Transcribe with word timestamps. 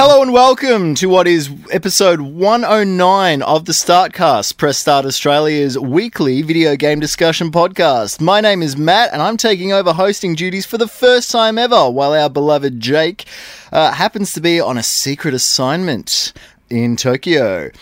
Hello 0.00 0.22
and 0.22 0.32
welcome 0.32 0.94
to 0.94 1.08
what 1.08 1.26
is 1.26 1.50
episode 1.72 2.20
109 2.20 3.42
of 3.42 3.64
the 3.64 3.72
Startcast, 3.72 4.56
Press 4.56 4.78
Start 4.78 5.04
Australia's 5.04 5.76
weekly 5.76 6.40
video 6.40 6.76
game 6.76 7.00
discussion 7.00 7.50
podcast. 7.50 8.20
My 8.20 8.40
name 8.40 8.62
is 8.62 8.76
Matt 8.76 9.12
and 9.12 9.20
I'm 9.20 9.36
taking 9.36 9.72
over 9.72 9.92
hosting 9.92 10.36
duties 10.36 10.64
for 10.64 10.78
the 10.78 10.86
first 10.86 11.32
time 11.32 11.58
ever 11.58 11.90
while 11.90 12.12
our 12.12 12.30
beloved 12.30 12.78
Jake 12.78 13.24
uh, 13.72 13.90
happens 13.90 14.32
to 14.34 14.40
be 14.40 14.60
on 14.60 14.78
a 14.78 14.84
secret 14.84 15.34
assignment 15.34 16.32
in 16.70 16.94
Tokyo. 16.94 17.72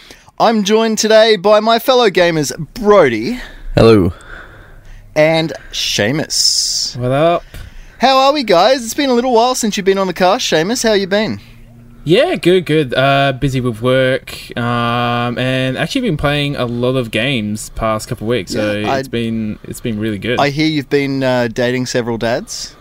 I'm 0.40 0.64
joined 0.64 0.96
today 0.96 1.36
by 1.36 1.60
my 1.60 1.78
fellow 1.78 2.08
gamers 2.08 2.56
Brodie 2.72 3.40
Hello. 3.74 4.14
and 5.14 5.52
Seamus. 5.70 6.96
What 6.96 7.12
up? 7.12 7.42
How 7.98 8.16
are 8.16 8.32
we, 8.32 8.42
guys? 8.42 8.82
It's 8.86 8.94
been 8.94 9.10
a 9.10 9.14
little 9.14 9.34
while 9.34 9.54
since 9.54 9.76
you've 9.76 9.84
been 9.84 9.98
on 9.98 10.06
the 10.06 10.14
cast. 10.14 10.50
Seamus, 10.50 10.82
how 10.82 10.94
you 10.94 11.06
been? 11.06 11.40
Yeah, 12.08 12.36
good, 12.36 12.66
good. 12.66 12.94
Uh, 12.94 13.32
busy 13.32 13.60
with 13.60 13.82
work, 13.82 14.56
um, 14.56 15.36
and 15.38 15.76
actually 15.76 16.02
been 16.02 16.16
playing 16.16 16.54
a 16.54 16.64
lot 16.64 16.94
of 16.94 17.10
games 17.10 17.70
past 17.70 18.06
couple 18.08 18.26
of 18.26 18.28
weeks. 18.28 18.52
So 18.52 18.74
Yeah, 18.76 18.92
I- 18.92 18.98
it's 19.00 19.08
been 19.08 19.58
it's 19.64 19.80
been 19.80 19.98
really 19.98 20.18
good. 20.18 20.38
I 20.38 20.50
hear 20.50 20.68
you've 20.68 20.88
been 20.88 21.24
uh, 21.24 21.48
dating 21.48 21.86
several 21.86 22.16
dads. 22.16 22.76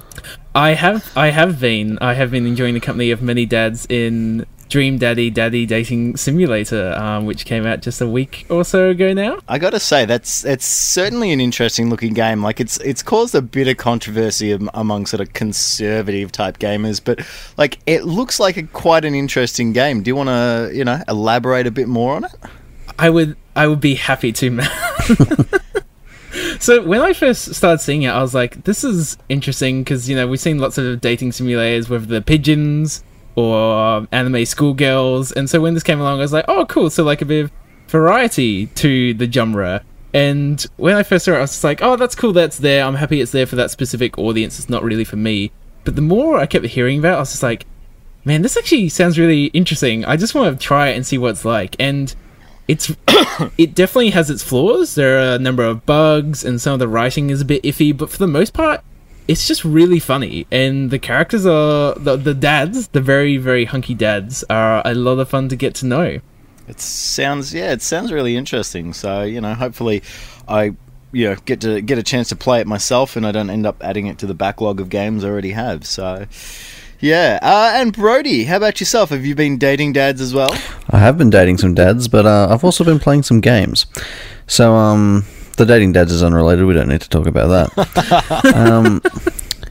I 0.54 0.76
have 0.76 1.12
I 1.18 1.32
have 1.32 1.60
been 1.60 1.98
I 2.02 2.14
have 2.14 2.30
been 2.30 2.46
enjoying 2.46 2.76
the 2.76 2.80
company 2.80 3.10
of 3.10 3.24
many 3.24 3.48
dads 3.48 3.88
in 3.90 4.46
Dream 4.70 4.98
Daddy 4.98 5.30
Daddy 5.30 5.66
Dating 5.66 6.18
Simulator, 6.18 6.94
um, 6.94 7.26
which 7.26 7.46
came 7.46 7.66
out 7.66 7.82
just 7.82 8.02
a 8.02 8.08
week 8.08 8.46
or 8.50 8.66
so 8.66 8.90
ago 8.90 9.14
now. 9.14 9.40
I 9.48 9.60
got 9.60 9.72
to 9.72 9.80
say 9.80 10.06
that's 10.06 10.44
it's 10.44 10.66
certainly 10.66 11.32
an 11.32 11.40
interesting 11.40 11.90
looking 11.90 12.14
game. 12.14 12.42
Like 12.42 12.60
it's 12.60 12.78
it's 12.78 13.04
caused 13.04 13.36
a 13.36 13.42
bit 13.42 13.68
of 13.68 13.78
controversy 13.78 14.52
among 14.74 15.06
sort 15.06 15.22
of 15.22 15.34
conservative 15.34 16.32
type 16.32 16.58
gamers, 16.58 17.02
but 17.04 17.20
like 17.58 17.80
it 17.86 18.06
looks 18.06 18.40
like 18.40 18.58
a, 18.58 18.64
quite 18.64 19.06
an 19.06 19.14
interesting 19.14 19.74
game. 19.74 20.02
Do 20.02 20.10
you 20.10 20.16
want 20.16 20.30
to 20.30 20.72
you 20.74 20.84
know 20.84 21.02
elaborate 21.08 21.68
a 21.68 21.72
bit 21.72 21.88
more 21.88 22.16
on 22.16 22.26
it? 22.26 22.36
I 22.98 23.10
would 23.10 23.38
I 23.56 23.68
would 23.68 23.82
be 23.82 23.96
happy 23.96 24.32
to. 24.34 24.62
So 26.60 26.82
when 26.82 27.02
I 27.02 27.14
first 27.14 27.54
started 27.54 27.80
seeing 27.80 28.04
it, 28.04 28.10
I 28.10 28.22
was 28.22 28.34
like, 28.34 28.64
"This 28.64 28.84
is 28.84 29.18
interesting" 29.30 29.84
because 29.84 30.10
you 30.10 30.16
know 30.16 30.28
we've 30.28 30.40
seen 30.40 30.58
lots 30.58 30.78
of 30.78 31.00
dating 31.00 31.32
simulators 31.32 31.90
with 31.90 32.08
the 32.08 32.22
pigeons 32.22 33.04
or 33.36 34.08
anime 34.12 34.46
schoolgirls, 34.46 35.32
and 35.32 35.50
so 35.50 35.62
when 35.62 35.74
this 35.74 35.84
came 35.84 36.00
along, 36.00 36.20
I 36.20 36.22
was 36.22 36.34
like, 36.34 36.46
"Oh, 36.48 36.66
cool!" 36.66 36.90
So 36.90 37.04
like 37.04 37.22
a 37.22 37.26
bit 37.26 37.46
of 37.46 37.52
variety 37.88 38.68
to 38.68 39.14
the 39.14 39.32
genre. 39.32 39.82
And 40.14 40.66
when 40.78 40.96
I 40.96 41.04
first 41.04 41.26
saw 41.26 41.34
it, 41.34 41.38
I 41.38 41.42
was 41.42 41.52
just 41.52 41.64
like, 41.64 41.82
"Oh, 41.82 41.98
that's 41.98 42.16
cool. 42.16 42.34
That's 42.34 42.58
there. 42.58 42.84
I'm 42.86 42.96
happy 42.96 43.22
it's 43.22 43.32
there 43.32 43.46
for 43.46 43.58
that 43.58 43.72
specific 43.72 44.18
audience. 44.18 44.60
It's 44.60 44.70
not 44.70 44.84
really 44.84 45.04
for 45.04 45.18
me." 45.18 45.52
But 45.84 45.96
the 45.96 46.02
more 46.02 46.40
I 46.40 46.46
kept 46.46 46.66
hearing 46.66 47.00
about, 47.00 47.14
it, 47.14 47.18
I 47.18 47.20
was 47.20 47.32
just 47.32 47.44
like, 47.44 47.66
"Man, 48.24 48.42
this 48.42 48.58
actually 48.58 48.90
sounds 48.90 49.20
really 49.20 49.46
interesting. 49.48 50.06
I 50.06 50.16
just 50.16 50.34
want 50.34 50.58
to 50.58 50.66
try 50.66 50.90
it 50.90 50.96
and 50.96 51.06
see 51.06 51.18
what 51.18 51.32
it's 51.32 51.46
like." 51.46 51.76
And 51.80 52.16
it's 52.68 52.92
it 53.58 53.76
definitely 53.76 54.12
has 54.12 54.30
its 54.30 54.44
flaws. 54.44 54.96
There 54.96 55.20
are 55.20 55.36
a 55.36 55.40
number 55.40 55.64
of 55.64 55.86
bugs, 55.86 56.44
and 56.44 56.62
some 56.62 56.74
of 56.74 56.80
the 56.80 56.88
writing 56.88 57.30
is 57.30 57.42
a 57.42 57.46
bit 57.46 57.64
iffy. 57.64 57.96
But 57.96 58.10
for 58.10 58.18
the 58.18 58.28
most 58.28 58.54
part, 58.54 58.82
it's 59.28 59.48
just 59.48 59.66
really 59.66 60.00
funny, 60.00 60.46
and 60.52 60.92
the 60.92 61.00
characters 61.00 61.46
are 61.46 61.96
the 61.96 62.16
the 62.16 62.34
dads, 62.34 62.90
the 62.90 63.02
very 63.02 63.38
very 63.38 63.66
hunky 63.66 63.94
dads, 63.94 64.44
are 64.50 64.82
a 64.86 64.94
lot 64.94 65.20
of 65.20 65.30
fun 65.30 65.50
to 65.50 65.56
get 65.56 65.74
to 65.76 65.86
know. 65.86 66.20
It 66.68 66.80
sounds 66.80 67.54
yeah, 67.54 67.72
it 67.72 67.82
sounds 67.82 68.12
really 68.12 68.36
interesting. 68.36 68.94
So 68.94 69.24
you 69.24 69.42
know, 69.42 69.54
hopefully, 69.54 70.04
I 70.48 70.76
you 71.12 71.30
know 71.30 71.36
get 71.46 71.62
to 71.62 71.82
get 71.82 71.98
a 71.98 72.04
chance 72.04 72.30
to 72.30 72.36
play 72.36 72.62
it 72.62 72.68
myself, 72.68 73.16
and 73.16 73.26
I 73.26 73.32
don't 73.32 73.50
end 73.50 73.66
up 73.66 73.78
adding 73.82 74.08
it 74.08 74.20
to 74.20 74.28
the 74.28 74.36
backlog 74.36 74.80
of 74.80 74.90
games 74.90 75.24
I 75.24 75.30
already 75.30 75.52
have. 75.52 75.86
So. 75.86 76.26
Yeah, 77.02 77.40
uh, 77.42 77.74
and 77.76 77.94
Brodie, 77.94 78.46
how 78.46 78.56
about 78.56 78.80
yourself? 78.80 79.10
Have 79.10 79.26
you 79.26 79.36
been 79.36 79.58
dating 79.58 79.94
dads 79.94 80.22
as 80.22 80.34
well? 80.34 80.52
I 80.90 80.98
have 81.00 81.18
been 81.18 81.30
dating 81.30 81.58
some 81.58 81.74
dads, 81.74 82.08
but 82.08 82.26
uh, 82.26 82.48
I've 82.50 82.64
also 82.64 82.86
been 82.86 83.00
playing 83.00 83.24
some 83.24 83.42
games. 83.42 83.86
So, 84.48 84.74
um, 84.74 85.26
the 85.56 85.66
dating 85.66 85.94
dads 85.94 86.12
is 86.12 86.24
unrelated. 86.24 86.66
We 86.66 86.74
don't 86.74 86.90
need 86.90 87.02
to 87.02 87.10
talk 87.10 87.28
about 87.28 87.48
that. 87.76 88.56
um, 88.56 89.02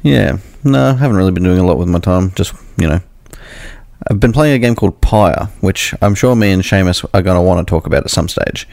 yeah, 0.03 0.39
no, 0.63 0.91
I 0.91 0.93
haven't 0.95 1.17
really 1.17 1.33
been 1.33 1.43
doing 1.43 1.59
a 1.59 1.65
lot 1.67 1.79
with 1.79 1.89
my 1.89 1.99
time. 1.99 2.33
Just, 2.33 2.55
you 2.77 2.89
know, 2.89 3.01
I've 4.11 4.21
been 4.21 4.33
playing 4.33 4.55
a 4.55 4.59
game 4.59 4.75
called 4.75 5.01
Pyre, 5.01 5.49
which 5.61 5.95
I'm 6.03 6.15
sure 6.15 6.35
me 6.37 6.53
and 6.53 6.63
Seamus 6.63 7.05
are 7.15 7.23
going 7.23 7.37
to 7.37 7.43
want 7.43 7.67
to 7.67 7.71
talk 7.71 7.87
about 7.87 8.05
at 8.05 8.11
some 8.11 8.29
stage. 8.29 8.69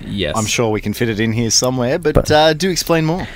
Yes, 0.00 0.34
I'm 0.36 0.46
sure 0.46 0.70
we 0.70 0.80
can 0.80 0.94
fit 0.94 1.08
it 1.08 1.20
in 1.20 1.32
here 1.32 1.50
somewhere, 1.50 1.98
but, 1.98 2.14
But- 2.14 2.30
uh, 2.30 2.54
do 2.54 2.70
explain 2.70 3.04
more. 3.04 3.26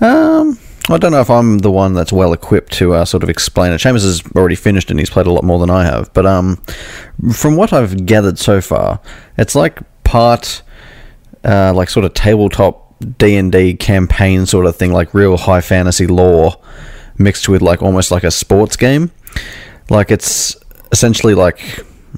Um, 0.00 0.58
I 0.88 0.96
don't 0.98 1.12
know 1.12 1.20
if 1.20 1.30
I'm 1.30 1.58
the 1.58 1.70
one 1.70 1.94
that's 1.94 2.12
well 2.12 2.32
equipped 2.32 2.72
to 2.74 2.94
uh, 2.94 3.04
sort 3.04 3.22
of 3.22 3.28
explain 3.28 3.72
it. 3.72 3.76
Seamus 3.80 4.02
has 4.04 4.22
already 4.34 4.56
finished 4.56 4.90
and 4.90 4.98
he's 4.98 5.10
played 5.10 5.26
a 5.26 5.30
lot 5.32 5.44
more 5.44 5.58
than 5.58 5.70
I 5.70 5.84
have. 5.84 6.12
But 6.14 6.26
um, 6.26 6.56
from 7.32 7.56
what 7.56 7.72
I've 7.72 8.06
gathered 8.06 8.38
so 8.38 8.60
far, 8.60 9.00
it's 9.36 9.54
like 9.54 9.78
part 10.04 10.62
uh, 11.44 11.72
like 11.74 11.90
sort 11.90 12.04
of 12.04 12.14
tabletop 12.14 12.94
D 13.18 13.36
and 13.36 13.50
D 13.50 13.74
campaign 13.74 14.46
sort 14.46 14.66
of 14.66 14.76
thing, 14.76 14.92
like 14.92 15.14
real 15.14 15.36
high 15.36 15.60
fantasy 15.60 16.06
lore 16.06 16.60
mixed 17.18 17.48
with 17.48 17.62
like 17.62 17.82
almost 17.82 18.10
like 18.10 18.24
a 18.24 18.30
sports 18.30 18.76
game. 18.76 19.10
Like 19.88 20.10
it's 20.10 20.56
essentially 20.92 21.34
like 21.34 21.58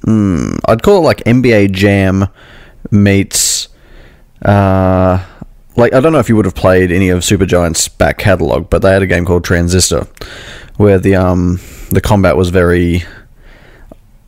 mm, 0.00 0.58
I'd 0.66 0.82
call 0.82 0.98
it 0.98 1.00
like 1.00 1.18
NBA 1.18 1.72
Jam 1.72 2.28
meets. 2.90 3.68
Uh, 4.44 5.24
like 5.76 5.94
I 5.94 6.00
don't 6.00 6.12
know 6.12 6.18
if 6.18 6.28
you 6.28 6.36
would 6.36 6.44
have 6.44 6.54
played 6.54 6.92
any 6.92 7.08
of 7.08 7.20
Supergiant's 7.20 7.88
back 7.88 8.18
catalog, 8.18 8.68
but 8.70 8.82
they 8.82 8.90
had 8.90 9.02
a 9.02 9.06
game 9.06 9.24
called 9.24 9.44
Transistor, 9.44 10.06
where 10.76 10.98
the 10.98 11.16
um 11.16 11.60
the 11.90 12.00
combat 12.00 12.36
was 12.36 12.50
very 12.50 13.04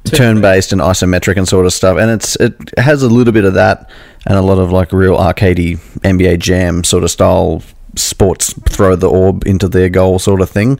turn 0.05 0.41
based 0.41 0.73
and 0.73 0.81
isometric 0.81 1.37
and 1.37 1.49
sort 1.49 1.67
of 1.67 1.73
stuff, 1.73 1.99
and 1.99 2.11
it's 2.11 2.37
it 2.37 2.55
has 2.79 3.03
a 3.03 3.09
little 3.09 3.33
bit 3.33 3.45
of 3.45 3.55
that 3.55 3.91
and 4.27 4.37
a 4.37 4.43
lot 4.43 4.59
of 4.59 4.73
like 4.73 4.93
real 4.93 5.17
arcadey 5.17 5.79
NBA 6.01 6.39
Jam 6.39 6.85
sort 6.85 7.05
of 7.05 7.11
style 7.11 7.63
sports 7.97 8.53
throw 8.69 8.97
the 8.97 9.09
orb 9.09 9.47
into 9.47 9.69
their 9.69 9.89
goal 9.89 10.19
sort 10.19 10.41
of 10.41 10.51
thing. 10.51 10.79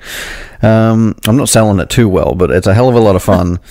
Um, 0.63 1.15
I'm 1.27 1.37
not 1.37 1.49
selling 1.49 1.79
it 1.79 1.91
too 1.91 2.09
well, 2.09 2.35
but 2.35 2.51
it's 2.51 2.67
a 2.67 2.75
hell 2.75 2.89
of 2.89 2.95
a 2.95 3.01
lot 3.01 3.17
of 3.17 3.23
fun. 3.23 3.61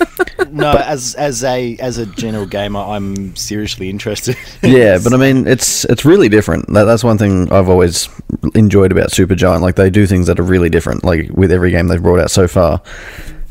No, 0.50 0.70
as 0.70 1.16
as 1.16 1.42
a 1.42 1.76
as 1.78 1.98
a 1.98 2.06
general 2.06 2.46
gamer, 2.46 2.78
I'm 2.78 3.34
seriously 3.34 3.90
interested. 3.90 4.36
yeah, 4.62 4.98
but 5.02 5.12
I 5.12 5.16
mean, 5.16 5.48
it's 5.48 5.84
it's 5.86 6.04
really 6.04 6.28
different. 6.28 6.72
That, 6.72 6.84
that's 6.84 7.02
one 7.02 7.18
thing 7.18 7.50
I've 7.52 7.68
always 7.68 8.08
enjoyed 8.54 8.92
about 8.92 9.08
Supergiant. 9.08 9.62
Like 9.62 9.74
they 9.74 9.90
do 9.90 10.06
things 10.06 10.28
that 10.28 10.38
are 10.38 10.44
really 10.44 10.70
different. 10.70 11.02
Like 11.02 11.28
with 11.30 11.50
every 11.50 11.72
game 11.72 11.88
they've 11.88 12.00
brought 12.00 12.20
out 12.20 12.30
so 12.30 12.46
far. 12.46 12.80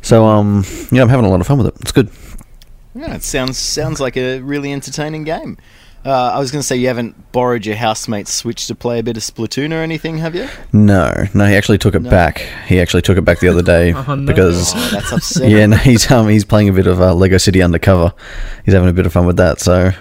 So 0.04 0.26
um, 0.26 0.64
yeah, 0.92 1.02
I'm 1.02 1.10
having 1.10 1.26
a 1.26 1.30
lot 1.30 1.42
of 1.42 1.48
fun 1.48 1.58
with 1.58 1.68
it. 1.68 1.76
It's 1.82 1.92
good. 1.92 2.10
yeah, 2.94 3.16
it 3.16 3.24
sounds 3.24 3.58
sounds 3.58 4.00
like 4.00 4.16
a 4.18 4.40
really 4.42 4.72
entertaining 4.72 5.24
game. 5.24 5.58
Uh, 6.06 6.32
I 6.36 6.40
was 6.40 6.52
going 6.52 6.60
to 6.60 6.68
say 6.68 6.76
you 6.76 6.88
haven't 6.88 7.32
borrowed 7.32 7.66
your 7.66 7.78
housemate's 7.78 8.34
Switch 8.34 8.68
to 8.68 8.76
play 8.76 9.00
a 9.00 9.04
bit 9.04 9.16
of 9.16 9.24
Splatoon 9.24 9.72
or 9.72 9.82
anything, 9.82 10.18
have 10.18 10.36
you? 10.36 10.50
No, 10.74 11.14
no, 11.34 11.46
he 11.46 11.56
actually 11.56 11.78
took 11.78 11.96
it 11.96 12.04
back. 12.04 12.40
He 12.68 12.82
actually 12.82 13.04
took 13.04 13.18
it 13.18 13.22
back 13.22 13.40
the 13.40 13.48
other 13.48 13.62
day 13.62 13.94
Oh, 13.96 14.14
no. 14.14 14.26
because 14.28 14.74
Oh, 14.76 14.90
that's 14.92 15.14
upsetting. 15.14 15.50
yeah, 15.52 15.66
no, 15.66 15.78
he's 15.78 16.12
um 16.12 16.28
he's 16.28 16.44
playing 16.44 16.68
a 16.68 16.74
bit 16.74 16.88
of 16.88 17.00
uh, 17.00 17.14
Lego 17.14 17.38
City 17.38 17.62
Undercover. 17.62 18.14
He's 18.66 18.74
having 18.74 18.90
a 18.90 18.94
bit 18.94 19.06
of 19.06 19.14
fun 19.14 19.26
with 19.26 19.38
that. 19.38 19.62
So 19.62 19.92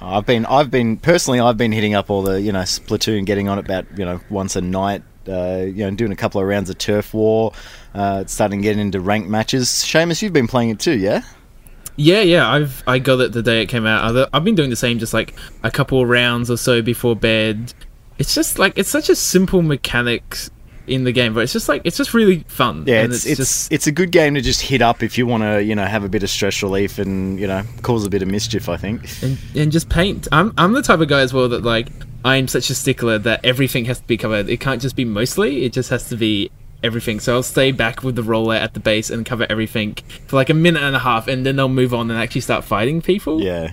I've 0.00 0.24
been, 0.24 0.46
I've 0.46 0.70
been 0.70 0.96
personally, 0.96 1.40
I've 1.40 1.58
been 1.58 1.72
hitting 1.72 1.92
up 1.92 2.08
all 2.08 2.22
the, 2.22 2.40
you 2.40 2.52
know, 2.52 2.60
Splatoon, 2.60 3.26
getting 3.26 3.50
on 3.50 3.58
it 3.58 3.66
about, 3.66 3.84
you 3.98 4.06
know, 4.06 4.20
once 4.30 4.56
a 4.56 4.62
night. 4.62 5.02
Uh, 5.28 5.64
you 5.66 5.84
know, 5.84 5.90
doing 5.90 6.12
a 6.12 6.16
couple 6.16 6.40
of 6.40 6.46
rounds 6.46 6.70
of 6.70 6.78
turf 6.78 7.12
war. 7.14 7.52
Uh, 7.94 8.24
starting 8.26 8.60
to 8.60 8.62
get 8.62 8.78
into 8.78 9.00
ranked 9.00 9.28
matches. 9.28 9.68
Seamus, 9.68 10.20
you've 10.22 10.32
been 10.32 10.46
playing 10.48 10.70
it 10.70 10.78
too, 10.78 10.96
yeah? 10.98 11.22
Yeah, 11.96 12.20
yeah, 12.20 12.50
I've 12.50 12.82
I 12.86 12.98
got 12.98 13.20
it 13.20 13.32
the 13.32 13.42
day 13.42 13.62
it 13.62 13.66
came 13.66 13.86
out. 13.86 14.28
I've- 14.32 14.44
been 14.44 14.54
doing 14.54 14.70
the 14.70 14.76
same, 14.76 14.98
just 14.98 15.14
like 15.14 15.34
a 15.62 15.70
couple 15.70 16.02
of 16.02 16.08
rounds 16.08 16.50
or 16.50 16.58
so 16.58 16.82
before 16.82 17.16
bed. 17.16 17.72
It's 18.18 18.34
just 18.34 18.58
like 18.58 18.74
it's 18.76 18.90
such 18.90 19.08
a 19.08 19.16
simple 19.16 19.62
mechanics 19.62 20.50
in 20.86 21.04
the 21.04 21.12
game, 21.12 21.34
but 21.34 21.40
it's 21.40 21.52
just 21.52 21.68
like 21.68 21.82
it's 21.84 21.96
just 21.96 22.14
really 22.14 22.44
fun. 22.48 22.84
Yeah, 22.86 23.02
and 23.02 23.12
it's 23.12 23.24
it's 23.26 23.38
just 23.38 23.72
it's 23.72 23.86
a 23.86 23.92
good 23.92 24.12
game 24.12 24.34
to 24.34 24.40
just 24.40 24.60
hit 24.60 24.82
up 24.82 25.02
if 25.02 25.16
you 25.18 25.26
want 25.26 25.42
to, 25.42 25.62
you 25.62 25.74
know, 25.74 25.84
have 25.86 26.04
a 26.04 26.08
bit 26.08 26.22
of 26.22 26.30
stress 26.30 26.62
relief 26.62 26.98
and 26.98 27.40
you 27.40 27.46
know 27.46 27.62
cause 27.82 28.04
a 28.04 28.10
bit 28.10 28.22
of 28.22 28.28
mischief. 28.28 28.68
I 28.68 28.76
think. 28.76 29.02
and, 29.22 29.38
and 29.54 29.72
just 29.72 29.88
paint. 29.88 30.28
I'm 30.32 30.52
I'm 30.58 30.72
the 30.74 30.82
type 30.82 31.00
of 31.00 31.08
guy 31.08 31.20
as 31.20 31.32
well 31.32 31.48
that 31.48 31.62
like 31.64 31.88
I'm 32.24 32.48
such 32.48 32.70
a 32.70 32.74
stickler 32.74 33.18
that 33.18 33.44
everything 33.44 33.84
has 33.86 34.00
to 34.00 34.06
be 34.06 34.16
covered. 34.16 34.48
It 34.48 34.58
can't 34.58 34.82
just 34.82 34.96
be 34.96 35.04
mostly. 35.04 35.64
It 35.64 35.72
just 35.72 35.90
has 35.90 36.08
to 36.08 36.16
be 36.16 36.50
everything. 36.82 37.20
So 37.20 37.34
I'll 37.34 37.42
stay 37.42 37.72
back 37.72 38.02
with 38.02 38.16
the 38.16 38.22
roller 38.22 38.54
at 38.54 38.74
the 38.74 38.80
base 38.80 39.10
and 39.10 39.24
cover 39.24 39.46
everything 39.48 39.96
for 40.26 40.36
like 40.36 40.50
a 40.50 40.54
minute 40.54 40.82
and 40.82 40.96
a 40.96 41.00
half, 41.00 41.28
and 41.28 41.44
then 41.44 41.56
they'll 41.56 41.68
move 41.68 41.94
on 41.94 42.10
and 42.10 42.18
actually 42.18 42.40
start 42.42 42.64
fighting 42.64 43.02
people. 43.02 43.40
Yeah, 43.40 43.72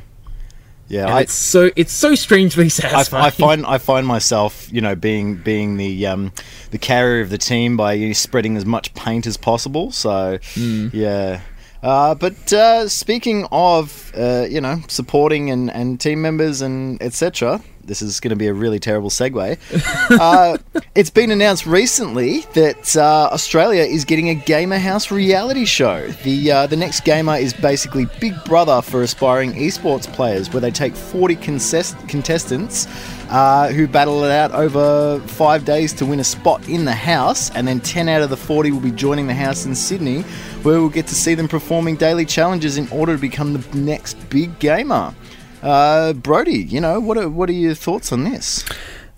yeah. 0.87 1.13
I, 1.13 1.21
it's 1.21 1.33
so 1.33 1.71
it's 1.75 1.93
so 1.93 2.15
strangely 2.15 2.65
I, 2.65 2.69
satisfying. 2.69 3.25
I 3.25 3.29
find 3.29 3.65
I 3.65 3.77
find 3.77 4.05
myself, 4.05 4.71
you 4.71 4.81
know, 4.81 4.95
being 4.95 5.37
being 5.37 5.77
the 5.77 6.07
um, 6.07 6.31
the 6.71 6.77
carrier 6.77 7.21
of 7.21 7.29
the 7.29 7.37
team 7.37 7.77
by 7.77 7.93
you 7.93 8.07
know, 8.07 8.13
spreading 8.13 8.57
as 8.57 8.65
much 8.65 8.93
paint 8.93 9.25
as 9.25 9.37
possible. 9.37 9.91
So, 9.91 10.39
yeah. 10.55 11.41
Uh, 11.81 12.15
but 12.15 12.53
uh, 12.53 12.87
speaking 12.87 13.45
of, 13.51 14.13
uh, 14.17 14.47
you 14.49 14.61
know, 14.61 14.81
supporting 14.87 15.49
and, 15.49 15.69
and 15.69 15.99
team 15.99 16.21
members 16.21 16.61
and 16.61 17.01
etc., 17.03 17.61
this 17.85 18.01
is 18.01 18.19
going 18.19 18.29
to 18.29 18.35
be 18.35 18.47
a 18.47 18.53
really 18.53 18.79
terrible 18.79 19.09
segue. 19.09 19.57
uh, 20.19 20.57
it's 20.95 21.09
been 21.09 21.31
announced 21.31 21.65
recently 21.65 22.41
that 22.53 22.95
uh, 22.95 23.29
Australia 23.31 23.83
is 23.83 24.05
getting 24.05 24.29
a 24.29 24.35
Gamer 24.35 24.79
House 24.79 25.11
reality 25.11 25.65
show. 25.65 26.07
The 26.23 26.51
uh, 26.51 26.67
the 26.67 26.77
next 26.77 27.01
gamer 27.01 27.35
is 27.35 27.53
basically 27.53 28.07
Big 28.19 28.33
Brother 28.45 28.81
for 28.81 29.01
aspiring 29.01 29.53
esports 29.53 30.11
players, 30.11 30.51
where 30.51 30.61
they 30.61 30.71
take 30.71 30.95
40 30.95 31.35
contest- 31.35 32.07
contestants 32.07 32.87
uh, 33.29 33.69
who 33.69 33.87
battle 33.87 34.23
it 34.23 34.31
out 34.31 34.51
over 34.51 35.19
five 35.27 35.65
days 35.65 35.91
to 35.93 36.05
win 36.05 36.19
a 36.19 36.23
spot 36.23 36.67
in 36.69 36.85
the 36.85 36.93
house, 36.93 37.49
and 37.51 37.67
then 37.67 37.79
10 37.79 38.07
out 38.07 38.21
of 38.21 38.29
the 38.29 38.37
40 38.37 38.71
will 38.71 38.79
be 38.79 38.91
joining 38.91 39.27
the 39.27 39.33
house 39.33 39.65
in 39.65 39.73
Sydney, 39.73 40.21
where 40.61 40.79
we'll 40.79 40.89
get 40.89 41.07
to 41.07 41.15
see 41.15 41.33
them 41.33 41.47
performing 41.47 41.95
daily 41.95 42.25
challenges 42.25 42.77
in 42.77 42.87
order 42.89 43.15
to 43.15 43.21
become 43.21 43.53
the 43.53 43.77
next 43.77 44.13
big 44.29 44.57
gamer. 44.59 45.13
Uh, 45.63 46.13
Brodie, 46.13 46.63
you 46.63 46.81
know 46.81 46.99
what 46.99 47.17
are 47.17 47.29
what 47.29 47.49
are 47.49 47.53
your 47.53 47.73
thoughts 47.73 48.11
on 48.11 48.23
this? 48.25 48.65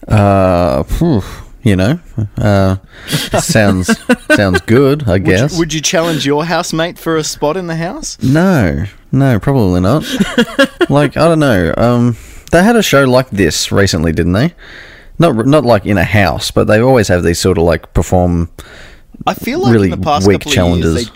Uh, 0.07 0.83
phew, 0.83 1.23
you 1.63 1.75
know, 1.75 1.99
uh, 2.37 2.77
sounds 3.07 3.89
sounds 4.35 4.61
good. 4.61 5.03
I 5.07 5.13
Would 5.13 5.25
guess. 5.25 5.53
you, 5.53 5.59
would 5.59 5.73
you 5.73 5.81
challenge 5.81 6.25
your 6.25 6.45
housemate 6.45 6.99
for 6.99 7.17
a 7.17 7.23
spot 7.23 7.57
in 7.57 7.65
the 7.67 7.75
house? 7.75 8.21
No, 8.21 8.85
no, 9.11 9.39
probably 9.39 9.81
not. 9.81 10.03
like 10.89 11.17
I 11.17 11.27
don't 11.27 11.39
know. 11.39 11.73
Um, 11.75 12.15
they 12.51 12.63
had 12.63 12.75
a 12.75 12.83
show 12.83 13.05
like 13.05 13.29
this 13.31 13.71
recently, 13.71 14.11
didn't 14.11 14.33
they? 14.33 14.53
Not 15.17 15.47
not 15.47 15.65
like 15.65 15.85
in 15.87 15.97
a 15.97 16.03
house, 16.03 16.51
but 16.51 16.65
they 16.65 16.79
always 16.79 17.07
have 17.07 17.23
these 17.23 17.39
sort 17.39 17.57
of 17.57 17.63
like 17.63 17.93
perform. 17.95 18.51
I 19.25 19.33
feel 19.33 19.59
like 19.61 19.73
Really 19.73 19.91
in 19.91 19.99
the 19.99 20.05
past 20.05 20.27
weak 20.27 20.41
couple 20.41 20.51
of 20.51 20.55
challenges. 20.55 20.93
years, 20.95 21.09
they, 21.09 21.15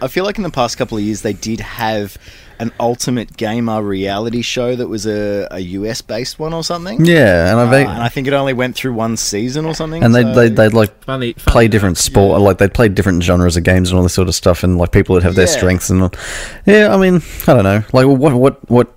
I 0.00 0.08
feel 0.08 0.24
like 0.24 0.38
in 0.38 0.44
the 0.44 0.50
past 0.50 0.78
couple 0.78 0.96
of 0.96 1.04
years 1.04 1.20
they 1.20 1.32
did 1.34 1.60
have 1.60 2.16
an 2.60 2.70
ultimate 2.78 3.36
gamer 3.36 3.82
reality 3.82 4.42
show 4.42 4.76
that 4.76 4.86
was 4.86 5.06
a, 5.06 5.48
a 5.50 5.58
US 5.60 6.02
based 6.02 6.38
one 6.38 6.52
or 6.52 6.62
something. 6.62 7.04
Yeah, 7.04 7.50
and 7.50 7.58
Uh, 7.58 7.76
I 7.76 7.80
and 7.80 8.02
I 8.02 8.08
think 8.08 8.26
it 8.28 8.32
only 8.32 8.52
went 8.52 8.76
through 8.76 8.92
one 8.92 9.16
season 9.16 9.64
or 9.64 9.74
something. 9.74 10.04
and 10.04 10.14
they 10.14 10.22
so- 10.22 10.34
they 10.34 10.48
they'd 10.50 10.72
like 10.74 10.90
Funny, 11.04 11.32
funny 11.32 11.52
play 11.52 11.64
enough. 11.64 11.72
different 11.72 11.98
sport, 11.98 12.40
like 12.40 12.58
they'd 12.58 12.74
play 12.74 12.88
different 12.88 13.22
genres 13.22 13.56
of 13.56 13.64
games 13.64 13.90
and 13.90 13.96
all 13.96 14.02
this 14.02 14.14
sort 14.14 14.28
of 14.28 14.34
stuff, 14.34 14.62
and 14.62 14.78
like 14.78 14.92
people 14.92 15.14
would 15.14 15.22
have 15.22 15.34
their 15.34 15.46
Yeah. 15.46 15.52
strengths 15.52 15.90
and 15.90 16.14
yeah. 16.66 16.94
I 16.94 16.96
mean, 16.98 17.22
I 17.48 17.54
don't 17.54 17.64
know. 17.64 17.82
Like, 17.92 18.06
what 18.06 18.34
what 18.34 18.70
what 18.70 18.94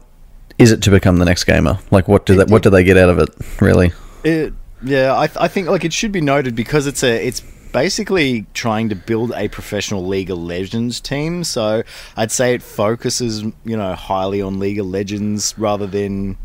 is 0.60 0.72
it 0.72 0.82
to 0.84 0.92
become 0.92 1.18
the 1.18 1.26
next 1.26 1.46
gamer? 1.46 1.80
Like, 1.90 2.08
what 2.08 2.26
do 2.26 2.36
they 2.36 2.44
what 2.46 2.62
do 2.64 2.70
they 2.70 2.84
get 2.84 2.98
out 2.98 3.10
of 3.10 3.18
it? 3.20 3.30
Really? 3.62 3.92
It, 4.24 4.54
yeah, 4.86 5.14
I, 5.14 5.30
I 5.40 5.48
think 5.48 5.70
like 5.70 5.86
it 5.86 5.94
should 5.94 6.12
be 6.12 6.20
noted 6.22 6.56
because 6.56 6.86
it's 6.88 7.04
a 7.04 7.26
it's 7.28 7.42
basically 7.74 8.46
trying 8.54 8.88
to 8.90 8.96
build 8.96 9.34
a 9.34 9.50
professional 9.50 10.06
League 10.06 10.30
of 10.30 10.38
Legends 10.38 11.02
team. 11.02 11.44
So 11.44 11.84
I'd 12.16 12.32
say 12.32 12.54
it 12.54 12.64
focuses 12.64 13.44
you 13.66 13.76
know 13.76 13.94
highly 13.96 14.42
on 14.42 14.60
League 14.60 14.80
of 14.80 14.86
Legends 14.86 15.54
rather 15.58 15.86
than 15.86 16.38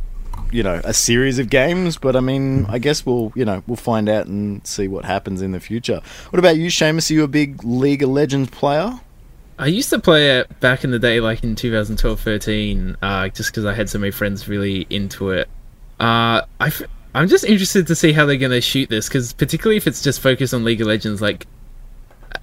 you 0.50 0.62
know 0.62 0.80
a 0.82 0.92
series 0.92 1.38
of 1.38 1.50
games. 1.50 1.96
But 1.96 2.16
I 2.16 2.20
mean, 2.20 2.66
I 2.66 2.78
guess 2.78 3.06
we'll 3.06 3.32
you 3.36 3.44
know 3.44 3.62
we'll 3.68 3.76
find 3.76 4.08
out 4.08 4.26
and 4.26 4.66
see 4.66 4.88
what 4.88 5.04
happens 5.04 5.40
in 5.42 5.52
the 5.52 5.60
future. 5.60 6.00
What 6.30 6.40
about 6.40 6.56
you, 6.56 6.68
Seamus? 6.68 7.10
Are 7.10 7.14
you 7.14 7.22
a 7.22 7.28
big 7.28 7.62
League 7.62 8.02
of 8.02 8.08
Legends 8.08 8.50
player? 8.50 8.98
I 9.60 9.66
used 9.66 9.90
to 9.90 9.98
play 9.98 10.38
it 10.38 10.60
back 10.60 10.84
in 10.84 10.92
the 10.92 11.00
day, 11.00 11.20
like 11.20 11.42
in 11.42 11.56
2012 11.56 12.20
13, 12.20 12.96
uh, 13.02 13.28
just 13.28 13.50
because 13.50 13.64
I 13.64 13.74
had 13.74 13.90
so 13.90 13.98
many 13.98 14.12
friends 14.12 14.48
really 14.48 14.86
into 14.88 15.30
it. 15.30 15.48
Uh, 15.98 16.42
I'm 17.18 17.26
just 17.26 17.44
interested 17.44 17.88
to 17.88 17.96
see 17.96 18.12
how 18.12 18.26
they're 18.26 18.36
going 18.36 18.52
to 18.52 18.60
shoot 18.60 18.88
this, 18.88 19.08
because 19.08 19.32
particularly 19.32 19.76
if 19.76 19.88
it's 19.88 20.02
just 20.02 20.20
focused 20.20 20.54
on 20.54 20.62
League 20.62 20.80
of 20.80 20.86
Legends, 20.86 21.20
like, 21.20 21.48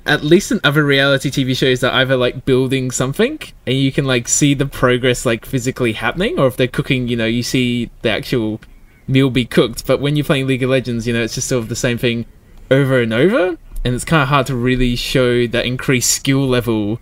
at 0.06 0.22
least 0.22 0.52
in 0.52 0.60
other 0.66 0.84
reality 0.84 1.32
TV 1.32 1.56
shows, 1.56 1.80
they're 1.80 1.94
either 1.94 2.18
like 2.18 2.44
building 2.44 2.92
something 2.92 3.40
and 3.66 3.78
you 3.78 3.92
can 3.92 4.04
like 4.04 4.28
see 4.28 4.54
the 4.54 4.66
progress 4.66 5.26
like 5.26 5.46
physically 5.46 5.94
happening, 5.94 6.38
or 6.38 6.48
if 6.48 6.58
they're 6.58 6.68
cooking, 6.68 7.08
you 7.08 7.16
know, 7.16 7.26
you 7.26 7.42
see 7.42 7.90
the 8.02 8.10
actual 8.10 8.60
meal 9.08 9.30
be 9.30 9.46
cooked. 9.46 9.88
But 9.88 10.02
when 10.02 10.18
you're 10.18 10.26
playing 10.26 10.48
League 10.48 10.64
of 10.64 10.70
Legends, 10.70 11.08
you 11.08 11.14
know, 11.14 11.24
it's 11.24 11.36
just 11.36 11.48
sort 11.48 11.64
of 11.64 11.70
the 11.70 11.76
same 11.78 11.98
thing 11.98 12.26
over 12.70 13.00
and 13.00 13.14
over, 13.14 13.58
and 13.86 13.96
it's 13.96 14.04
kind 14.04 14.24
of 14.24 14.28
hard 14.28 14.48
to 14.48 14.56
really 14.58 14.98
show 14.98 15.48
that 15.48 15.66
increased 15.66 16.12
skill 16.12 16.46
level. 16.46 17.00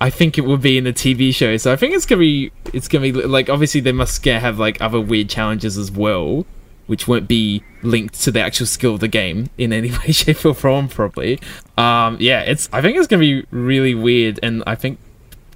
I 0.00 0.10
think 0.10 0.38
it 0.38 0.42
would 0.42 0.62
be 0.62 0.78
in 0.78 0.86
a 0.86 0.92
TV 0.92 1.34
show, 1.34 1.56
so 1.56 1.72
I 1.72 1.76
think 1.76 1.92
it's 1.92 2.06
gonna 2.06 2.20
be 2.20 2.52
it's 2.72 2.86
gonna 2.86 3.10
be 3.10 3.12
like 3.12 3.50
obviously 3.50 3.80
they 3.80 3.90
must 3.90 4.24
have 4.24 4.60
like 4.60 4.80
other 4.80 5.00
weird 5.00 5.28
challenges 5.28 5.76
as 5.76 5.90
well, 5.90 6.46
which 6.88 7.06
won't 7.06 7.28
be 7.28 7.62
linked 7.82 8.20
to 8.22 8.32
the 8.32 8.40
actual 8.40 8.66
skill 8.66 8.94
of 8.94 9.00
the 9.00 9.08
game 9.08 9.48
in 9.56 9.72
any 9.72 9.90
way, 9.98 10.12
shape, 10.12 10.44
or 10.44 10.54
form. 10.54 10.88
Probably, 10.88 11.38
um, 11.76 12.16
yeah, 12.18 12.40
it's 12.40 12.68
I 12.72 12.82
think 12.82 12.98
it's 12.98 13.06
gonna 13.06 13.20
be 13.20 13.46
really 13.50 13.94
weird, 13.94 14.40
and 14.42 14.64
I 14.66 14.74
think 14.74 14.98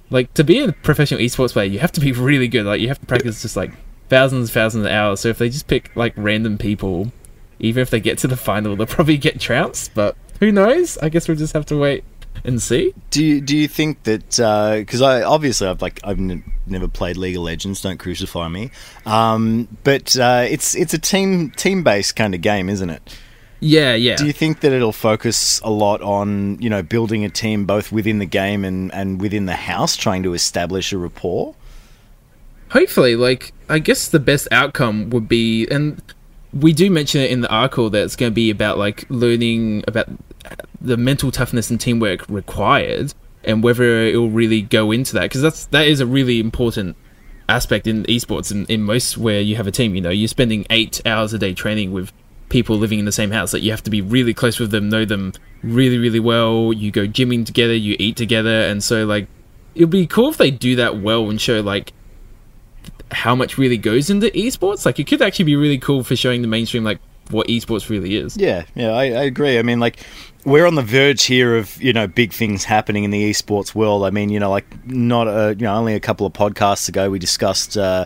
like 0.09 0.33
to 0.35 0.43
be 0.43 0.59
a 0.59 0.71
professional 0.71 1.19
esports 1.19 1.53
player, 1.53 1.65
you 1.65 1.79
have 1.79 1.91
to 1.91 1.99
be 1.99 2.11
really 2.29 2.47
good. 2.47 2.65
Like 2.65 2.79
you 2.79 2.87
have 2.87 2.99
to 2.99 3.05
practice 3.05 3.41
just 3.41 3.57
like 3.57 3.71
thousands, 4.09 4.51
thousands 4.51 4.85
of 4.85 4.91
hours. 4.91 5.19
So 5.19 5.29
if 5.29 5.37
they 5.39 5.49
just 5.49 5.67
pick 5.67 5.93
like 5.95 6.13
random 6.15 6.57
people, 6.57 7.11
even 7.59 7.81
if 7.81 7.89
they 7.89 7.99
get 7.99 8.17
to 8.19 8.27
the 8.27 8.37
final, 8.37 8.75
they'll 8.75 8.87
probably 8.87 9.17
get 9.17 9.39
trounced. 9.39 9.93
But 9.93 10.15
who 10.39 10.51
knows? 10.51 10.97
I 10.99 11.09
guess 11.09 11.27
we'll 11.27 11.37
just 11.37 11.53
have 11.53 11.65
to 11.67 11.77
wait 11.77 12.03
and 12.43 12.61
see. 12.61 12.93
Do 13.09 13.23
you, 13.23 13.41
do 13.41 13.57
you 13.57 13.67
think 13.67 14.03
that 14.03 14.27
because 14.27 15.01
I 15.01 15.23
obviously 15.23 15.67
I've 15.67 15.81
like 15.81 15.99
I've 16.03 16.19
n- 16.19 16.43
never 16.65 16.87
played 16.87 17.17
League 17.17 17.35
of 17.35 17.43
Legends, 17.43 17.81
don't 17.81 17.97
crucify 17.97 18.47
me, 18.47 18.71
um, 19.05 19.67
but 19.83 20.17
uh, 20.17 20.45
it's 20.49 20.75
it's 20.75 20.93
a 20.93 20.99
team 20.99 21.51
team 21.51 21.83
based 21.83 22.15
kind 22.15 22.35
of 22.35 22.41
game, 22.41 22.69
isn't 22.69 22.89
it? 22.89 23.17
Yeah, 23.59 23.93
yeah. 23.93 24.17
Do 24.17 24.25
you 24.25 24.33
think 24.33 24.59
that 24.59 24.73
it'll 24.73 24.91
focus 24.91 25.61
a 25.61 25.69
lot 25.69 26.01
on 26.01 26.61
you 26.61 26.69
know 26.69 26.83
building 26.83 27.23
a 27.23 27.29
team 27.29 27.65
both 27.65 27.91
within 27.91 28.19
the 28.19 28.25
game 28.25 28.65
and 28.65 28.93
and 28.93 29.21
within 29.21 29.45
the 29.45 29.55
house, 29.55 29.95
trying 29.95 30.23
to 30.23 30.33
establish 30.33 30.91
a 30.91 30.97
rapport? 30.97 31.55
hopefully 32.69 33.15
like 33.15 33.53
i 33.69 33.77
guess 33.77 34.07
the 34.07 34.19
best 34.19 34.47
outcome 34.51 35.11
would 35.11 35.27
be 35.27 35.67
and 35.67 36.01
we 36.53 36.73
do 36.73 36.89
mention 36.89 37.21
it 37.21 37.31
in 37.31 37.41
the 37.41 37.49
article 37.49 37.89
that 37.89 38.03
it's 38.03 38.15
going 38.15 38.31
to 38.31 38.35
be 38.35 38.49
about 38.49 38.77
like 38.77 39.05
learning 39.09 39.83
about 39.87 40.07
the 40.79 40.97
mental 40.97 41.31
toughness 41.31 41.69
and 41.69 41.79
teamwork 41.79 42.27
required 42.29 43.13
and 43.43 43.63
whether 43.63 43.83
it'll 43.83 44.29
really 44.29 44.61
go 44.61 44.91
into 44.91 45.13
that 45.13 45.23
because 45.23 45.41
that's 45.41 45.65
that 45.67 45.87
is 45.87 45.99
a 45.99 46.05
really 46.05 46.39
important 46.39 46.95
aspect 47.49 47.87
in 47.87 48.03
esports 48.03 48.51
and 48.51 48.69
in 48.69 48.81
most 48.81 49.17
where 49.17 49.41
you 49.41 49.55
have 49.55 49.67
a 49.67 49.71
team 49.71 49.95
you 49.95 50.01
know 50.01 50.09
you're 50.09 50.27
spending 50.27 50.65
eight 50.69 51.01
hours 51.05 51.33
a 51.33 51.39
day 51.39 51.53
training 51.53 51.91
with 51.91 52.11
people 52.49 52.77
living 52.77 52.99
in 52.99 53.05
the 53.05 53.11
same 53.11 53.31
house 53.31 53.51
that 53.51 53.61
you 53.61 53.71
have 53.71 53.83
to 53.83 53.89
be 53.89 54.01
really 54.01 54.33
close 54.33 54.59
with 54.59 54.71
them 54.71 54.89
know 54.89 55.05
them 55.05 55.33
really 55.63 55.97
really 55.97 56.19
well 56.19 56.71
you 56.71 56.91
go 56.91 57.07
gymming 57.07 57.45
together 57.45 57.73
you 57.73 57.95
eat 57.99 58.15
together 58.15 58.61
and 58.61 58.83
so 58.83 59.05
like 59.05 59.27
it'd 59.75 59.89
be 59.89 60.05
cool 60.05 60.29
if 60.29 60.37
they 60.37 60.51
do 60.51 60.75
that 60.75 61.01
well 61.01 61.29
and 61.29 61.41
show 61.41 61.61
like 61.61 61.93
how 63.11 63.35
much 63.35 63.57
really 63.57 63.77
goes 63.77 64.09
into 64.09 64.27
esports. 64.27 64.85
Like, 64.85 64.99
it 64.99 65.07
could 65.07 65.21
actually 65.21 65.45
be 65.45 65.55
really 65.55 65.77
cool 65.77 66.03
for 66.03 66.15
showing 66.15 66.41
the 66.41 66.47
mainstream 66.47 66.83
like 66.83 66.99
what 67.29 67.47
esports 67.47 67.89
really 67.89 68.15
is. 68.15 68.35
Yeah, 68.37 68.65
yeah, 68.75 68.91
I, 68.91 69.03
I 69.03 69.23
agree. 69.23 69.59
I 69.59 69.61
mean, 69.61 69.79
like, 69.79 69.99
we're 70.45 70.65
on 70.65 70.75
the 70.75 70.81
verge 70.81 71.23
here 71.23 71.55
of 71.57 71.81
you 71.81 71.93
know 71.93 72.07
big 72.07 72.33
things 72.33 72.65
happening 72.65 73.03
in 73.03 73.11
the 73.11 73.29
esports 73.31 73.73
world. 73.73 74.03
I 74.03 74.09
mean, 74.09 74.29
you 74.29 74.39
know, 74.39 74.49
like 74.49 74.65
not 74.85 75.27
a 75.27 75.55
you 75.57 75.63
know 75.65 75.75
only 75.75 75.95
a 75.95 75.99
couple 75.99 76.25
of 76.25 76.33
podcasts 76.33 76.89
ago 76.89 77.09
we 77.09 77.19
discussed 77.19 77.77
uh, 77.77 78.05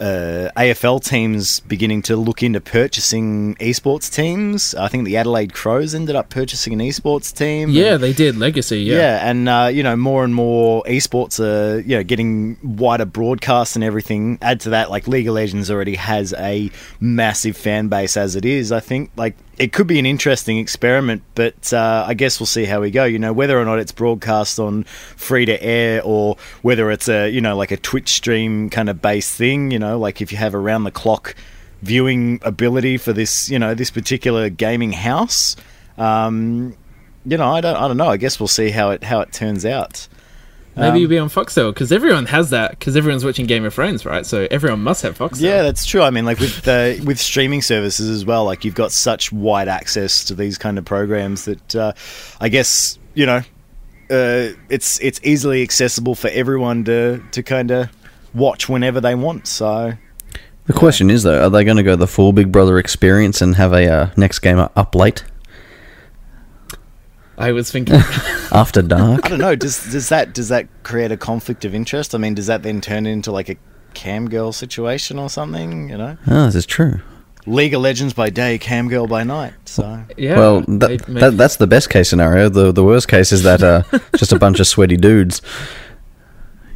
uh, 0.00 0.50
AFL 0.56 1.02
teams 1.04 1.60
beginning 1.60 2.02
to 2.02 2.16
look 2.16 2.42
into 2.42 2.60
purchasing 2.60 3.54
esports 3.56 4.12
teams. 4.12 4.74
I 4.74 4.88
think 4.88 5.04
the 5.04 5.16
Adelaide 5.16 5.52
Crows 5.54 5.94
ended 5.94 6.16
up 6.16 6.28
purchasing 6.28 6.72
an 6.72 6.80
esports 6.80 7.34
team. 7.34 7.70
Yeah, 7.70 7.94
and- 7.94 8.02
they 8.02 8.12
did 8.12 8.36
Legacy. 8.36 8.80
Yeah, 8.80 8.96
yeah, 8.96 9.30
and 9.30 9.48
uh, 9.48 9.70
you 9.72 9.82
know 9.82 9.96
more 9.96 10.24
and 10.24 10.34
more 10.34 10.82
esports 10.84 11.40
are 11.40 11.80
you 11.80 11.96
know 11.96 12.02
getting 12.02 12.56
wider 12.62 13.04
broadcasts 13.06 13.76
and 13.76 13.84
everything. 13.84 14.38
Add 14.42 14.60
to 14.62 14.70
that, 14.70 14.90
like 14.90 15.06
League 15.06 15.28
of 15.28 15.34
Legends 15.34 15.70
already 15.70 15.94
has 15.94 16.32
a 16.34 16.70
massive 17.00 17.56
fan 17.56 17.88
base 17.88 18.16
as 18.16 18.34
it 18.36 18.44
is. 18.44 18.72
I 18.72 18.80
think 18.80 19.10
like 19.16 19.36
it 19.58 19.72
could 19.72 19.86
be 19.86 19.98
an 19.98 20.06
interesting 20.06 20.58
experiment, 20.58 21.22
but 21.34 21.72
uh, 21.72 22.04
I 22.06 22.14
guess 22.14 22.38
we'll 22.38 22.46
see 22.46 22.64
how 22.64 22.80
we 22.80 22.90
go. 22.90 23.04
You 23.04 23.18
know 23.18 23.32
whether 23.32 23.58
or 23.58 23.64
not 23.64 23.78
it's 23.78 23.92
broadcast 23.92 24.58
on 24.58 24.84
free 24.84 25.46
to 25.46 25.62
air 25.62 26.02
or 26.04 26.36
whether 26.62 26.90
it's 26.90 27.08
a 27.08 27.28
you 27.28 27.40
know 27.40 27.56
like 27.56 27.70
a 27.70 27.76
Twitch 27.76 28.10
stream 28.10 28.70
kind 28.70 28.88
of 28.88 29.00
based 29.00 29.34
thing. 29.34 29.70
You 29.70 29.78
know 29.78 29.98
like 29.98 30.20
if 30.20 30.30
you 30.32 30.38
have 30.38 30.54
around 30.54 30.84
the 30.84 30.90
clock 30.90 31.34
viewing 31.82 32.40
ability 32.42 32.96
for 32.96 33.12
this 33.12 33.48
you 33.50 33.58
know 33.58 33.74
this 33.74 33.90
particular 33.90 34.48
gaming 34.50 34.92
house. 34.92 35.56
Um, 35.98 36.76
you 37.24 37.36
know, 37.36 37.50
I 37.50 37.60
don't, 37.60 37.76
I 37.76 37.88
don't 37.88 37.96
know. 37.96 38.08
I 38.08 38.18
guess 38.18 38.38
we'll 38.38 38.46
see 38.46 38.70
how 38.70 38.90
it 38.90 39.02
how 39.02 39.20
it 39.20 39.32
turns 39.32 39.66
out. 39.66 40.06
Maybe 40.76 40.88
Um, 40.88 40.96
you'll 40.96 41.10
be 41.10 41.18
on 41.18 41.28
Foxtel 41.28 41.72
because 41.72 41.90
everyone 41.90 42.26
has 42.26 42.50
that 42.50 42.70
because 42.70 42.96
everyone's 42.96 43.24
watching 43.24 43.46
Game 43.46 43.64
of 43.64 43.74
Thrones, 43.74 44.04
right? 44.04 44.24
So 44.26 44.46
everyone 44.50 44.82
must 44.82 45.02
have 45.02 45.18
Foxtel. 45.18 45.40
Yeah, 45.40 45.62
that's 45.62 45.86
true. 45.86 46.02
I 46.02 46.10
mean, 46.10 46.24
like 46.24 46.38
with 46.38 46.62
the 46.62 47.02
with 47.04 47.18
streaming 47.18 47.62
services 47.62 48.08
as 48.10 48.24
well, 48.24 48.44
like 48.44 48.64
you've 48.64 48.74
got 48.74 48.92
such 48.92 49.32
wide 49.32 49.68
access 49.68 50.24
to 50.26 50.34
these 50.34 50.58
kind 50.58 50.78
of 50.78 50.84
programs 50.84 51.46
that 51.46 51.74
uh, 51.74 51.92
I 52.40 52.48
guess 52.48 52.98
you 53.14 53.26
know 53.26 53.42
uh, 54.10 54.52
it's 54.68 55.00
it's 55.00 55.20
easily 55.24 55.62
accessible 55.62 56.14
for 56.14 56.28
everyone 56.28 56.84
to 56.84 57.22
to 57.32 57.42
kind 57.42 57.70
of 57.70 57.88
watch 58.34 58.68
whenever 58.68 59.00
they 59.00 59.14
want. 59.14 59.46
So 59.46 59.94
The 60.66 60.72
question 60.72 61.10
is 61.10 61.22
though, 61.22 61.44
are 61.44 61.50
they 61.50 61.64
going 61.64 61.78
to 61.78 61.82
go 61.82 61.96
the 61.96 62.06
full 62.06 62.32
Big 62.32 62.52
Brother 62.52 62.78
experience 62.78 63.40
and 63.40 63.56
have 63.56 63.72
a 63.72 63.88
uh, 63.90 64.10
next 64.16 64.40
game 64.40 64.58
up 64.58 64.94
late 64.94 65.24
I 67.38 67.52
was 67.52 67.70
thinking. 67.70 67.94
after 68.52 68.82
dark? 68.82 69.26
I 69.26 69.28
don't 69.28 69.38
know. 69.38 69.54
Does 69.56 69.90
does 69.92 70.08
that 70.08 70.32
does 70.34 70.48
that 70.48 70.68
create 70.82 71.12
a 71.12 71.16
conflict 71.16 71.64
of 71.64 71.74
interest? 71.74 72.14
I 72.14 72.18
mean, 72.18 72.34
does 72.34 72.46
that 72.46 72.62
then 72.62 72.80
turn 72.80 73.06
into 73.06 73.30
like 73.32 73.48
a 73.48 73.56
cam 73.96 74.28
girl 74.28 74.52
situation 74.52 75.18
or 75.18 75.28
something. 75.28 75.88
You 75.90 75.98
know, 75.98 76.16
Oh, 76.28 76.46
this 76.46 76.54
is 76.54 76.66
true. 76.66 77.00
League 77.46 77.74
of 77.74 77.80
Legends 77.80 78.12
by 78.12 78.28
day, 78.28 78.58
cam 78.58 78.88
girl 78.88 79.06
by 79.06 79.22
night. 79.24 79.54
So 79.64 80.02
Yeah. 80.16 80.36
well, 80.36 80.60
that, 80.62 81.04
that, 81.06 81.36
that's 81.36 81.56
the 81.56 81.66
best 81.66 81.90
case 81.90 82.08
scenario. 82.10 82.48
The 82.48 82.72
the 82.72 82.84
worst 82.84 83.08
case 83.08 83.32
is 83.32 83.42
that 83.44 83.62
uh, 83.62 83.82
just 84.16 84.32
a 84.32 84.38
bunch 84.38 84.60
of 84.60 84.66
sweaty 84.66 84.96
dudes. 84.96 85.42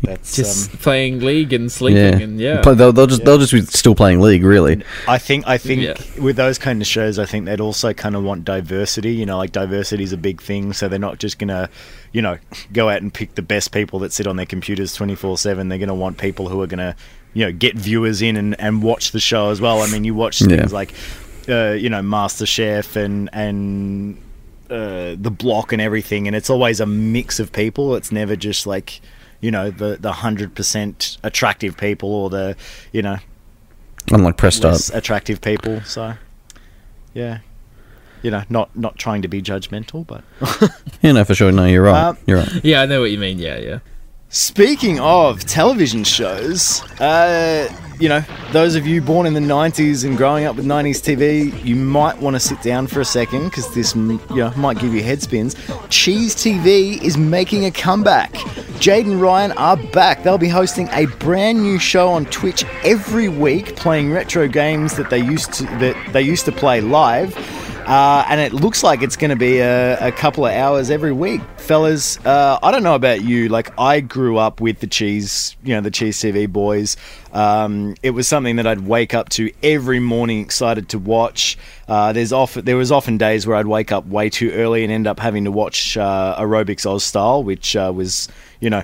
That's 0.03 0.37
just 0.37 0.71
um, 0.73 0.79
playing 0.79 1.21
League 1.21 1.53
and 1.53 1.71
sleeping 1.71 2.23
and 2.23 2.41
yeah. 2.41 2.63
But 2.63 2.79
they'll, 2.79 2.93
they'll 2.93 3.07
just 3.07 3.25
they'll 3.25 3.39
just 3.39 3.53
be 3.53 3.61
still 3.63 3.95
playing 3.95 4.21
League, 4.21 4.43
really. 4.45 4.83
I 5.07 5.19
think 5.19 5.47
I 5.47 5.59
think 5.59 5.83
Yeah. 5.83 5.95
with 6.23 6.37
those 6.37 6.59
kind 6.59 6.81
of 6.81 6.87
shows, 6.89 7.19
I 7.19 7.27
think 7.27 7.45
they'd 7.47 7.61
also 7.61 7.93
kind 7.93 8.17
of 8.17 8.23
want 8.25 8.45
diversity. 8.45 9.13
You 9.13 9.27
know, 9.27 9.37
like 9.39 9.53
diversity 9.53 10.03
is 10.05 10.13
a 10.13 10.17
big 10.17 10.41
thing, 10.41 10.73
so 10.73 10.89
they're 10.89 10.99
not 10.99 11.19
just 11.19 11.39
gonna, 11.39 11.69
you 12.13 12.23
know, 12.23 12.39
go 12.73 12.89
out 12.89 13.03
and 13.03 13.13
pick 13.13 13.35
the 13.35 13.43
best 13.43 13.73
people 13.73 13.99
that 14.01 14.13
sit 14.13 14.27
on 14.27 14.37
their 14.37 14.47
computers 14.47 14.95
twenty 14.95 15.15
four 15.15 15.37
seven. 15.37 15.69
They're 15.69 15.79
gonna 15.79 15.95
want 15.95 16.19
people 16.19 16.49
who 16.49 16.61
are 16.63 16.67
gonna, 16.67 16.97
you 17.35 17.45
know, 17.45 17.53
get 17.53 17.77
viewers 17.77 18.23
in 18.23 18.37
and, 18.37 18.59
and 18.61 18.83
watch 18.83 19.11
the 19.13 19.21
show 19.21 19.51
as 19.51 19.61
well. 19.61 19.81
I 19.83 19.91
mean, 19.91 20.05
you 20.05 20.15
watch 20.15 20.41
Yeah. 20.41 20.49
things 20.57 20.73
like, 20.73 20.93
uh, 21.49 21.73
you 21.73 21.91
know, 21.91 22.01
Master 22.03 22.47
Chef 22.47 22.97
and 22.97 23.29
and 23.33 24.17
uh, 24.71 25.17
the 25.19 25.31
block 25.37 25.73
and 25.73 25.83
everything, 25.83 26.27
and 26.27 26.35
it's 26.37 26.49
always 26.49 26.81
a 26.81 26.87
mix 26.87 27.39
of 27.41 27.53
people. 27.53 27.97
It's 27.97 28.11
never 28.11 28.35
just 28.35 28.67
like. 28.67 29.01
You 29.41 29.51
know 29.51 29.71
the 29.71 29.97
the 29.99 30.13
hundred 30.13 30.55
percent 30.55 31.17
attractive 31.23 31.77
people, 31.77 32.13
or 32.13 32.31
the 32.31 32.57
you 32.93 33.03
know 33.03 33.19
Unlike 34.13 34.37
Press 34.37 34.57
Start. 34.57 34.73
less 34.73 34.91
attractive 34.91 35.41
people. 35.41 35.81
So, 35.83 36.15
yeah, 37.15 37.39
you 38.23 38.31
know, 38.31 38.43
not 38.49 38.75
not 38.77 38.97
trying 38.99 39.23
to 39.23 39.29
be 39.29 39.41
judgmental, 39.43 40.07
but 40.07 40.25
Yeah, 41.03 41.13
no, 41.13 41.25
for 41.25 41.35
sure. 41.35 41.53
No, 41.53 41.65
you're 41.67 41.83
right. 41.83 42.09
Um, 42.09 42.19
you're 42.27 42.39
right. 42.39 42.65
yeah, 42.65 42.83
I 42.83 42.87
know 42.87 43.01
what 43.01 43.11
you 43.11 43.19
mean. 43.19 43.39
Yeah, 43.39 43.59
yeah. 43.59 43.79
Speaking 44.33 45.01
of 45.01 45.45
television 45.45 46.05
shows, 46.05 46.83
uh, 47.01 47.69
you 47.99 48.09
know, 48.09 48.23
those 48.53 48.77
of 48.77 48.87
you 48.87 49.03
born 49.03 49.27
in 49.27 49.35
the 49.35 49.41
'90s 49.41 50.05
and 50.05 50.17
growing 50.17 50.45
up 50.45 50.55
with 50.55 50.65
'90s 50.65 51.03
TV, 51.03 51.65
you 51.65 51.75
might 51.75 52.17
want 52.19 52.37
to 52.37 52.41
sit 52.41 52.63
down 52.63 52.87
for 52.87 53.01
a 53.01 53.05
second 53.05 53.47
because 53.47 53.75
this, 53.75 53.97
you 53.97 54.21
know, 54.37 54.53
might 54.57 54.79
give 54.79 54.95
you 54.95 55.03
head 55.03 55.21
spins. 55.21 55.57
Cheez 55.89 56.37
TV 56.37 57.03
is 57.03 57.19
making 57.19 57.65
a 57.65 57.73
comeback. 57.73 58.33
Jade 58.79 59.07
and 59.07 59.21
Ryan 59.21 59.51
are 59.53 59.77
back. 59.77 60.23
They'll 60.23 60.39
be 60.39 60.49
hosting 60.49 60.89
a 60.93 61.07
brand 61.07 61.61
new 61.61 61.81
show 61.81 62.09
on 62.09 62.25
Twitch 62.27 62.65
every 62.85 63.29
week, 63.29 63.75
playing 63.75 64.13
retro 64.13 64.47
games 64.47 64.97
that 64.97 65.11
they 65.11 65.19
used 65.19 65.53
to 65.55 65.65
that 65.81 65.97
they 66.13 66.23
used 66.23 66.45
to 66.45 66.53
play 66.53 66.81
live. 66.81 67.35
Uh, 67.91 68.25
and 68.29 68.41
it 68.41 68.53
looks 68.53 68.85
like 68.85 69.03
it's 69.03 69.17
going 69.17 69.31
to 69.31 69.37
be 69.37 69.59
a, 69.59 69.99
a 69.99 70.13
couple 70.13 70.47
of 70.47 70.53
hours 70.53 70.91
every 70.91 71.11
week, 71.11 71.41
fellas. 71.57 72.25
Uh, 72.25 72.57
I 72.63 72.71
don't 72.71 72.85
know 72.85 72.95
about 72.95 73.25
you. 73.25 73.49
Like 73.49 73.77
I 73.81 73.99
grew 73.99 74.39
up 74.39 74.61
with 74.61 74.79
the 74.79 74.87
cheese, 74.87 75.57
you 75.65 75.75
know, 75.75 75.81
the 75.81 75.91
Cheez 75.91 76.11
TV 76.11 76.49
boys. 76.49 76.97
Um, 77.33 77.97
it 78.05 78.11
was 78.11 78.29
something 78.29 78.55
that 78.57 78.67
I'd 78.69 78.87
wake 78.87 79.13
up 79.13 79.29
to 79.31 79.51
every 79.65 79.99
morning, 79.99 80.41
excited 80.41 80.89
to 80.91 81.01
watch. 81.01 81.59
Uh, 81.89 82.13
there's 82.13 82.33
often 82.33 82.65
there 82.65 82.77
was 82.77 82.93
often 82.93 83.19
days 83.19 83.45
where 83.45 83.57
I'd 83.57 83.67
wake 83.67 83.91
up 83.91 84.07
way 84.07 84.31
too 84.31 84.53
early 84.53 84.85
and 84.85 84.93
end 84.93 85.09
up 85.09 85.19
having 85.19 85.43
to 85.43 85.51
watch 85.51 85.97
uh, 85.97 86.37
Aerobics 86.39 86.87
Oz 86.87 87.03
Style, 87.03 87.43
which 87.43 87.75
uh, 87.75 87.91
was, 87.93 88.29
you 88.61 88.71
know, 88.71 88.83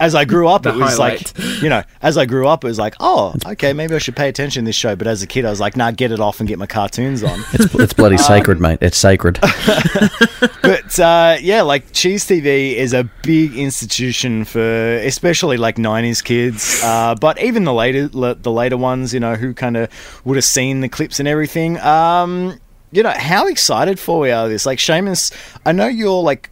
as 0.00 0.14
I 0.14 0.24
grew 0.24 0.48
up, 0.48 0.66
it 0.66 0.74
was 0.74 0.96
highlight. 0.96 1.38
like, 1.38 1.62
you 1.62 1.68
know, 1.68 1.82
as 2.00 2.18
I 2.18 2.26
grew 2.26 2.48
up, 2.48 2.64
it 2.64 2.66
was 2.66 2.78
like, 2.78 2.94
oh, 3.00 3.34
okay, 3.46 3.72
maybe 3.72 3.94
I 3.94 3.98
should 3.98 4.16
pay 4.16 4.28
attention 4.28 4.64
to 4.64 4.68
this 4.68 4.76
show. 4.76 4.96
But 4.96 5.06
as 5.06 5.22
a 5.22 5.26
kid, 5.26 5.44
I 5.44 5.50
was 5.50 5.60
like, 5.60 5.76
nah, 5.76 5.90
get 5.90 6.12
it 6.12 6.20
off 6.20 6.40
and 6.40 6.48
get 6.48 6.58
my 6.58 6.66
cartoons 6.66 7.22
on. 7.22 7.40
It's 7.52 7.74
it's 7.74 7.92
bloody 7.92 8.18
sacred, 8.18 8.60
mate. 8.60 8.78
It's 8.80 8.98
sacred. 8.98 9.38
but 10.62 10.98
uh, 10.98 11.36
yeah, 11.40 11.62
like 11.62 11.92
Cheez 11.92 12.26
TV 12.26 12.74
is 12.74 12.92
a 12.92 13.04
big 13.22 13.56
institution 13.56 14.44
for 14.44 14.96
especially 14.96 15.56
like 15.56 15.76
'90s 15.76 16.22
kids, 16.22 16.80
uh, 16.82 17.14
but 17.14 17.40
even 17.40 17.64
the 17.64 17.72
later 17.72 18.08
la- 18.12 18.34
the 18.34 18.50
later 18.50 18.76
ones, 18.76 19.14
you 19.14 19.20
know, 19.20 19.36
who 19.36 19.54
kind 19.54 19.76
of 19.76 19.88
would 20.24 20.36
have 20.36 20.44
seen 20.44 20.80
the 20.80 20.88
clips 20.88 21.18
and 21.18 21.28
everything. 21.28 21.78
Um, 21.78 22.58
you 22.90 23.02
know, 23.02 23.14
how 23.16 23.46
excited 23.46 23.98
for 23.98 24.20
we 24.20 24.30
are 24.30 24.48
this? 24.48 24.66
Like 24.66 24.78
Seamus, 24.78 25.32
I 25.64 25.72
know 25.72 25.86
you're 25.86 26.22
like 26.22 26.50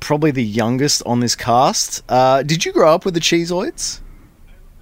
probably 0.00 0.30
the 0.30 0.44
youngest 0.44 1.02
on 1.06 1.20
this 1.20 1.34
cast. 1.34 2.02
Uh, 2.08 2.42
did 2.42 2.64
you 2.64 2.72
grow 2.72 2.94
up 2.94 3.04
with 3.04 3.14
the 3.14 3.20
Cheezoids? 3.20 4.00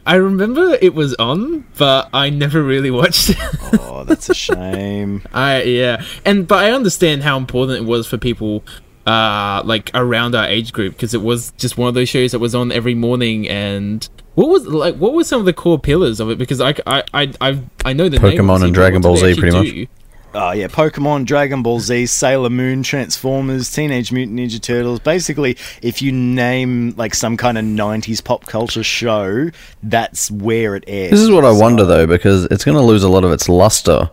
I 0.04 0.16
remember 0.16 0.76
it 0.80 0.94
was 0.94 1.14
on, 1.14 1.64
but 1.78 2.08
I 2.12 2.30
never 2.30 2.62
really 2.62 2.90
watched 2.90 3.30
it. 3.30 3.38
Oh, 3.94 4.04
that's 4.04 4.28
a 4.28 4.34
shame. 4.34 5.22
I 5.32 5.62
yeah, 5.62 6.02
and 6.24 6.48
but 6.48 6.64
I 6.64 6.72
understand 6.72 7.22
how 7.22 7.36
important 7.36 7.78
it 7.78 7.88
was 7.88 8.06
for 8.06 8.18
people 8.18 8.64
uh 9.06 9.62
like 9.64 9.90
around 9.94 10.34
our 10.34 10.46
age 10.46 10.72
group 10.72 10.94
because 10.94 11.12
it 11.14 11.22
was 11.22 11.52
just 11.56 11.76
one 11.76 11.88
of 11.88 11.94
those 11.94 12.08
shows 12.08 12.32
that 12.32 12.38
was 12.38 12.54
on 12.54 12.70
every 12.70 12.94
morning 12.94 13.48
and 13.48 14.08
what 14.34 14.48
was 14.48 14.66
like 14.66 14.94
what 14.96 15.12
were 15.12 15.24
some 15.24 15.40
of 15.40 15.46
the 15.46 15.52
core 15.52 15.78
pillars 15.78 16.20
of 16.20 16.30
it 16.30 16.38
because 16.38 16.60
I 16.60 16.74
I 16.86 17.02
I 17.12 17.32
I, 17.40 17.60
I 17.84 17.92
know 17.92 18.08
the 18.08 18.18
Pokemon 18.18 18.38
obviously, 18.38 18.66
and 18.66 18.74
but 18.74 18.74
Dragon 18.74 19.02
what 19.02 19.08
Ball 19.08 19.16
Z, 19.16 19.34
pretty 19.34 19.56
actually 19.56 19.80
much. 19.82 19.88
Oh 20.34 20.52
yeah, 20.52 20.66
Pokemon, 20.68 21.26
Dragon 21.26 21.62
Ball 21.62 21.78
Z, 21.80 22.06
Sailor 22.06 22.48
Moon, 22.48 22.82
Transformers, 22.82 23.70
Teenage 23.70 24.12
Mutant 24.12 24.38
Ninja 24.38 24.60
Turtles. 24.60 24.98
Basically, 25.00 25.58
if 25.82 26.00
you 26.00 26.10
name 26.10 26.94
like 26.96 27.14
some 27.14 27.36
kind 27.36 27.58
of 27.58 27.64
'90s 27.66 28.24
pop 28.24 28.46
culture 28.46 28.82
show, 28.82 29.50
that's 29.82 30.30
where 30.30 30.74
it 30.74 30.84
airs. 30.86 31.10
This 31.10 31.20
is 31.20 31.30
what 31.30 31.44
I 31.44 31.52
So- 31.52 31.60
wonder 31.60 31.84
though, 31.84 32.06
because 32.06 32.46
it's 32.46 32.64
going 32.64 32.76
to 32.78 32.82
lose 32.82 33.02
a 33.02 33.08
lot 33.10 33.24
of 33.24 33.32
its 33.32 33.48
luster 33.48 34.10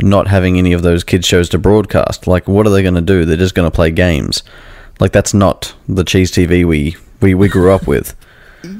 not 0.00 0.26
having 0.28 0.58
any 0.58 0.72
of 0.72 0.82
those 0.82 1.04
kids 1.04 1.26
shows 1.26 1.48
to 1.50 1.58
broadcast. 1.58 2.26
Like, 2.26 2.48
what 2.48 2.66
are 2.66 2.70
they 2.70 2.82
going 2.82 2.94
to 2.94 3.00
do? 3.02 3.24
They're 3.24 3.36
just 3.36 3.54
going 3.54 3.70
to 3.70 3.74
play 3.74 3.90
games. 3.90 4.42
Like, 4.98 5.12
that's 5.12 5.34
not 5.34 5.74
the 5.88 6.04
Cheez 6.04 6.30
TV 6.32 6.64
we 6.64 6.96
we, 7.20 7.34
we 7.34 7.48
grew 7.48 7.70
up 7.70 7.86
with. 7.86 8.16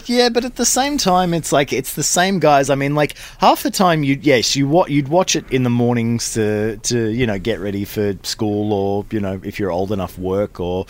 Yeah, 0.07 0.29
but 0.29 0.45
at 0.45 0.57
the 0.57 0.65
same 0.67 0.99
time, 0.99 1.33
it's 1.33 1.53
like 1.53 1.73
it's 1.73 1.95
the 1.95 2.03
same 2.03 2.39
guys. 2.39 2.69
I 2.69 2.75
mean, 2.75 2.95
like 2.95 3.17
half 3.39 3.63
the 3.63 3.71
time, 3.71 4.03
you 4.03 4.19
yes, 4.21 4.55
you 4.55 4.69
what 4.69 4.91
you'd 4.91 5.09
watch 5.09 5.37
it 5.37 5.51
in 5.51 5.63
the 5.63 5.71
mornings 5.71 6.35
to 6.35 6.77
to 6.79 7.09
you 7.09 7.27
know 7.27 7.39
get 7.39 7.61
ready 7.61 7.85
for 7.85 8.15
school 8.23 8.73
or 8.73 9.07
you 9.11 9.21
know 9.21 9.41
if 9.43 9.59
you're 9.59 9.71
old 9.71 9.91
enough 9.91 10.19
work 10.19 10.61
or 10.61 10.87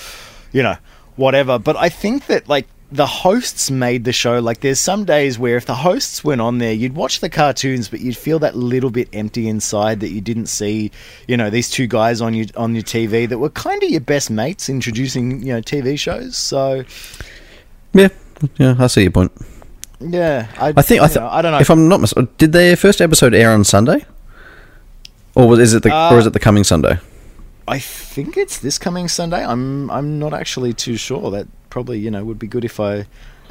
you 0.52 0.62
know 0.62 0.76
whatever. 1.16 1.58
But 1.58 1.76
I 1.76 1.88
think 1.88 2.26
that 2.26 2.48
like 2.48 2.66
the 2.90 3.06
hosts 3.06 3.70
made 3.70 4.04
the 4.04 4.12
show. 4.12 4.40
Like 4.40 4.60
there's 4.60 4.80
some 4.80 5.04
days 5.04 5.38
where 5.38 5.56
if 5.56 5.66
the 5.66 5.76
hosts 5.76 6.24
went 6.24 6.40
on 6.40 6.58
there, 6.58 6.72
you'd 6.72 6.96
watch 6.96 7.20
the 7.20 7.30
cartoons, 7.30 7.88
but 7.88 8.00
you'd 8.00 8.16
feel 8.16 8.40
that 8.40 8.56
little 8.56 8.90
bit 8.90 9.08
empty 9.12 9.48
inside 9.48 10.00
that 10.00 10.10
you 10.10 10.20
didn't 10.20 10.46
see. 10.46 10.90
You 11.28 11.36
know 11.36 11.48
these 11.48 11.70
two 11.70 11.86
guys 11.86 12.20
on 12.20 12.34
your 12.34 12.46
on 12.56 12.74
your 12.74 12.84
TV 12.84 13.28
that 13.28 13.38
were 13.38 13.50
kind 13.50 13.80
of 13.84 13.90
your 13.90 14.00
best 14.00 14.30
mates 14.30 14.68
introducing 14.68 15.42
you 15.42 15.52
know 15.52 15.60
TV 15.60 15.96
shows. 15.96 16.36
So. 16.36 16.84
Yeah, 17.92 18.08
yeah, 18.56 18.76
I 18.78 18.86
see 18.86 19.02
your 19.02 19.10
point. 19.10 19.32
Yeah, 20.00 20.46
I, 20.58 20.72
I 20.76 20.82
think 20.82 21.02
I, 21.02 21.04
you 21.04 21.08
th- 21.08 21.16
know, 21.20 21.28
I 21.28 21.42
don't 21.42 21.52
know. 21.52 21.58
If 21.58 21.70
I'm 21.70 21.88
not 21.88 22.00
mis- 22.00 22.14
did 22.38 22.52
their 22.52 22.76
first 22.76 23.00
episode 23.00 23.34
air 23.34 23.50
on 23.50 23.64
Sunday, 23.64 24.04
or 25.34 25.48
was 25.48 25.58
is 25.58 25.74
it 25.74 25.82
the 25.82 25.94
Uh, 25.94 26.14
or 26.14 26.18
is 26.18 26.26
it 26.26 26.32
the 26.32 26.38
coming 26.40 26.64
Sunday? 26.64 26.98
I 27.68 27.78
think 27.78 28.36
it's 28.36 28.58
this 28.58 28.78
coming 28.78 29.08
Sunday. 29.08 29.44
I'm 29.44 29.90
I'm 29.90 30.18
not 30.18 30.32
actually 30.32 30.72
too 30.72 30.96
sure. 30.96 31.30
That 31.30 31.46
probably 31.68 31.98
you 31.98 32.10
know 32.10 32.24
would 32.24 32.38
be 32.38 32.46
good 32.48 32.64
if 32.64 32.80
I 32.80 33.06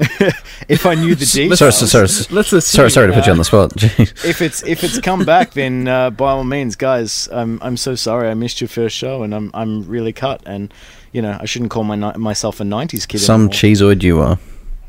if 0.68 0.86
I 0.86 0.94
knew 0.94 1.14
the 1.14 1.24
details. 1.32 1.58
Sorry, 1.60 1.72
sorry, 1.72 2.08
sorry, 2.08 2.34
Let's 2.34 2.52
assume, 2.52 2.60
sorry, 2.60 2.90
sorry 2.90 3.06
to 3.08 3.12
put 3.14 3.26
you 3.26 3.32
on 3.32 3.38
the 3.38 3.44
spot. 3.44 3.70
Jeez. 3.76 4.24
If 4.24 4.42
it's 4.42 4.62
if 4.64 4.82
it's 4.82 4.98
come 4.98 5.24
back, 5.24 5.52
then 5.52 5.86
uh, 5.88 6.10
by 6.10 6.32
all 6.32 6.44
means, 6.44 6.74
guys, 6.74 7.28
I'm 7.30 7.58
I'm 7.62 7.76
so 7.76 7.94
sorry 7.94 8.28
I 8.28 8.34
missed 8.34 8.60
your 8.60 8.68
first 8.68 8.96
show, 8.96 9.22
and 9.22 9.34
I'm 9.34 9.50
I'm 9.54 9.86
really 9.86 10.12
cut, 10.12 10.42
and 10.46 10.74
you 11.12 11.22
know 11.22 11.38
I 11.40 11.44
shouldn't 11.46 11.70
call 11.70 11.84
my 11.84 11.96
ni- 11.96 12.18
myself 12.18 12.60
a 12.60 12.64
'90s 12.64 13.06
kid. 13.06 13.18
Some 13.20 13.42
anymore. 13.42 13.52
cheezoid 13.54 14.02
you 14.02 14.20
are. 14.20 14.38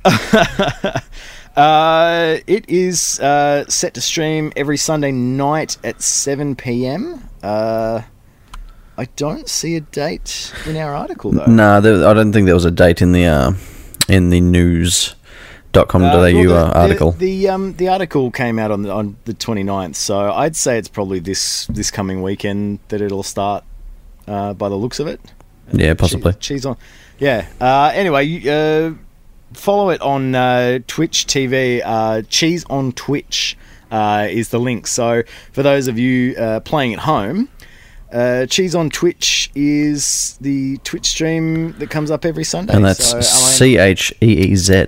Uh, 1.56 2.38
it 2.48 2.70
is 2.70 3.20
uh, 3.20 3.66
set 3.68 3.94
to 3.94 4.00
stream 4.00 4.54
every 4.56 4.78
Sunday 4.78 5.12
night 5.12 5.78
at 5.84 6.02
7 6.02 6.56
p.m. 6.56 7.28
Uh, 7.44 8.02
I 8.98 9.06
don't 9.18 9.50
see 9.50 9.76
a 9.76 9.82
date 9.82 10.54
in 10.66 10.78
our 10.78 10.96
article 10.96 11.32
though. 11.32 11.46
Nah, 11.48 11.80
I 11.80 12.14
don't 12.14 12.32
think 12.32 12.46
there 12.46 12.56
was 12.56 12.64
a 12.64 12.72
date 12.72 13.02
in 13.02 13.12
the 13.12 13.26
uh, 13.26 13.52
in 14.08 14.30
the 14.30 14.40
news.com.au 14.40 15.84
Uh, 15.84 16.08
uh, 16.08 16.32
well, 16.32 16.68
the- 16.72 16.80
article. 16.80 17.12
The, 17.12 17.42
the 17.42 17.50
um 17.50 17.74
the 17.74 17.90
article 17.90 18.32
came 18.32 18.58
out 18.58 18.72
on 18.72 18.84
the 18.84 18.92
on 18.94 19.18
the 19.26 19.34
29th, 19.34 19.96
so 19.98 20.32
I'd 20.32 20.56
say 20.56 20.78
it's 20.78 20.88
probably 20.88 21.20
this 21.20 21.66
this 21.68 21.92
coming 21.92 22.22
weekend 22.22 22.80
that 22.88 23.02
it'll 23.02 23.24
start. 23.24 23.66
Uh, 24.26 24.54
by 24.54 24.70
the 24.70 24.76
looks 24.76 25.00
of 25.00 25.08
it. 25.08 25.20
yeah, 25.74 25.96
possibly. 25.96 26.32
Cheese, 26.34 26.40
cheese 26.62 26.66
on. 26.66 26.78
Yeah. 27.20 27.46
Uh, 27.60 27.92
anyway, 27.94 28.40
uh, 28.48 28.94
follow 29.54 29.90
it 29.90 30.02
on 30.02 30.36
uh, 30.36 30.80
Twitch 30.88 31.26
TV. 31.28 31.82
Uh, 31.84 32.22
cheese 32.30 32.66
on 32.70 32.92
Twitch 32.94 33.58
uh, 33.92 34.28
is 34.30 34.50
the 34.50 34.60
link. 34.60 34.88
So 34.88 35.24
for 35.52 35.64
those 35.64 35.88
of 35.88 35.98
you 36.00 36.36
uh, 36.38 36.60
playing 36.62 36.94
at 36.94 37.00
home. 37.00 37.50
Uh, 38.12 38.46
Cheese 38.46 38.76
on 38.76 38.90
Twitch 38.90 39.50
is 39.56 40.38
the 40.42 40.76
Twitch 40.84 41.06
stream 41.08 41.72
that 41.80 41.90
comes 41.90 42.12
up 42.12 42.26
every 42.26 42.44
Sunday. 42.44 42.74
And 42.76 42.84
that's 42.84 43.26
C 43.26 43.78
H 43.78 44.14
E 44.22 44.26
E 44.52 44.56
Z. 44.58 44.86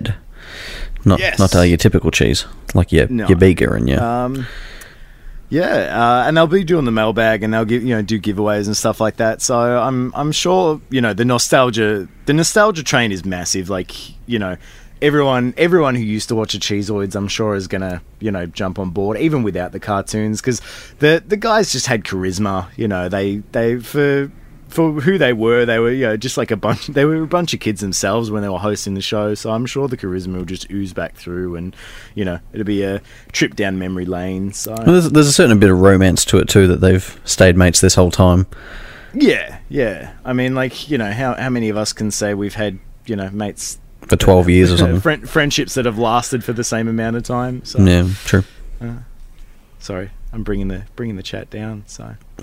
Not 1.06 1.20
Yes. 1.20 1.38
not 1.38 1.54
uh, 1.56 1.62
your 1.62 1.78
typical 1.78 2.10
cheese, 2.10 2.44
like 2.74 2.92
your 2.92 3.08
No. 3.08 3.26
your 3.26 3.38
Bega 3.38 3.72
and 3.72 3.88
your. 3.88 4.02
Um, 4.02 4.46
yeah, 5.54 5.76
uh, 5.94 6.26
and 6.26 6.36
they'll 6.36 6.48
be 6.48 6.64
doing 6.64 6.84
the 6.84 6.90
mailbag, 6.90 7.44
and 7.44 7.54
they'll 7.54 7.64
give 7.64 7.84
you 7.84 7.94
know 7.94 8.02
do 8.02 8.18
giveaways 8.18 8.66
and 8.66 8.76
stuff 8.76 9.00
like 9.00 9.18
that. 9.18 9.40
So 9.40 9.56
I'm 9.56 10.12
I'm 10.16 10.32
sure 10.32 10.80
you 10.90 11.00
know 11.00 11.14
the 11.14 11.24
nostalgia 11.24 12.08
the 12.26 12.32
nostalgia 12.32 12.82
train 12.82 13.12
is 13.12 13.24
massive. 13.24 13.70
Like 13.70 13.92
you 14.26 14.40
know 14.40 14.56
everyone 15.00 15.54
everyone 15.56 15.94
who 15.94 16.02
used 16.02 16.28
to 16.30 16.34
watch 16.34 16.54
the 16.54 16.58
Cheezoids, 16.58 17.14
I'm 17.14 17.28
sure, 17.28 17.54
is 17.54 17.68
gonna 17.68 18.02
you 18.18 18.32
know 18.32 18.46
jump 18.46 18.80
on 18.80 18.90
board 18.90 19.16
even 19.18 19.44
without 19.44 19.70
the 19.70 19.78
cartoons 19.78 20.40
because 20.40 20.60
the 20.98 21.22
the 21.24 21.36
guys 21.36 21.70
just 21.70 21.86
had 21.86 22.02
charisma. 22.02 22.68
You 22.76 22.88
know, 22.88 23.08
they 23.08 23.36
they 23.52 23.78
for 23.78 24.32
for 24.74 24.90
who 24.92 25.18
they 25.18 25.32
were, 25.32 25.64
they 25.64 25.78
were 25.78 25.92
you 25.92 26.06
know 26.06 26.16
just 26.16 26.36
like 26.36 26.50
a 26.50 26.56
bunch. 26.56 26.88
They 26.88 27.04
were 27.04 27.22
a 27.22 27.26
bunch 27.26 27.54
of 27.54 27.60
kids 27.60 27.80
themselves 27.80 28.30
when 28.30 28.42
they 28.42 28.48
were 28.48 28.58
hosting 28.58 28.94
the 28.94 29.00
show. 29.00 29.34
So 29.34 29.50
I'm 29.52 29.66
sure 29.66 29.86
the 29.86 29.96
charisma 29.96 30.36
will 30.36 30.44
just 30.44 30.70
ooze 30.70 30.92
back 30.92 31.14
through, 31.14 31.54
and 31.56 31.74
you 32.14 32.24
know 32.24 32.40
it'll 32.52 32.64
be 32.64 32.82
a 32.82 33.00
trip 33.32 33.54
down 33.54 33.78
memory 33.78 34.04
lane. 34.04 34.52
So 34.52 34.74
Well, 34.74 34.84
there's, 34.86 35.10
there's 35.10 35.28
a 35.28 35.32
certain 35.32 35.58
bit 35.58 35.70
of 35.70 35.78
romance 35.80 36.24
to 36.26 36.38
it 36.38 36.48
too 36.48 36.66
that 36.66 36.80
they've 36.80 37.20
stayed 37.24 37.56
mates 37.56 37.80
this 37.80 37.94
whole 37.94 38.10
time. 38.10 38.46
yeah, 39.14 39.58
yeah. 39.68 40.12
I 40.24 40.32
mean, 40.32 40.54
like 40.54 40.90
you 40.90 40.98
know 40.98 41.12
how 41.12 41.34
how 41.34 41.50
many 41.50 41.68
of 41.68 41.76
us 41.76 41.92
can 41.92 42.10
say 42.10 42.34
we've 42.34 42.54
had 42.54 42.78
you 43.06 43.14
know 43.16 43.30
mates 43.30 43.78
For 44.02 44.16
12 44.16 44.48
years 44.50 44.72
or 44.72 44.76
something. 44.78 45.00
Friend, 45.00 45.30
friendships 45.30 45.74
that 45.74 45.84
have 45.84 45.98
lasted 45.98 46.42
for 46.42 46.52
the 46.52 46.64
same 46.64 46.88
amount 46.88 47.16
of 47.16 47.22
time. 47.22 47.64
So 47.64 47.78
Yeah, 47.78 48.08
true. 48.24 48.42
Uh, 48.80 48.96
sorry, 49.78 50.10
I'm 50.34 50.42
bringing 50.42 50.66
the 50.66 50.82
bringing 50.96 51.14
the 51.14 51.22
chat 51.22 51.48
down. 51.48 51.84
So, 51.86 52.16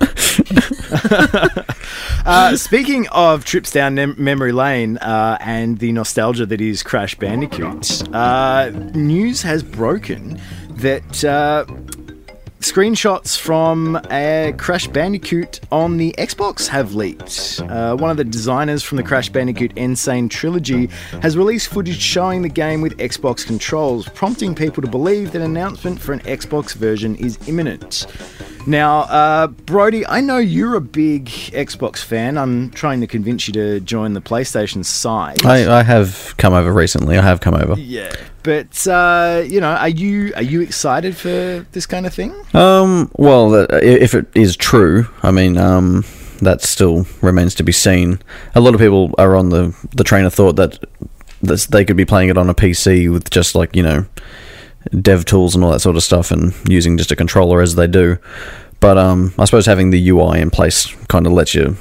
uh, 2.24 2.56
speaking 2.56 3.06
of 3.08 3.44
trips 3.44 3.70
down 3.70 3.94
mem- 3.94 4.14
memory 4.16 4.52
lane 4.52 4.96
uh, 4.96 5.36
and 5.40 5.78
the 5.78 5.92
nostalgia 5.92 6.46
that 6.46 6.62
is 6.62 6.82
Crash 6.82 7.14
Bandicoot, 7.16 8.08
uh, 8.14 8.70
news 8.94 9.42
has 9.42 9.62
broken 9.62 10.40
that. 10.70 11.22
Screenshots 12.62 13.36
from 13.36 14.00
a 14.12 14.54
Crash 14.56 14.86
Bandicoot 14.86 15.58
on 15.72 15.96
the 15.96 16.14
Xbox 16.16 16.68
have 16.68 16.94
leaked. 16.94 17.60
Uh, 17.68 17.96
one 17.96 18.08
of 18.08 18.16
the 18.16 18.22
designers 18.24 18.84
from 18.84 18.96
the 18.98 19.02
Crash 19.02 19.28
Bandicoot 19.28 19.72
N. 19.76 19.96
Sane 19.96 20.28
trilogy 20.28 20.86
has 21.22 21.36
released 21.36 21.68
footage 21.68 22.00
showing 22.00 22.40
the 22.40 22.48
game 22.48 22.80
with 22.80 22.96
Xbox 22.98 23.44
controls, 23.44 24.08
prompting 24.10 24.54
people 24.54 24.80
to 24.80 24.88
believe 24.88 25.32
that 25.32 25.42
an 25.42 25.50
announcement 25.50 26.00
for 26.00 26.12
an 26.12 26.20
Xbox 26.20 26.72
version 26.74 27.16
is 27.16 27.36
imminent. 27.48 28.06
Now, 28.64 29.00
uh, 29.00 29.48
Brodie, 29.48 30.06
I 30.06 30.20
know 30.20 30.38
you're 30.38 30.76
a 30.76 30.80
big 30.80 31.26
Xbox 31.26 31.98
fan. 31.98 32.38
I'm 32.38 32.70
trying 32.70 33.00
to 33.00 33.08
convince 33.08 33.48
you 33.48 33.52
to 33.54 33.80
join 33.80 34.12
the 34.12 34.20
PlayStation 34.20 34.84
side. 34.84 35.44
I, 35.44 35.80
I 35.80 35.82
have 35.82 36.36
come 36.36 36.52
over 36.52 36.72
recently. 36.72 37.18
I 37.18 37.22
have 37.22 37.40
come 37.40 37.54
over. 37.54 37.74
yeah, 37.74 38.14
but 38.44 38.86
uh, 38.86 39.42
you 39.44 39.60
know, 39.60 39.72
are 39.72 39.88
you 39.88 40.32
are 40.36 40.42
you 40.42 40.60
excited 40.60 41.16
for 41.16 41.66
this 41.72 41.86
kind 41.86 42.06
of 42.06 42.14
thing? 42.14 42.32
Um, 42.54 43.10
well, 43.16 43.54
if 43.72 44.14
it 44.14 44.26
is 44.34 44.56
true, 44.56 45.06
I 45.22 45.30
mean, 45.30 45.56
um, 45.56 46.04
that 46.40 46.60
still 46.62 47.06
remains 47.20 47.54
to 47.56 47.62
be 47.62 47.72
seen. 47.72 48.18
A 48.54 48.60
lot 48.60 48.74
of 48.74 48.80
people 48.80 49.14
are 49.18 49.36
on 49.36 49.48
the, 49.50 49.74
the 49.94 50.04
train 50.04 50.24
of 50.24 50.34
thought 50.34 50.56
that 50.56 50.78
that 51.42 51.66
they 51.70 51.84
could 51.84 51.96
be 51.96 52.04
playing 52.04 52.28
it 52.28 52.38
on 52.38 52.48
a 52.48 52.54
PC 52.54 53.10
with 53.12 53.28
just 53.30 53.56
like 53.56 53.74
you 53.74 53.82
know 53.82 54.06
dev 55.00 55.24
tools 55.24 55.56
and 55.56 55.64
all 55.64 55.72
that 55.72 55.80
sort 55.80 55.96
of 55.96 56.02
stuff, 56.02 56.30
and 56.30 56.54
using 56.68 56.96
just 56.98 57.12
a 57.12 57.16
controller 57.16 57.60
as 57.60 57.74
they 57.74 57.86
do. 57.86 58.18
But 58.80 58.98
um, 58.98 59.32
I 59.38 59.44
suppose 59.44 59.66
having 59.66 59.90
the 59.90 60.08
UI 60.10 60.40
in 60.40 60.50
place 60.50 60.92
kind 61.06 61.26
of 61.26 61.32
lets 61.32 61.54
your 61.54 61.76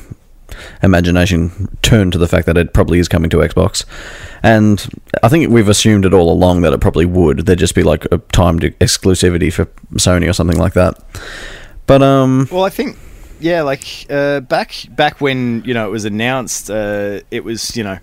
imagination 0.84 1.67
turn 1.81 2.12
to 2.12 2.17
the 2.17 2.27
fact 2.27 2.46
that 2.48 2.58
it 2.58 2.74
probably 2.74 3.00
is 3.00 3.08
coming 3.08 3.29
to 3.29 3.38
Xbox. 3.38 3.86
And 4.43 4.86
I 5.24 5.29
think 5.29 5.50
we've 5.50 5.70
assumed 5.70 6.05
it 6.05 6.13
all 6.13 6.31
along 6.31 6.62
that 6.62 6.74
it 6.74 6.81
probably 6.81 7.05
would. 7.05 7.46
There'd 7.46 7.60
just 7.60 7.75
be 7.75 7.84
like 7.84 8.05
a 8.12 8.17
timed 8.31 8.62
exclusivity 8.79 9.51
for 9.53 9.65
Sony 9.96 10.29
or 10.29 10.34
something 10.34 10.58
like 10.58 10.74
that. 10.74 10.96
But 11.88 12.01
um, 12.01 12.48
Well, 12.51 12.63
I 12.63 12.70
think 12.70 12.98
yeah, 13.39 13.62
like 13.63 13.84
uh, 14.10 14.39
back 14.41 14.74
back 14.91 15.20
when 15.22 15.63
you 15.65 15.74
know 15.74 15.88
it 15.88 15.91
was 15.91 16.05
announced, 16.05 16.70
uh, 16.70 17.22
it 17.31 17.43
was 17.43 17.75
you 17.75 17.84
know 17.84 17.98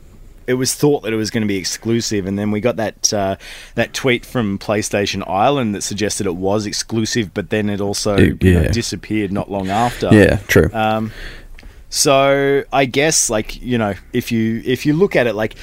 it 0.48 0.54
was 0.54 0.74
thought 0.74 1.02
that 1.02 1.12
it 1.12 1.16
was 1.16 1.30
going 1.30 1.42
to 1.42 1.46
be 1.46 1.56
exclusive, 1.58 2.26
and 2.26 2.38
then 2.38 2.50
we 2.50 2.60
got 2.60 2.76
that 2.76 3.12
uh, 3.12 3.36
that 3.74 3.92
tweet 3.94 4.24
from 4.26 4.58
PlayStation 4.58 5.22
Ireland 5.28 5.74
that 5.74 5.82
suggested 5.82 6.26
it 6.26 6.36
was 6.36 6.66
exclusive, 6.66 7.32
but 7.34 7.50
then 7.50 7.68
it 7.70 7.80
also 7.80 8.16
It- 8.16 8.42
you 8.42 8.54
know, 8.54 8.68
disappeared 8.68 9.30
not 9.32 9.50
long 9.50 9.68
after. 9.68 10.08
yeah, 10.12 10.36
true. 10.48 10.70
Um, 10.72 11.12
so 11.90 12.64
I 12.72 12.84
guess 12.84 13.30
like 13.30 13.60
you 13.62 13.78
know 13.78 13.94
if 14.12 14.30
you 14.32 14.62
if 14.64 14.84
you 14.86 14.92
look 14.94 15.16
at 15.16 15.26
it 15.26 15.34
like 15.34 15.54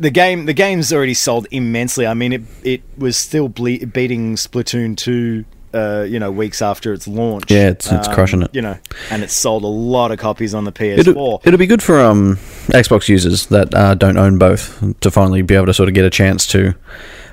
the 0.00 0.10
game 0.10 0.46
the 0.46 0.52
game's 0.52 0.92
already 0.92 1.14
sold 1.14 1.46
immensely. 1.50 2.06
I 2.06 2.14
mean 2.14 2.32
it 2.32 2.42
it 2.62 2.82
was 2.96 3.16
still 3.16 3.48
ble- 3.48 3.84
beating 3.92 4.36
Splatoon 4.36 4.96
two. 4.96 5.44
Uh, 5.74 6.06
you 6.08 6.18
know, 6.18 6.30
weeks 6.30 6.62
after 6.62 6.94
its 6.94 7.06
launch. 7.06 7.50
Yeah, 7.50 7.68
it's- 7.68 7.92
it's 7.92 8.08
crushing 8.08 8.40
it. 8.40 8.48
You 8.54 8.62
know, 8.62 8.78
and 9.10 9.22
it's 9.22 9.36
sold 9.36 9.64
a 9.64 9.66
lot 9.66 10.10
of 10.10 10.18
copies 10.18 10.54
on 10.54 10.64
the 10.64 10.72
PS4. 10.72 10.98
It'll, 10.98 11.42
it'll 11.44 11.58
be 11.58 11.66
good 11.66 11.82
for 11.82 12.00
um, 12.00 12.36
Xbox 12.68 13.06
users 13.06 13.46
that 13.48 13.74
uh, 13.74 13.94
don't 13.94 14.16
own 14.16 14.38
both 14.38 14.82
to 15.00 15.10
finally 15.10 15.42
be 15.42 15.54
able 15.54 15.66
to 15.66 15.74
sort 15.74 15.90
of 15.90 15.94
get 15.94 16.06
a 16.06 16.10
chance 16.10 16.46
to 16.48 16.74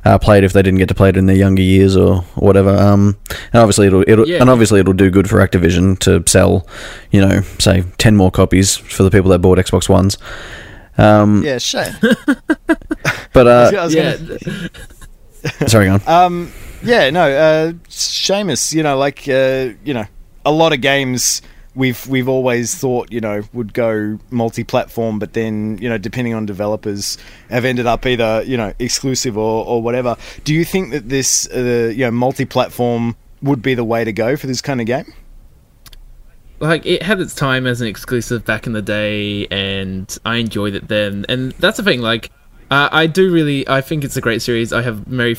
uh, 0.06 0.18
play 0.20 0.38
it 0.38 0.44
if 0.44 0.54
they 0.54 0.62
didn't 0.62 0.78
get 0.78 0.88
to 0.88 0.94
play 0.96 1.10
it 1.10 1.18
in 1.18 1.26
their 1.26 1.36
younger 1.36 1.62
years 1.64 1.98
or 1.98 2.22
whatever. 2.36 2.70
Um, 2.70 3.18
and 3.52 3.62
obviously 3.62 3.88
it'll, 3.88 4.04
it'll 4.08 4.28
Yeah. 4.28 4.40
and 4.40 4.50
obviously 4.50 4.80
it'll 4.80 4.94
do 4.94 5.10
good 5.10 5.30
for 5.30 5.38
Activision 5.46 5.98
to 6.00 6.24
sell, 6.28 6.68
you 7.12 7.20
know, 7.22 7.42
say 7.60 7.84
ten 7.98 8.16
more 8.16 8.32
copies 8.32 8.78
for 8.78 9.04
the 9.04 9.12
people 9.12 9.30
that 9.32 9.40
bought 9.40 9.58
Xbox 9.58 9.90
Ones. 9.90 10.18
Um, 10.98 11.44
yeah, 11.44 11.58
shame. 11.58 11.94
But 13.34 13.48
uh, 13.48 13.72
I 13.78 13.84
was 13.84 13.94
yeah, 13.94 14.16
gonna- 14.16 14.70
sorry, 15.68 15.88
go 15.88 15.94
on. 15.96 16.02
Um, 16.08 16.52
yeah, 16.84 17.10
no, 17.10 17.30
uh, 17.30 17.72
Seamus, 17.90 18.74
you 18.74 18.82
know, 18.84 18.98
like, 18.98 19.28
uh, 19.28 19.74
you 19.84 19.94
know, 19.94 20.06
a 20.46 20.52
lot 20.52 20.72
of 20.72 20.80
games 20.80 21.42
we've 21.76 22.08
we've 22.08 22.30
always 22.30 22.76
thought, 22.76 23.12
you 23.12 23.22
know, 23.22 23.44
would 23.54 23.74
go 23.74 24.20
multi-platform, 24.32 25.20
but 25.20 25.34
then, 25.34 25.78
you 25.80 25.90
know, 25.90 25.98
depending 25.98 26.34
on 26.34 26.46
developers, 26.46 27.18
have 27.50 27.66
ended 27.66 27.86
up 27.86 28.06
either, 28.06 28.44
you 28.46 28.58
know, 28.58 28.74
exclusive 28.80 29.38
or, 29.38 29.66
or 29.66 29.82
whatever. 29.82 30.16
Do 30.44 30.54
you 30.54 30.66
think 30.66 30.92
that 30.92 31.10
this, 31.10 31.48
uh, 31.52 31.92
you 31.94 32.06
know, 32.06 32.12
multi-platform 32.12 33.16
would 33.42 33.62
be 33.62 33.74
the 33.74 33.84
way 33.84 34.04
to 34.04 34.14
go 34.14 34.36
for 34.36 34.48
this 34.48 34.62
kind 34.62 34.82
of 34.82 34.88
game? 34.88 35.14
like 36.60 36.86
it 36.86 37.04
had 37.04 37.20
its 37.20 37.36
time 37.36 37.68
as 37.68 37.82
an 37.82 37.88
exclusive 37.88 38.46
back 38.46 38.66
in 38.66 38.74
the 38.74 38.82
day 38.82 39.46
and 39.48 40.18
i 40.26 40.38
enjoyed 40.38 40.74
it 40.74 40.88
then 40.88 41.26
and 41.28 41.52
that's 41.54 41.78
the 41.78 41.84
thing 41.84 42.02
like 42.02 42.32
uh, 42.72 42.90
i 42.92 43.06
do 43.06 43.32
really 43.32 43.68
i 43.68 43.82
think 43.82 44.04
it's 44.04 44.16
a 44.16 44.22
great 44.22 44.42
series 44.42 44.72
i 44.72 44.82
have 44.82 44.98
very 45.00 45.36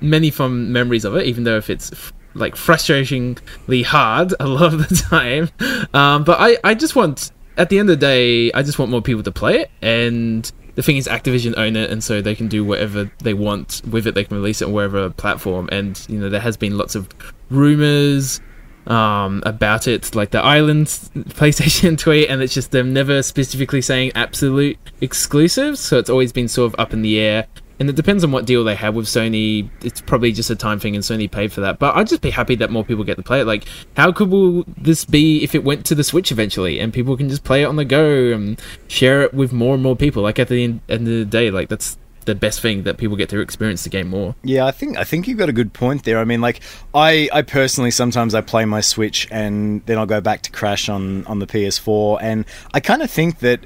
many 0.00 0.30
fond 0.30 0.72
memories 0.72 1.04
of 1.04 1.16
it 1.16 1.26
even 1.26 1.44
though 1.44 1.56
if 1.56 1.68
it's 1.68 2.12
like 2.34 2.54
frustratingly 2.54 3.84
hard. 3.84 4.34
A 4.40 4.46
lot 4.46 4.74
of 4.74 4.88
the 4.88 4.96
time. 4.96 5.50
Um, 5.94 6.24
but 6.24 6.40
i 6.40 6.56
i 6.64 6.74
just 6.74 6.96
want 6.96 7.30
at 7.56 7.68
the 7.68 7.78
end 7.78 7.88
of 7.88 8.00
the 8.00 8.06
day 8.06 8.50
i 8.52 8.62
just 8.62 8.78
want 8.78 8.90
more 8.90 9.02
people 9.02 9.22
to 9.22 9.32
play 9.32 9.60
it. 9.60 9.70
And 9.82 10.50
the 10.74 10.82
thing 10.82 10.96
is 10.96 11.06
activision 11.06 11.56
own 11.56 11.76
it 11.76 11.90
and 11.90 12.02
so 12.02 12.20
they 12.20 12.34
can 12.34 12.48
do 12.48 12.64
whatever 12.64 13.10
they 13.18 13.34
want 13.34 13.82
with 13.88 14.06
it. 14.06 14.14
They 14.14 14.24
can 14.24 14.36
release 14.36 14.60
it 14.60 14.66
on 14.66 14.72
wherever 14.72 15.10
platform. 15.10 15.68
And 15.70 16.04
you 16.08 16.18
know 16.18 16.28
there 16.28 16.40
has 16.40 16.56
been 16.56 16.76
lots 16.76 16.94
of 16.94 17.08
rumors 17.50 18.40
um, 18.86 19.42
about 19.46 19.86
it, 19.88 20.14
like 20.14 20.30
the 20.30 20.42
Ireland 20.42 20.86
PlayStation 21.14 21.98
tweet, 22.04 22.28
and 22.28 22.42
it's 22.42 22.54
just 22.54 22.70
them 22.70 22.92
never 22.92 23.22
specifically 23.22 23.80
saying 23.80 24.12
absolute 24.14 24.78
exclusives, 25.00 25.80
so 25.80 25.98
it's 25.98 26.10
always 26.10 26.32
been 26.32 26.48
sort 26.48 26.72
of 26.72 26.80
up 26.80 26.92
in 26.92 27.02
the 27.02 27.18
air. 27.18 27.46
And 27.78 27.90
it 27.90 27.96
depends 27.96 28.22
on 28.22 28.30
what 28.30 28.46
deal 28.46 28.62
they 28.62 28.76
have 28.76 28.94
with 28.94 29.06
Sony. 29.06 29.68
It's 29.82 30.00
probably 30.00 30.32
just 30.32 30.50
a 30.50 30.56
time 30.56 30.78
thing, 30.78 30.94
and 30.94 31.02
Sony 31.02 31.30
paid 31.30 31.52
for 31.52 31.60
that. 31.62 31.78
But 31.78 31.96
I'd 31.96 32.06
just 32.06 32.22
be 32.22 32.30
happy 32.30 32.54
that 32.56 32.70
more 32.70 32.84
people 32.84 33.04
get 33.04 33.16
to 33.16 33.22
play 33.22 33.40
it. 33.40 33.46
Like, 33.46 33.64
how 33.96 34.12
could 34.12 34.30
will 34.30 34.64
this 34.76 35.04
be 35.04 35.42
if 35.42 35.54
it 35.54 35.64
went 35.64 35.84
to 35.86 35.94
the 35.94 36.04
Switch 36.04 36.30
eventually, 36.30 36.78
and 36.78 36.92
people 36.92 37.16
can 37.16 37.28
just 37.28 37.44
play 37.44 37.62
it 37.62 37.66
on 37.66 37.76
the 37.76 37.84
go 37.84 38.32
and 38.32 38.60
share 38.88 39.22
it 39.22 39.34
with 39.34 39.52
more 39.52 39.74
and 39.74 39.82
more 39.82 39.96
people? 39.96 40.22
Like 40.22 40.38
at 40.38 40.48
the 40.48 40.64
end, 40.64 40.80
end 40.88 41.08
of 41.08 41.14
the 41.14 41.24
day, 41.24 41.50
like 41.50 41.68
that's 41.68 41.98
the 42.24 42.34
best 42.34 42.60
thing 42.60 42.84
that 42.84 42.96
people 42.96 43.16
get 43.16 43.28
to 43.30 43.40
experience 43.40 43.84
the 43.84 43.90
game 43.90 44.08
more. 44.08 44.34
Yeah, 44.42 44.66
I 44.66 44.70
think 44.70 44.96
I 44.96 45.04
think 45.04 45.28
you've 45.28 45.38
got 45.38 45.48
a 45.48 45.52
good 45.52 45.72
point 45.72 46.04
there. 46.04 46.18
I 46.18 46.24
mean, 46.24 46.40
like 46.40 46.60
I, 46.94 47.28
I 47.32 47.42
personally 47.42 47.90
sometimes 47.90 48.34
I 48.34 48.40
play 48.40 48.64
my 48.64 48.80
Switch 48.80 49.28
and 49.30 49.84
then 49.86 49.98
I'll 49.98 50.06
go 50.06 50.20
back 50.20 50.42
to 50.42 50.50
Crash 50.50 50.88
on 50.88 51.26
on 51.26 51.38
the 51.38 51.46
PS4, 51.46 52.18
and 52.20 52.44
I 52.72 52.80
kind 52.80 53.02
of 53.02 53.10
think 53.10 53.40
that 53.40 53.60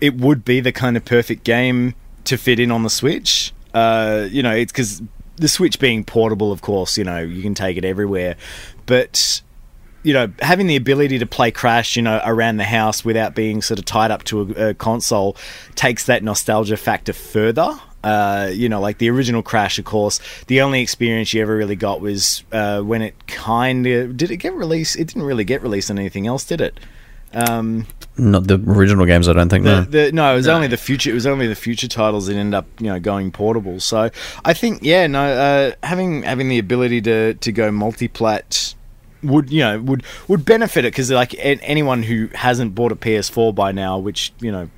it 0.00 0.16
would 0.16 0.44
be 0.44 0.60
the 0.60 0.72
kind 0.72 0.96
of 0.96 1.04
perfect 1.04 1.44
game 1.44 1.94
to 2.24 2.36
fit 2.36 2.60
in 2.60 2.70
on 2.70 2.82
the 2.82 2.90
Switch. 2.90 3.52
Uh, 3.72 4.28
you 4.30 4.42
know, 4.42 4.54
it's 4.54 4.72
because 4.72 5.02
the 5.36 5.48
Switch 5.48 5.78
being 5.78 6.04
portable, 6.04 6.52
of 6.52 6.62
course, 6.62 6.96
you 6.96 7.04
know 7.04 7.18
you 7.18 7.42
can 7.42 7.54
take 7.54 7.76
it 7.76 7.84
everywhere, 7.84 8.36
but 8.86 9.42
you 10.04 10.12
know, 10.12 10.30
having 10.40 10.66
the 10.66 10.76
ability 10.76 11.18
to 11.18 11.26
play 11.26 11.50
Crash, 11.50 11.96
you 11.96 12.02
know, 12.02 12.20
around 12.24 12.58
the 12.58 12.64
house 12.64 13.04
without 13.04 13.34
being 13.34 13.62
sort 13.62 13.78
of 13.78 13.86
tied 13.86 14.10
up 14.10 14.22
to 14.24 14.42
a, 14.42 14.68
a 14.68 14.74
console 14.74 15.36
takes 15.74 16.06
that 16.06 16.22
nostalgia 16.22 16.76
factor 16.76 17.14
further. 17.14 17.80
Uh, 18.04 18.50
you 18.52 18.68
know, 18.68 18.82
like 18.82 18.98
the 18.98 19.08
original 19.08 19.42
Crash, 19.42 19.78
of 19.78 19.86
course, 19.86 20.20
the 20.46 20.60
only 20.60 20.82
experience 20.82 21.32
you 21.32 21.40
ever 21.40 21.56
really 21.56 21.74
got 21.74 22.02
was 22.02 22.44
uh, 22.52 22.82
when 22.82 23.00
it 23.00 23.26
kind 23.26 23.86
of 23.86 24.14
did 24.18 24.30
it 24.30 24.36
get 24.36 24.52
released. 24.52 24.94
It 24.96 25.08
didn't 25.08 25.22
really 25.22 25.44
get 25.44 25.62
released 25.62 25.90
on 25.90 25.98
anything 25.98 26.26
else, 26.26 26.44
did 26.44 26.60
it? 26.60 26.78
Um, 27.34 27.86
Not 28.16 28.46
the 28.46 28.54
original 28.66 29.06
games, 29.06 29.28
I 29.28 29.32
don't 29.32 29.48
think. 29.48 29.64
the, 29.64 29.80
no. 29.80 29.82
the, 29.82 30.12
no, 30.12 30.32
it 30.32 30.36
was 30.36 30.46
No. 30.46 30.54
only 30.54 30.68
the 30.68 30.76
future. 30.76 31.10
It 31.10 31.14
was 31.14 31.26
only 31.26 31.46
the 31.48 31.54
future 31.56 31.88
titles 31.88 32.26
that 32.28 32.36
ended 32.36 32.54
up, 32.54 32.66
you 32.80 32.86
know, 32.86 33.00
going 33.00 33.30
portable. 33.32 33.80
So 33.80 34.10
I 34.44 34.52
think, 34.54 34.80
yeah, 34.82 35.06
no, 35.06 35.24
uh, 35.24 35.72
having 35.82 36.22
having 36.22 36.48
the 36.48 36.58
ability 36.58 37.00
to 37.02 37.34
to 37.34 37.52
go 37.52 37.70
multi-plat 37.72 38.74
would 39.22 39.50
you 39.50 39.60
know 39.60 39.80
would 39.80 40.04
would 40.28 40.44
benefit 40.44 40.84
it 40.84 40.92
because 40.92 41.10
like 41.10 41.32
a- 41.34 41.58
anyone 41.64 42.02
who 42.02 42.28
hasn't 42.34 42.74
bought 42.74 42.92
a 42.92 42.96
PS4 42.96 43.54
by 43.54 43.72
now, 43.72 43.98
which 43.98 44.32
you 44.40 44.52
know 44.52 44.68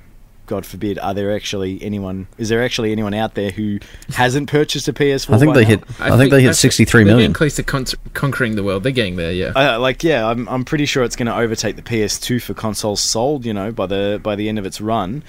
God 0.47 0.65
forbid, 0.65 0.97
are 0.99 1.13
there 1.13 1.35
actually 1.35 1.81
anyone? 1.83 2.27
Is 2.37 2.49
there 2.49 2.63
actually 2.63 2.91
anyone 2.91 3.13
out 3.13 3.35
there 3.35 3.51
who 3.51 3.79
hasn't 4.09 4.49
purchased 4.49 4.87
a 4.87 4.93
PS4? 4.93 5.35
I 5.35 5.37
think 5.37 5.53
by 5.53 5.59
they 5.59 5.63
now? 5.63 5.69
hit. 5.69 5.83
I, 5.99 6.17
think 6.17 6.31
they 6.31 6.41
hit 6.41 6.55
sixty 6.55 6.85
three 6.85 7.03
they're 7.03 7.17
getting 7.17 7.33
close 7.33 7.55
to 7.57 7.63
con- 7.63 7.85
conquering 8.13 8.55
the 8.55 8.63
world. 8.63 8.83
They're 8.83 8.91
getting 8.91 9.17
there, 9.17 9.31
yeah. 9.31 9.51
Uh, 9.55 9.79
like 9.79 10.03
yeah, 10.03 10.27
I'm 10.27 10.47
I'm 10.49 10.65
pretty 10.65 10.85
sure 10.85 11.03
it's 11.03 11.15
going 11.15 11.27
to 11.27 11.35
overtake 11.35 11.75
the 11.75 11.81
PS2 11.81 12.41
for 12.41 12.53
consoles 12.53 13.01
sold. 13.01 13.45
You 13.45 13.53
know, 13.53 13.71
by 13.71 13.85
the 13.85 14.19
by 14.23 14.35
the 14.35 14.49
end 14.49 14.57
of 14.57 14.65
its 14.65 14.81
run. 14.81 15.23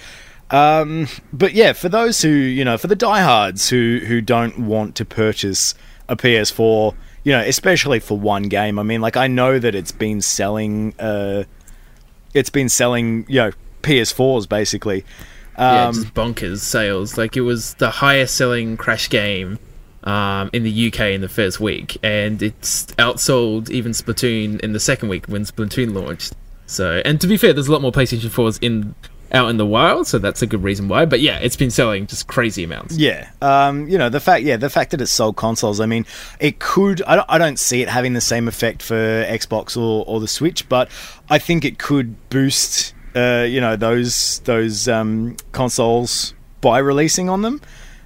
Um, 0.50 1.08
but 1.32 1.52
yeah, 1.52 1.74
for 1.74 1.88
those 1.88 2.22
who 2.22 2.30
you 2.30 2.64
know, 2.64 2.78
for 2.78 2.86
the 2.86 2.96
diehards 2.96 3.68
who 3.68 4.00
who 4.06 4.20
don't 4.20 4.58
want 4.60 4.94
to 4.96 5.04
purchase 5.04 5.74
a 6.08 6.16
PS4, 6.16 6.94
you 7.24 7.32
know, 7.32 7.40
especially 7.40 8.00
for 8.00 8.18
one 8.18 8.44
game. 8.44 8.78
I 8.78 8.82
mean, 8.82 9.00
like 9.00 9.16
I 9.16 9.26
know 9.26 9.58
that 9.58 9.74
it's 9.74 9.92
been 9.92 10.22
selling. 10.22 10.94
Uh, 10.98 11.44
it's 12.34 12.50
been 12.50 12.68
selling, 12.68 13.24
you 13.28 13.40
know, 13.40 13.50
PS4s 13.82 14.48
basically. 14.48 15.04
yeah, 15.56 15.86
Um, 15.88 15.94
just 15.94 16.14
bonkers 16.14 16.58
sales. 16.58 17.18
Like 17.18 17.36
it 17.36 17.42
was 17.42 17.74
the 17.74 17.90
highest 17.90 18.36
selling 18.36 18.76
Crash 18.76 19.08
game 19.08 19.58
um, 20.04 20.50
in 20.52 20.62
the 20.62 20.88
UK 20.88 21.00
in 21.12 21.20
the 21.20 21.28
first 21.28 21.60
week, 21.60 21.98
and 22.02 22.40
it's 22.42 22.86
outsold 22.98 23.68
even 23.70 23.92
Splatoon 23.92 24.60
in 24.60 24.72
the 24.72 24.80
second 24.80 25.08
week 25.08 25.26
when 25.26 25.42
Splatoon 25.44 25.94
launched. 25.94 26.34
So, 26.66 27.00
and 27.04 27.20
to 27.20 27.26
be 27.26 27.36
fair, 27.36 27.52
there's 27.52 27.68
a 27.68 27.72
lot 27.72 27.80
more 27.82 27.92
PlayStation 27.92 28.28
4s 28.28 28.58
in 28.62 28.94
out 29.30 29.50
in 29.50 29.58
the 29.58 29.66
wild, 29.66 30.06
so 30.06 30.18
that's 30.18 30.40
a 30.40 30.46
good 30.46 30.62
reason 30.62 30.88
why. 30.88 31.04
But 31.04 31.20
yeah, 31.20 31.38
it's 31.38 31.56
been 31.56 31.70
selling 31.70 32.06
just 32.06 32.26
crazy 32.28 32.64
amounts. 32.64 32.96
Yeah, 32.96 33.28
um, 33.42 33.88
you 33.88 33.98
know 33.98 34.08
the 34.08 34.20
fact. 34.20 34.44
Yeah, 34.44 34.56
the 34.56 34.70
fact 34.70 34.90
that 34.92 35.00
it's 35.00 35.10
sold 35.10 35.36
consoles. 35.36 35.80
I 35.80 35.86
mean, 35.86 36.06
it 36.40 36.58
could. 36.60 37.02
I 37.02 37.16
don't, 37.16 37.26
I 37.28 37.38
don't 37.38 37.58
see 37.58 37.82
it 37.82 37.88
having 37.88 38.12
the 38.14 38.20
same 38.20 38.48
effect 38.48 38.82
for 38.82 38.94
Xbox 38.94 39.76
or, 39.76 40.04
or 40.06 40.20
the 40.20 40.28
Switch, 40.28 40.68
but 40.68 40.90
I 41.28 41.38
think 41.38 41.64
it 41.64 41.78
could 41.78 42.16
boost. 42.30 42.94
Uh, 43.14 43.46
you 43.48 43.60
know 43.60 43.76
those 43.76 44.40
those 44.40 44.88
um, 44.88 45.36
consoles 45.52 46.34
by 46.60 46.78
releasing 46.78 47.28
on 47.28 47.42
them. 47.42 47.60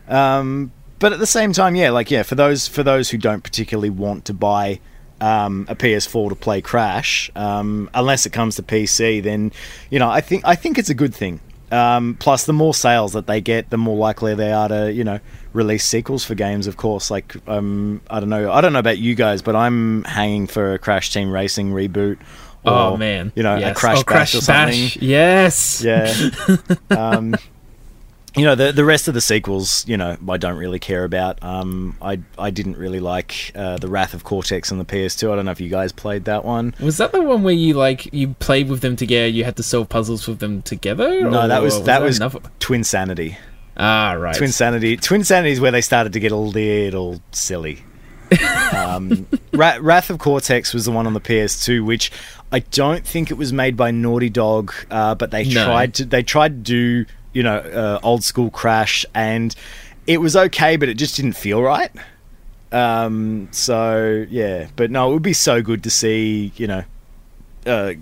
Um, 0.08 0.72
but 0.98 1.12
at 1.12 1.18
the 1.18 1.26
same 1.26 1.52
time, 1.52 1.74
yeah, 1.74 1.90
like 1.90 2.10
yeah, 2.10 2.22
for 2.22 2.34
those 2.34 2.68
for 2.68 2.82
those 2.82 3.10
who 3.10 3.18
don't 3.18 3.42
particularly 3.42 3.90
want 3.90 4.24
to 4.26 4.34
buy 4.34 4.80
um, 5.20 5.66
a 5.68 5.74
PS4 5.74 6.28
to 6.30 6.34
play 6.34 6.60
Crash, 6.60 7.30
um, 7.34 7.90
unless 7.94 8.26
it 8.26 8.32
comes 8.32 8.56
to 8.56 8.62
PC, 8.62 9.22
then 9.22 9.52
you 9.90 9.98
know 9.98 10.08
I 10.08 10.20
think 10.20 10.44
I 10.44 10.54
think 10.54 10.78
it's 10.78 10.90
a 10.90 10.94
good 10.94 11.14
thing. 11.14 11.40
Um, 11.72 12.16
plus, 12.20 12.44
the 12.44 12.52
more 12.52 12.74
sales 12.74 13.14
that 13.14 13.26
they 13.26 13.40
get, 13.40 13.70
the 13.70 13.78
more 13.78 13.96
likely 13.96 14.34
they 14.34 14.52
are 14.52 14.68
to 14.68 14.92
you 14.92 15.04
know 15.04 15.20
release 15.52 15.84
sequels 15.84 16.24
for 16.24 16.34
games. 16.34 16.66
Of 16.66 16.76
course, 16.76 17.10
like 17.10 17.34
um, 17.48 18.02
I 18.10 18.20
don't 18.20 18.28
know, 18.28 18.52
I 18.52 18.60
don't 18.60 18.72
know 18.72 18.78
about 18.78 18.98
you 18.98 19.14
guys, 19.14 19.42
but 19.42 19.56
I'm 19.56 20.04
hanging 20.04 20.46
for 20.46 20.74
a 20.74 20.78
Crash 20.78 21.12
Team 21.12 21.32
Racing 21.32 21.72
reboot. 21.72 22.18
Or, 22.64 22.72
oh 22.72 22.96
man, 22.96 23.32
you 23.34 23.42
know, 23.42 23.56
yes. 23.56 23.76
a 23.76 23.80
Crash 23.80 23.98
oh, 23.98 24.00
Bash 24.00 24.04
Crash 24.04 24.34
or 24.36 24.40
something. 24.40 24.84
Bash. 24.84 24.96
Yes. 24.98 25.82
Yeah. 25.82 26.30
um, 26.90 27.34
you 28.36 28.44
know, 28.44 28.54
the 28.54 28.72
the 28.72 28.84
rest 28.84 29.08
of 29.08 29.14
the 29.14 29.20
sequels, 29.20 29.84
you 29.86 29.96
know, 29.96 30.16
I 30.28 30.36
don't 30.38 30.56
really 30.56 30.78
care 30.78 31.04
about. 31.04 31.42
Um, 31.42 31.96
I 32.00 32.20
I 32.38 32.50
didn't 32.50 32.78
really 32.78 33.00
like 33.00 33.52
uh, 33.54 33.76
the 33.76 33.88
Wrath 33.88 34.14
of 34.14 34.24
Cortex 34.24 34.72
on 34.72 34.78
the 34.78 34.84
PS2. 34.84 35.30
I 35.30 35.36
don't 35.36 35.44
know 35.44 35.50
if 35.50 35.60
you 35.60 35.68
guys 35.68 35.92
played 35.92 36.24
that 36.24 36.44
one. 36.44 36.74
Was 36.80 36.96
that 36.96 37.12
the 37.12 37.20
one 37.20 37.42
where 37.42 37.54
you 37.54 37.74
like 37.74 38.12
you 38.12 38.28
played 38.38 38.68
with 38.68 38.80
them 38.80 38.96
together? 38.96 39.26
You 39.28 39.44
had 39.44 39.56
to 39.56 39.62
solve 39.62 39.88
puzzles 39.88 40.26
with 40.26 40.38
them 40.38 40.62
together. 40.62 41.28
No, 41.28 41.46
that 41.46 41.62
was 41.62 41.82
that 41.84 42.00
was 42.00 42.16
another- 42.16 42.40
Twinsanity. 42.58 43.36
ah 43.76 44.12
right. 44.12 44.36
Twinsanity. 44.36 45.00
Twin 45.00 45.24
Sanity 45.24 45.52
is 45.52 45.60
where 45.60 45.72
they 45.72 45.82
started 45.82 46.14
to 46.14 46.20
get 46.20 46.32
a 46.32 46.36
little 46.36 47.20
silly. 47.32 47.84
Um, 48.74 49.26
Ra- 49.52 49.78
Wrath 49.80 50.10
of 50.10 50.18
Cortex 50.18 50.72
was 50.74 50.84
the 50.84 50.90
one 50.92 51.06
on 51.06 51.14
the 51.14 51.20
PS2, 51.20 51.84
which 51.84 52.10
I 52.50 52.60
don't 52.60 53.06
think 53.06 53.30
it 53.30 53.34
was 53.34 53.52
made 53.52 53.76
by 53.76 53.90
Naughty 53.90 54.30
Dog, 54.30 54.72
uh, 54.90 55.14
but 55.14 55.30
they 55.30 55.44
No. 55.44 55.64
tried 55.64 55.94
to 55.94 56.04
they 56.04 56.22
tried 56.22 56.64
to 56.64 57.04
do 57.04 57.06
you 57.32 57.42
know 57.42 57.56
uh, 57.58 57.98
old 58.02 58.24
school 58.24 58.50
Crash, 58.50 59.04
and 59.14 59.54
it 60.06 60.18
was 60.20 60.36
okay, 60.36 60.76
but 60.76 60.88
it 60.88 60.94
just 60.94 61.16
didn't 61.16 61.32
feel 61.34 61.62
right. 61.62 61.90
Um, 62.70 63.48
so 63.52 64.26
yeah, 64.30 64.68
but 64.76 64.90
no, 64.90 65.10
it 65.10 65.14
would 65.14 65.22
be 65.22 65.32
so 65.34 65.62
good 65.62 65.82
to 65.84 65.90
see 65.90 66.52
you 66.56 66.66
know 66.66 66.84
uh, 67.66 67.92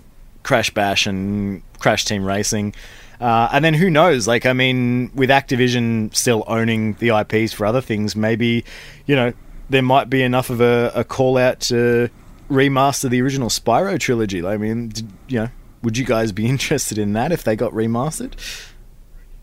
Crash 0.42 0.70
Bash 0.70 1.06
and 1.06 1.62
Crash 1.78 2.04
Team 2.04 2.24
Racing. 2.24 2.74
Uh, 3.20 3.50
and 3.52 3.62
then 3.62 3.74
who 3.74 3.90
knows? 3.90 4.26
Like, 4.26 4.46
I 4.46 4.54
mean, 4.54 5.10
with 5.14 5.28
Activision 5.28 6.14
still 6.16 6.42
owning 6.46 6.94
the 6.94 7.10
IPs 7.10 7.52
for 7.52 7.66
other 7.66 7.82
things, 7.82 8.16
maybe, 8.16 8.64
you 9.04 9.14
know, 9.14 9.34
there 9.70 9.82
might 9.82 10.10
be 10.10 10.22
enough 10.22 10.50
of 10.50 10.60
a, 10.60 10.92
a 10.94 11.04
call 11.04 11.38
out 11.38 11.60
to 11.60 12.10
remaster 12.50 13.08
the 13.08 13.22
original 13.22 13.48
Spyro 13.48 13.98
trilogy. 13.98 14.44
I 14.44 14.56
mean, 14.56 14.88
did, 14.88 15.08
you 15.28 15.38
know, 15.38 15.48
would 15.82 15.96
you 15.96 16.04
guys 16.04 16.32
be 16.32 16.46
interested 16.48 16.98
in 16.98 17.12
that 17.14 17.32
if 17.32 17.44
they 17.44 17.56
got 17.56 17.72
remastered? 17.72 18.32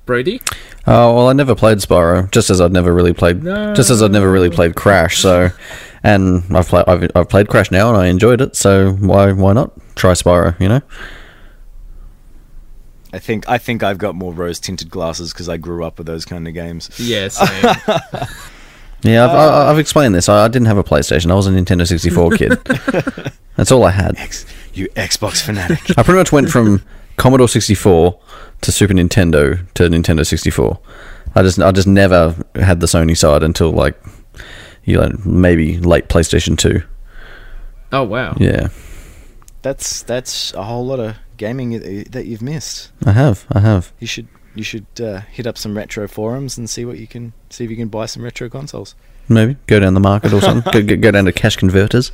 Brady? 0.06 0.42
Oh 0.86 1.16
well, 1.16 1.28
I 1.30 1.34
never 1.34 1.54
played 1.56 1.80
Spyro, 1.80 2.32
just 2.32 2.50
as 2.50 2.62
I'd 2.62 2.72
never 2.72 2.94
really 2.94 3.14
played, 3.14 3.44
No. 3.44 3.74
just 3.74 3.90
as 3.90 4.02
I'd 4.02 4.12
never 4.12 4.32
really 4.32 4.50
played 4.50 4.76
Crash. 4.76 5.18
So, 5.18 5.50
and 6.04 6.44
I've 6.56 6.68
played, 6.68 6.86
I've, 6.88 7.12
I've 7.14 7.28
played 7.28 7.50
Crash 7.50 7.72
now, 7.72 7.90
and 7.90 7.98
I 7.98 8.08
enjoyed 8.08 8.40
it. 8.40 8.56
So 8.56 8.94
why 8.94 9.34
why 9.34 9.52
not 9.52 9.74
try 9.96 10.12
Spyro? 10.14 10.58
You 10.62 10.70
know? 10.70 10.82
I 13.12 13.20
think 13.20 13.50
I 13.50 13.58
think 13.58 13.84
I've 13.84 13.98
got 13.98 14.16
more 14.16 14.32
rose 14.34 14.60
tinted 14.62 14.90
glasses 14.90 15.34
because 15.34 15.50
I 15.50 15.58
grew 15.58 15.84
up 15.84 15.98
with 15.98 16.08
those 16.08 16.24
kind 16.24 16.48
of 16.48 16.54
games. 16.54 16.90
Yeah, 16.98 17.28
same. 17.28 17.76
Yeah, 19.04 19.26
I've, 19.26 19.32
uh, 19.32 19.36
I, 19.66 19.72
I've 19.72 19.80
explained 19.80 20.16
this. 20.16 20.28
I, 20.28 20.46
I 20.46 20.48
didn't 20.48 20.68
have 20.68 20.78
a 20.78 20.84
PlayStation. 20.84 21.32
I 21.32 21.36
was 21.36 21.48
a 21.48 21.52
Nintendo 21.52 21.88
sixty 21.88 22.10
four 22.10 22.32
kid. 22.32 22.52
That's 23.56 23.72
all 23.72 23.84
I 23.84 23.92
had. 23.92 24.18
X, 24.18 24.46
you 24.74 24.88
Xbox 24.90 25.42
fanatic. 25.42 25.80
I 25.98 26.04
pretty 26.04 26.18
much 26.20 26.32
went 26.32 26.50
from 26.50 26.84
Commodore 27.16 27.48
64 27.48 28.20
to 28.62 28.72
Super 28.72 28.94
Nintendo 28.94 29.66
to 29.74 29.84
Nintendo 29.90 30.24
64. 30.26 30.80
I 31.36 31.42
just 31.42 31.60
I 31.60 31.72
just 31.72 31.88
never 31.88 32.36
had 32.56 32.80
the 32.80 32.86
Sony 32.88 33.18
side 33.18 33.42
until 33.44 33.72
like 33.72 34.00
you 34.84 34.98
know, 34.98 35.12
maybe 35.26 35.80
late 35.80 36.08
PlayStation 36.08 36.58
2. 36.58 36.82
oh 37.94 38.04
wow. 38.04 38.36
Yeah. 38.40 38.68
that's 39.64 40.04
that's 40.04 40.54
a 40.54 40.64
whole 40.64 40.86
lot 40.86 41.00
of 41.00 41.16
gaming 41.38 41.72
that 41.72 42.12
that 42.12 42.26
you've 42.28 42.42
missed. 42.44 42.92
I 43.06 43.12
have. 43.14 43.46
I 43.52 43.60
have. 43.60 43.92
You 44.00 44.08
should 44.08 44.28
you 44.58 44.64
should 44.64 44.86
uh, 45.02 45.22
hit 45.22 45.48
up 45.48 45.58
some 45.58 45.76
retro 45.76 46.08
forums 46.08 46.58
and 46.58 46.70
see 46.70 46.86
what 46.86 46.98
you 46.98 47.08
can 47.08 47.34
see 47.50 47.64
if 47.64 47.70
you 47.70 47.78
can 47.78 47.88
buy 47.88 48.06
some 48.06 48.24
retro 48.24 48.50
consoles. 48.50 48.96
Maybe 49.30 49.58
go 49.68 49.80
down 49.80 49.94
the 49.94 50.00
market 50.00 50.34
or 50.34 50.42
something. 50.42 50.72
go, 50.74 50.82
go, 50.82 50.96
go 50.96 51.12
down 51.12 51.26
to 51.26 51.34
cash 51.34 51.56
converters. 51.56 52.12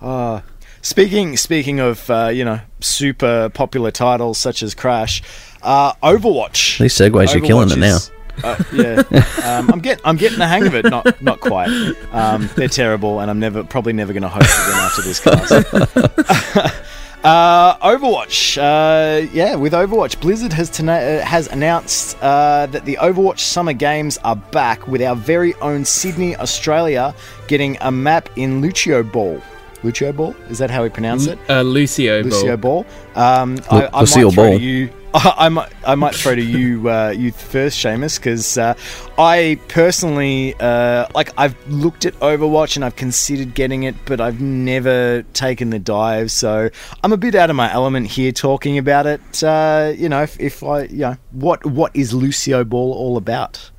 Uh, 0.00 0.42
speaking 0.82 1.36
speaking 1.36 1.80
of 1.80 2.08
uh, 2.10 2.28
you 2.32 2.44
know 2.44 2.60
super 2.80 3.48
popular 3.50 3.90
titles 3.90 4.38
such 4.38 4.62
as 4.62 4.74
Crash, 4.74 5.22
uh, 5.62 5.94
Overwatch. 5.94 6.78
These 6.78 6.94
segues, 6.94 7.34
you're 7.34 7.44
killing 7.44 7.70
it 7.70 7.78
now. 7.78 7.98
Uh, 8.42 8.62
yeah, 8.72 9.02
um, 9.44 9.70
I'm 9.72 9.80
getting 9.80 10.04
I'm 10.04 10.16
getting 10.16 10.38
the 10.38 10.46
hang 10.46 10.66
of 10.66 10.74
it. 10.74 10.84
Not 10.84 11.22
not 11.22 11.40
quite. 11.40 11.68
Um, 12.12 12.50
they're 12.56 12.68
terrible, 12.68 13.20
and 13.20 13.30
I'm 13.30 13.38
never 13.38 13.62
probably 13.62 13.92
never 13.92 14.12
going 14.12 14.22
to 14.22 14.28
host 14.28 14.50
again 14.66 14.80
after 14.80 15.02
this 15.02 15.20
cast. 15.20 16.83
Uh, 17.24 17.74
Overwatch, 17.78 18.58
uh, 18.58 19.26
yeah, 19.32 19.54
with 19.54 19.72
Overwatch, 19.72 20.20
Blizzard 20.20 20.52
has 20.52 20.70
tona- 20.70 21.22
uh, 21.22 21.24
has 21.24 21.46
announced 21.48 22.18
uh, 22.20 22.66
that 22.66 22.84
the 22.84 22.98
Overwatch 23.00 23.38
Summer 23.38 23.72
Games 23.72 24.18
are 24.24 24.36
back 24.36 24.86
with 24.86 25.00
our 25.00 25.16
very 25.16 25.54
own 25.62 25.86
Sydney, 25.86 26.36
Australia, 26.36 27.14
getting 27.48 27.78
a 27.80 27.90
map 27.90 28.28
in 28.36 28.60
Lucio 28.60 29.02
Ball. 29.02 29.40
Lucio 29.84 30.12
Ball 30.12 30.34
is 30.48 30.58
that 30.58 30.70
how 30.70 30.82
we 30.82 30.88
pronounce 30.88 31.26
it? 31.26 31.38
Uh, 31.48 31.62
Lucio. 31.62 32.22
Ball. 32.22 32.30
Lucio 32.30 32.56
Ball. 32.56 32.86
Um, 33.14 33.58
I, 33.70 33.78
Lu- 33.78 33.88
I 33.92 34.00
Lucille 34.00 34.24
might 34.28 34.34
throw 34.34 34.44
Ball. 34.50 34.58
to 34.58 34.64
you. 34.64 34.90
I 35.16 35.48
might, 35.48 35.72
I 35.86 35.94
might 35.94 36.14
throw 36.16 36.34
to 36.34 36.42
you, 36.42 36.90
uh, 36.90 37.14
you 37.16 37.30
first, 37.30 37.78
Seamus, 37.78 38.18
because 38.18 38.58
uh, 38.58 38.74
I 39.16 39.60
personally, 39.68 40.56
uh, 40.58 41.06
like, 41.14 41.30
I've 41.38 41.54
looked 41.70 42.04
at 42.04 42.14
Overwatch 42.14 42.74
and 42.74 42.84
I've 42.84 42.96
considered 42.96 43.54
getting 43.54 43.84
it, 43.84 43.94
but 44.06 44.20
I've 44.20 44.40
never 44.40 45.22
taken 45.32 45.70
the 45.70 45.78
dive. 45.78 46.32
So 46.32 46.68
I'm 47.04 47.12
a 47.12 47.16
bit 47.16 47.36
out 47.36 47.48
of 47.48 47.54
my 47.54 47.72
element 47.72 48.08
here 48.08 48.32
talking 48.32 48.76
about 48.76 49.06
it. 49.06 49.44
Uh, 49.44 49.92
you 49.96 50.08
know, 50.08 50.22
if, 50.22 50.40
if 50.40 50.64
I, 50.64 50.82
you 50.84 50.96
know, 50.98 51.16
what 51.30 51.64
what 51.64 51.94
is 51.94 52.12
Lucio 52.12 52.64
Ball 52.64 52.92
all 52.92 53.16
about? 53.16 53.70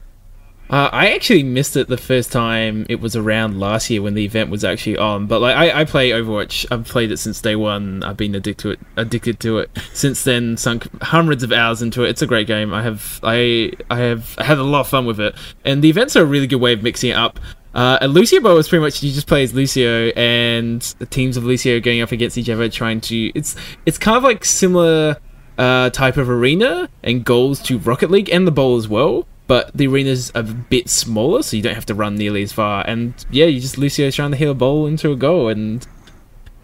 Uh, 0.67 0.89
I 0.91 1.11
actually 1.13 1.43
missed 1.43 1.77
it 1.77 1.87
the 1.87 1.97
first 1.97 2.31
time 2.31 2.87
it 2.89 2.99
was 2.99 3.15
around 3.15 3.59
last 3.59 3.89
year 3.89 4.01
when 4.01 4.15
the 4.15 4.25
event 4.25 4.49
was 4.49 4.63
actually 4.63 4.97
on. 4.97 5.27
But 5.27 5.39
like, 5.41 5.55
I, 5.55 5.81
I 5.81 5.85
play 5.85 6.09
Overwatch. 6.09 6.65
I've 6.71 6.85
played 6.85 7.11
it 7.11 7.17
since 7.17 7.39
day 7.39 7.55
one. 7.55 8.03
I've 8.03 8.17
been 8.17 8.33
addicted 8.33 8.57
to 8.63 8.71
it. 8.71 8.79
Addicted 8.97 9.39
to 9.41 9.59
it 9.59 9.69
since 9.93 10.23
then. 10.23 10.57
Sunk 10.57 10.87
hundreds 11.03 11.43
of 11.43 11.51
hours 11.51 11.81
into 11.83 12.03
it. 12.03 12.09
It's 12.09 12.23
a 12.23 12.27
great 12.27 12.47
game. 12.47 12.73
I 12.73 12.81
have 12.81 13.19
I 13.21 13.73
I 13.91 13.97
have 13.99 14.33
had 14.35 14.57
a 14.57 14.63
lot 14.63 14.81
of 14.81 14.87
fun 14.87 15.05
with 15.05 15.19
it. 15.19 15.35
And 15.63 15.83
the 15.83 15.89
events 15.89 16.15
are 16.15 16.23
a 16.23 16.25
really 16.25 16.47
good 16.47 16.61
way 16.61 16.73
of 16.73 16.81
mixing 16.81 17.11
it 17.11 17.17
up. 17.17 17.39
Uh, 17.75 17.99
and 18.01 18.13
Lucio 18.13 18.39
Ball 18.39 18.57
is 18.57 18.69
pretty 18.69 18.81
much 18.81 19.03
you 19.03 19.11
just 19.11 19.27
play 19.27 19.43
as 19.43 19.53
Lucio 19.53 20.07
and 20.15 20.81
the 20.97 21.05
teams 21.05 21.35
of 21.35 21.43
Lucio 21.43 21.79
going 21.81 22.01
up 22.01 22.11
against 22.11 22.37
each 22.37 22.49
other, 22.49 22.69
trying 22.69 23.01
to. 23.01 23.31
It's 23.35 23.55
it's 23.85 23.97
kind 23.99 24.17
of 24.17 24.23
like 24.23 24.45
similar 24.45 25.17
uh, 25.57 25.89
type 25.91 26.17
of 26.17 26.29
arena 26.29 26.89
and 27.03 27.23
goals 27.23 27.61
to 27.63 27.77
Rocket 27.77 28.09
League 28.09 28.29
and 28.29 28.47
the 28.47 28.51
bowl 28.51 28.77
as 28.77 28.87
well. 28.87 29.27
But 29.47 29.71
the 29.75 29.87
arena's 29.87 30.31
are 30.31 30.39
a 30.39 30.43
bit 30.43 30.89
smaller, 30.89 31.43
so 31.43 31.55
you 31.55 31.61
don't 31.61 31.75
have 31.75 31.85
to 31.87 31.95
run 31.95 32.15
nearly 32.15 32.41
as 32.41 32.51
far. 32.51 32.83
And 32.87 33.13
yeah, 33.29 33.45
you 33.45 33.59
just 33.59 33.77
Lucio 33.77 34.09
trying 34.09 34.31
to 34.31 34.37
hit 34.37 34.49
a 34.49 34.53
ball 34.53 34.87
into 34.87 35.11
a 35.11 35.15
goal. 35.15 35.49
And 35.49 35.85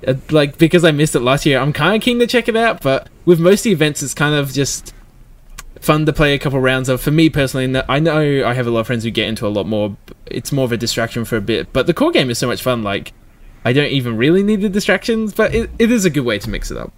uh, 0.08 0.15
like 0.32 0.58
because 0.58 0.84
I 0.84 0.91
missed 0.91 1.15
it 1.15 1.20
last 1.20 1.46
year, 1.46 1.60
I'm 1.60 1.74
kind 1.74 1.96
of 1.96 2.02
keen 2.02 2.20
to 2.20 2.28
check 2.28 2.48
it 2.48 2.56
out. 2.56 2.82
But 2.82 3.08
with 3.26 3.39
most 3.39 3.60
of 3.62 3.63
the 3.65 3.72
events, 3.72 4.02
it's 4.02 4.15
kind 4.15 4.34
of 4.34 4.52
just 4.52 4.94
fun 5.80 6.06
to 6.06 6.13
play 6.13 6.34
a 6.34 6.39
couple 6.39 6.60
rounds 6.60 6.89
of. 6.89 7.02
For 7.02 7.12
me 7.12 7.30
personally, 7.30 7.82
I 7.88 8.00
know 8.00 8.46
I 8.46 8.54
have 8.54 8.67
a 8.67 8.72
lot 8.72 8.82
of 8.82 8.88
friends 8.88 9.04
who 9.04 9.12
get 9.12 9.28
into 9.28 9.46
a 9.46 9.50
lot 9.50 9.67
more. 9.67 9.96
It's 10.26 10.52
more 10.52 10.65
of 10.65 10.72
a 10.72 10.78
distraction 10.78 11.26
for 11.26 11.38
a 11.38 11.41
bit, 11.41 11.72
but 11.74 11.88
the 11.88 11.94
core 11.94 12.12
game 12.12 12.30
is 12.30 12.38
so 12.38 12.48
much 12.48 12.62
fun. 12.62 12.84
Like, 12.84 13.13
I 13.63 13.74
don't 13.74 13.91
even 13.91 14.17
really 14.17 14.44
need 14.44 14.62
the 14.62 14.70
distractions, 14.70 15.34
but 15.34 15.54
it, 15.54 15.70
it 15.78 15.91
is 15.91 16.06
a 16.06 16.10
good 16.10 16.26
way 16.26 16.39
to 16.39 16.50
mix 16.50 16.72
it 16.72 16.78
up. 16.78 16.94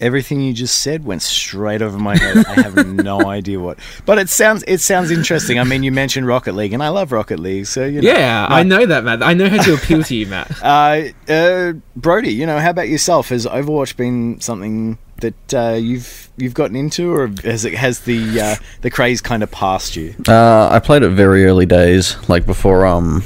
Everything 0.00 0.40
you 0.40 0.52
just 0.52 0.80
said 0.80 1.04
went 1.04 1.22
straight 1.22 1.82
over 1.82 1.98
my 1.98 2.16
head. 2.16 2.46
I 2.46 2.62
have 2.62 2.86
no 2.86 3.26
idea 3.26 3.60
what, 3.60 3.78
but 4.06 4.18
it 4.18 4.28
sounds 4.28 4.64
it 4.66 4.80
sounds 4.80 5.10
interesting. 5.10 5.58
I 5.58 5.64
mean, 5.64 5.82
you 5.82 5.92
mentioned 5.92 6.26
Rocket 6.26 6.54
League, 6.54 6.72
and 6.72 6.82
I 6.82 6.88
love 6.88 7.12
Rocket 7.12 7.38
League, 7.38 7.66
so 7.66 7.84
you 7.84 8.00
know. 8.00 8.10
Yeah, 8.10 8.46
I 8.48 8.62
know 8.62 8.86
that, 8.86 9.04
Matt. 9.04 9.22
I 9.22 9.34
know 9.34 9.48
how 9.48 9.62
to 9.62 9.74
appeal 9.74 10.02
to 10.04 10.14
you, 10.14 10.26
Matt. 10.26 10.50
Uh, 10.70 11.08
uh, 11.28 11.72
Brodie, 11.96 12.32
you 12.32 12.46
know, 12.46 12.58
how 12.58 12.70
about 12.70 12.88
yourself? 12.88 13.30
Has 13.30 13.44
Overwatch 13.44 13.96
been 13.96 14.40
something 14.40 14.98
that 15.20 15.54
uh, 15.54 15.74
you've 15.74 16.30
you've 16.36 16.54
gotten 16.54 16.76
into, 16.76 17.12
or 17.12 17.28
has 17.44 17.64
it 17.64 17.74
has 17.74 18.00
the 18.00 18.40
uh, 18.40 18.56
the 18.82 18.90
craze 18.90 19.20
kind 19.20 19.42
of 19.42 19.50
passed 19.50 19.96
you? 19.96 20.14
Uh, 20.28 20.68
I 20.70 20.78
played 20.78 21.02
it 21.02 21.10
very 21.10 21.44
early 21.44 21.66
days, 21.66 22.16
like 22.28 22.46
before 22.46 22.86
um 22.86 23.24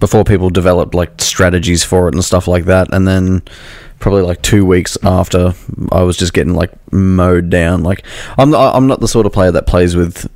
before 0.00 0.24
people 0.24 0.50
developed 0.50 0.94
like 0.94 1.20
strategies 1.20 1.84
for 1.84 2.08
it 2.08 2.14
and 2.14 2.24
stuff 2.24 2.48
like 2.48 2.64
that, 2.64 2.92
and 2.92 3.06
then 3.06 3.42
probably 4.00 4.22
like 4.22 4.42
two 4.42 4.66
weeks 4.66 4.98
after 5.04 5.54
I 5.92 6.02
was 6.02 6.16
just 6.16 6.32
getting 6.32 6.54
like 6.54 6.72
mowed 6.92 7.50
down. 7.50 7.82
Like 7.82 8.04
I'm 8.36 8.54
I'm 8.54 8.86
not 8.86 9.00
the 9.00 9.08
sort 9.08 9.26
of 9.26 9.32
player 9.32 9.52
that 9.52 9.66
plays 9.66 9.94
with 9.94 10.28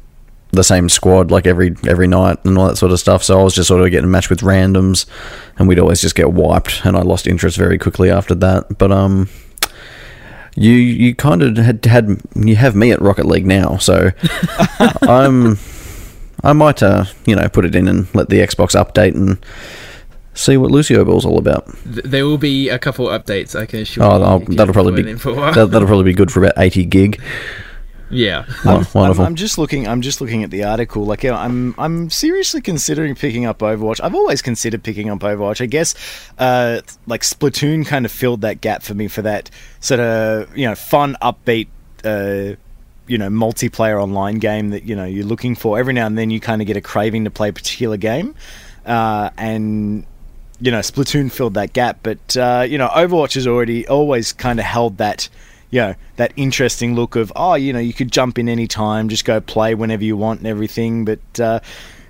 the 0.53 0.63
same 0.63 0.89
squad 0.89 1.31
like 1.31 1.47
every 1.47 1.75
every 1.87 2.07
night 2.07 2.39
and 2.45 2.57
all 2.57 2.69
that 2.69 2.77
sort 2.77 2.93
of 2.93 3.01
stuff. 3.01 3.25
So 3.25 3.41
I 3.41 3.43
was 3.43 3.55
just 3.55 3.69
sort 3.69 3.83
of 3.83 3.91
getting 3.91 4.11
matched 4.11 4.31
with 4.31 4.41
randoms, 4.41 5.07
and 5.59 5.67
we'd 5.67 5.79
always 5.79 6.01
just 6.01 6.15
get 6.15 6.33
wiped, 6.33 6.85
and 6.85 6.97
I 6.97 7.03
lost 7.03 7.27
interest 7.27 7.57
very 7.57 7.79
quickly 7.79 8.11
after 8.11 8.35
that. 8.37 8.79
But 8.79 8.93
um, 8.93 9.29
you 10.55 10.73
you 10.73 11.15
kind 11.15 11.43
of 11.43 11.57
had 11.57 11.85
had 11.85 12.21
you 12.37 12.57
have 12.57 12.77
me 12.77 12.93
at 12.93 13.01
Rocket 13.01 13.27
League 13.27 13.47
now, 13.47 13.77
so 13.79 14.13
I'm 15.03 15.59
I 16.43 16.53
might 16.53 16.83
uh 16.83 17.07
you 17.27 17.35
know 17.35 17.49
put 17.49 17.65
it 17.65 17.75
in 17.75 17.89
and 17.89 18.13
let 18.15 18.29
the 18.29 18.39
Xbox 18.39 18.81
update 18.81 19.15
and 19.15 19.39
see 20.35 20.57
what 20.57 20.71
Lucio 20.71 21.05
Ball's 21.05 21.25
all 21.25 21.39
about. 21.39 21.65
There 21.85 22.27
will 22.27 22.39
be 22.39 22.69
a 22.69 22.79
couple 22.79 23.07
updates, 23.07 23.59
I 23.59 23.67
can 23.67 23.81
assure 23.81 24.05
oh, 24.05 24.41
you. 24.41 24.57
that'll 24.57 24.75
probably 24.75 25.03
be 25.03 25.13
that, 25.15 25.25
will 25.25 25.87
probably 25.87 26.05
be 26.05 26.15
good 26.15 26.31
for 26.31 26.45
about 26.45 26.59
eighty 26.59 26.85
gig. 26.85 27.21
Yeah, 28.11 28.45
I'm, 28.65 28.87
I'm, 28.95 29.21
I'm, 29.21 29.35
just 29.35 29.59
looking. 29.59 29.89
I'm 29.89 30.01
just 30.01 30.21
looking 30.21 30.45
at 30.45 30.51
the 30.51 30.65
article. 30.65 31.05
Like, 31.05 31.25
I'm 31.25 31.75
I'm 31.79 32.11
seriously 32.11 32.61
considering 32.61 33.15
picking 33.15 33.47
up 33.47 33.59
Overwatch. 33.59 34.01
I've 34.03 34.15
always 34.15 34.43
considered 34.43 34.83
picking 34.85 35.11
up 35.11 35.21
Overwatch. 35.21 35.61
I 35.61 35.67
guess, 35.67 35.95
uh, 36.39 36.83
like 37.07 37.23
Splatoon 37.23 37.87
kind 37.87 38.05
of 38.05 38.13
filled 38.13 38.43
that 38.43 38.61
gap 38.61 38.83
for 38.83 38.95
me 38.95 39.09
for 39.09 39.23
that 39.23 39.51
sort 39.81 40.01
of 40.01 40.57
you 40.57 40.67
know 40.67 40.75
fun, 40.75 41.17
upbeat. 41.23 41.69
Uh, 42.05 42.57
you 43.07 43.19
know, 43.19 43.29
multiplayer 43.29 44.03
online 44.03 44.37
game 44.39 44.71
that 44.71 44.85
you 44.85 44.97
know 44.97 45.05
you're 45.05 45.27
looking 45.27 45.55
for. 45.55 45.79
Every 45.79 45.93
now 45.93 46.07
and 46.07 46.17
then, 46.17 46.31
you 46.31 46.41
kind 46.41 46.63
of 46.63 46.67
get 46.67 46.77
a 46.77 46.81
craving 46.81 47.25
to 47.25 47.31
play 47.31 47.49
a 47.49 47.53
particular 47.53 47.97
game, 47.97 48.35
uh, 48.87 49.31
and 49.37 50.07
you 50.65 50.71
know, 50.71 50.79
Splatoon 50.79 51.31
filled 51.31 51.55
that 51.55 51.75
gap, 51.75 51.99
but 52.03 52.37
uh, 52.39 52.65
you 52.67 52.79
know, 52.79 52.89
Overwatch 52.89 53.35
has 53.35 53.47
already 53.47 53.87
always 53.87 54.33
kind 54.33 54.59
of 54.59 54.65
held 54.65 54.97
that, 54.97 55.29
you 55.71 55.79
know, 55.79 55.95
that 56.17 56.33
interesting 56.37 56.95
look 56.95 57.17
of 57.17 57.31
oh, 57.37 57.53
you 57.53 57.71
know, 57.71 57.79
you 57.79 57.93
could 57.93 58.11
jump 58.11 58.39
in 58.39 58.49
any 58.49 58.67
time, 58.67 59.11
just 59.11 59.27
go 59.27 59.43
play 59.43 59.75
whenever 59.75 60.03
you 60.05 60.17
want 60.17 60.41
and 60.41 60.47
everything. 60.47 61.05
But 61.05 61.39
uh, 61.39 61.61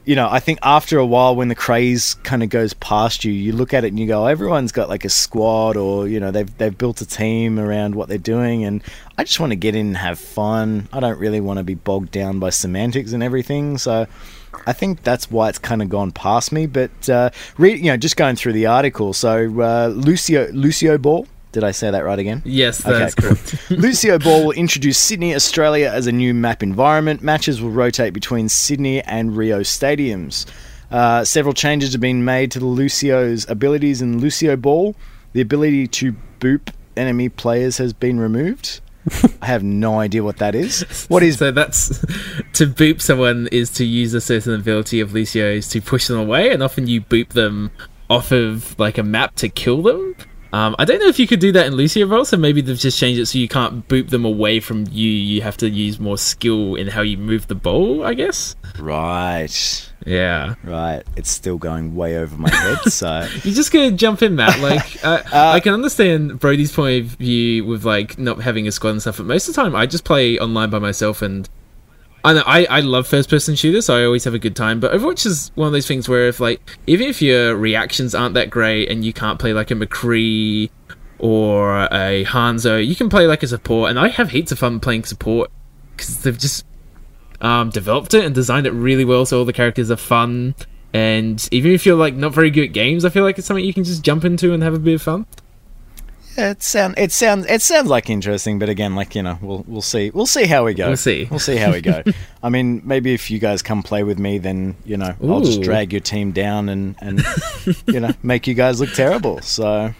you 0.04 0.14
know, 0.14 0.28
I 0.30 0.38
think 0.38 0.60
after 0.62 0.98
a 0.98 1.06
while, 1.06 1.34
when 1.34 1.48
the 1.48 1.56
craze 1.56 2.14
kind 2.22 2.44
of 2.44 2.48
goes 2.48 2.74
past 2.74 3.24
you, 3.24 3.32
you 3.32 3.52
look 3.52 3.74
at 3.74 3.82
it 3.82 3.88
and 3.88 3.98
you 3.98 4.06
go, 4.06 4.26
everyone's 4.26 4.70
got 4.70 4.88
like 4.88 5.04
a 5.04 5.10
squad, 5.10 5.76
or 5.76 6.06
you 6.06 6.20
know, 6.20 6.30
they've 6.30 6.58
they've 6.58 6.78
built 6.78 7.00
a 7.00 7.06
team 7.06 7.58
around 7.58 7.96
what 7.96 8.08
they're 8.08 8.18
doing, 8.18 8.64
and 8.64 8.84
I 9.18 9.24
just 9.24 9.40
want 9.40 9.50
to 9.50 9.56
get 9.56 9.74
in 9.74 9.88
and 9.88 9.96
have 9.96 10.20
fun. 10.20 10.88
I 10.92 11.00
don't 11.00 11.18
really 11.18 11.40
want 11.40 11.58
to 11.58 11.64
be 11.64 11.74
bogged 11.74 12.12
down 12.12 12.38
by 12.38 12.50
semantics 12.50 13.12
and 13.12 13.22
everything, 13.22 13.78
so. 13.78 14.06
I 14.66 14.72
think 14.72 15.02
that's 15.02 15.30
why 15.30 15.48
it's 15.48 15.58
kind 15.58 15.82
of 15.82 15.88
gone 15.88 16.12
past 16.12 16.52
me. 16.52 16.66
But 16.66 17.08
uh, 17.08 17.30
re- 17.58 17.76
you 17.76 17.84
know, 17.84 17.96
just 17.96 18.16
going 18.16 18.36
through 18.36 18.54
the 18.54 18.66
article. 18.66 19.12
So 19.12 19.60
uh, 19.60 19.88
Lucio 19.88 20.50
Lucio 20.52 20.98
Ball. 20.98 21.26
Did 21.52 21.62
I 21.62 21.70
say 21.70 21.88
that 21.92 22.04
right 22.04 22.18
again? 22.18 22.42
Yes, 22.44 22.78
that's 22.78 23.16
okay. 23.16 23.28
correct. 23.28 23.70
Lucio 23.70 24.18
Ball 24.18 24.46
will 24.46 24.52
introduce 24.52 24.98
Sydney, 24.98 25.36
Australia 25.36 25.88
as 25.88 26.08
a 26.08 26.12
new 26.12 26.34
map 26.34 26.64
environment. 26.64 27.22
Matches 27.22 27.62
will 27.62 27.70
rotate 27.70 28.12
between 28.12 28.48
Sydney 28.48 29.02
and 29.02 29.36
Rio 29.36 29.60
stadiums. 29.60 30.46
Uh, 30.90 31.24
several 31.24 31.54
changes 31.54 31.92
have 31.92 32.00
been 32.00 32.24
made 32.24 32.50
to 32.50 32.58
the 32.58 32.66
Lucio's 32.66 33.48
abilities 33.48 34.02
in 34.02 34.18
Lucio 34.18 34.56
Ball. 34.56 34.96
The 35.32 35.40
ability 35.40 35.86
to 35.88 36.16
boop 36.40 36.72
enemy 36.96 37.28
players 37.28 37.78
has 37.78 37.92
been 37.92 38.18
removed. 38.18 38.80
I 39.42 39.46
have 39.46 39.62
no 39.62 39.98
idea 39.98 40.22
what 40.22 40.38
that 40.38 40.54
is. 40.54 41.06
What 41.08 41.22
is 41.22 41.38
so? 41.38 41.50
That's 41.50 41.88
to 42.54 42.66
boop 42.66 43.00
someone 43.00 43.48
is 43.52 43.70
to 43.72 43.84
use 43.84 44.14
a 44.14 44.20
certain 44.20 44.54
ability 44.54 45.00
of 45.00 45.12
Lucio's 45.12 45.68
to 45.70 45.80
push 45.80 46.06
them 46.08 46.18
away, 46.18 46.52
and 46.52 46.62
often 46.62 46.86
you 46.86 47.02
boop 47.02 47.30
them 47.30 47.70
off 48.08 48.32
of 48.32 48.78
like 48.78 48.98
a 48.98 49.02
map 49.02 49.34
to 49.36 49.48
kill 49.48 49.82
them. 49.82 50.16
Um, 50.54 50.76
I 50.78 50.84
don't 50.84 51.00
know 51.00 51.08
if 51.08 51.18
you 51.18 51.26
could 51.26 51.40
do 51.40 51.50
that 51.50 51.66
in 51.66 51.74
Lucio 51.74 52.06
Ball, 52.06 52.24
so 52.24 52.36
maybe 52.36 52.60
they've 52.60 52.78
just 52.78 52.96
changed 52.96 53.20
it 53.20 53.26
so 53.26 53.38
you 53.38 53.48
can't 53.48 53.88
boop 53.88 54.10
them 54.10 54.24
away 54.24 54.60
from 54.60 54.86
you. 54.88 55.10
You 55.10 55.42
have 55.42 55.56
to 55.56 55.68
use 55.68 55.98
more 55.98 56.16
skill 56.16 56.76
in 56.76 56.86
how 56.86 57.02
you 57.02 57.18
move 57.18 57.48
the 57.48 57.56
ball, 57.56 58.04
I 58.04 58.14
guess. 58.14 58.54
Right. 58.78 59.90
Yeah. 60.06 60.54
Right. 60.62 61.02
It's 61.16 61.28
still 61.28 61.58
going 61.58 61.96
way 61.96 62.18
over 62.18 62.36
my 62.36 62.50
head, 62.50 62.78
so 62.92 63.26
You're 63.42 63.54
just 63.54 63.72
gonna 63.72 63.90
jump 63.90 64.22
in, 64.22 64.36
Matt. 64.36 64.60
Like, 64.64 65.04
uh, 65.04 65.24
uh, 65.32 65.50
I 65.54 65.58
can 65.58 65.74
understand 65.74 66.38
Brodie's 66.38 66.70
point 66.70 67.04
of 67.04 67.10
view 67.18 67.64
with 67.64 67.84
like 67.84 68.16
not 68.16 68.40
having 68.40 68.68
a 68.68 68.72
squad 68.72 68.90
and 68.90 69.00
stuff, 69.00 69.16
but 69.16 69.26
most 69.26 69.48
of 69.48 69.56
the 69.56 69.60
time 69.60 69.74
I 69.74 69.86
just 69.86 70.04
play 70.04 70.38
online 70.38 70.70
by 70.70 70.78
myself 70.78 71.20
and 71.20 71.48
I 72.24 72.32
know 72.32 72.42
I, 72.46 72.64
I 72.64 72.80
love 72.80 73.06
first 73.06 73.28
person 73.28 73.54
shooters, 73.54 73.84
so 73.87 73.96
I 73.96 74.04
always 74.04 74.24
have 74.24 74.32
a 74.32 74.38
good 74.38 74.56
time. 74.56 74.80
But 74.80 74.92
Overwatch 74.92 75.26
is 75.26 75.52
one 75.56 75.66
of 75.66 75.72
those 75.72 75.87
things 75.87 76.08
where 76.08 76.26
if 76.26 76.40
like 76.40 76.60
even 76.87 77.06
if 77.06 77.20
your 77.20 77.54
reactions 77.54 78.14
aren't 78.14 78.34
that 78.34 78.48
great 78.48 78.90
and 78.90 79.04
you 79.04 79.12
can't 79.12 79.38
play 79.38 79.52
like 79.52 79.70
a 79.70 79.74
McCree 79.74 80.70
or 81.18 81.82
a 81.84 82.24
Hanzo, 82.24 82.84
you 82.84 82.96
can 82.96 83.10
play 83.10 83.26
like 83.26 83.42
a 83.42 83.46
support. 83.46 83.90
And 83.90 83.98
I 83.98 84.08
have 84.08 84.30
heaps 84.30 84.52
of 84.52 84.58
fun 84.58 84.80
playing 84.80 85.04
support 85.04 85.50
because 85.92 86.22
they've 86.22 86.38
just 86.38 86.64
um, 87.42 87.68
developed 87.68 88.14
it 88.14 88.24
and 88.24 88.34
designed 88.34 88.66
it 88.66 88.72
really 88.72 89.04
well, 89.04 89.26
so 89.26 89.40
all 89.40 89.44
the 89.44 89.52
characters 89.52 89.90
are 89.90 89.96
fun. 89.96 90.54
And 90.94 91.46
even 91.50 91.72
if 91.72 91.84
you're 91.84 91.96
like 91.96 92.14
not 92.14 92.32
very 92.32 92.50
good 92.50 92.64
at 92.64 92.72
games, 92.72 93.04
I 93.04 93.10
feel 93.10 93.24
like 93.24 93.37
it's 93.37 93.46
something 93.46 93.64
you 93.64 93.74
can 93.74 93.84
just 93.84 94.02
jump 94.02 94.24
into 94.24 94.54
and 94.54 94.62
have 94.62 94.74
a 94.74 94.78
bit 94.78 94.94
of 94.94 95.02
fun. 95.02 95.26
It 96.37 96.62
sound 96.62 96.94
it 96.99 97.12
sounds 97.12 97.47
it 97.47 97.62
sounds 97.62 97.88
like 97.88 98.11
interesting, 98.11 98.59
but 98.59 98.68
again, 98.68 98.94
like 98.94 99.14
you 99.14 99.23
know, 99.23 99.38
we'll 99.40 99.64
we'll 99.68 99.83
see 99.83 100.11
we'll 100.11 100.27
see 100.27 100.47
how 100.47 100.64
we 100.64 100.75
go. 100.75 100.88
We'll 100.88 100.97
see. 100.97 101.29
We'll 101.31 101.38
see 101.38 101.57
how 101.57 101.73
we 101.73 101.81
go. 101.81 102.03
I 102.42 102.49
mean, 102.49 102.83
maybe 102.85 103.14
if 103.14 103.31
you 103.31 103.38
guys 103.38 103.62
come 103.62 103.83
play 103.83 104.03
with 104.03 104.18
me, 104.18 104.38
then 104.38 104.77
you 104.85 104.97
know 104.97 105.14
Ooh. 105.23 105.33
I'll 105.33 105.40
just 105.40 105.62
drag 105.62 105.92
your 105.92 106.01
team 106.01 106.33
down 106.33 106.68
and 106.68 106.97
and 107.01 107.25
you 107.87 108.01
know 108.01 108.11
make 108.23 108.47
you 108.47 108.55
guys 108.55 108.81
look 108.81 108.92
terrible. 108.92 109.40
So 109.42 109.94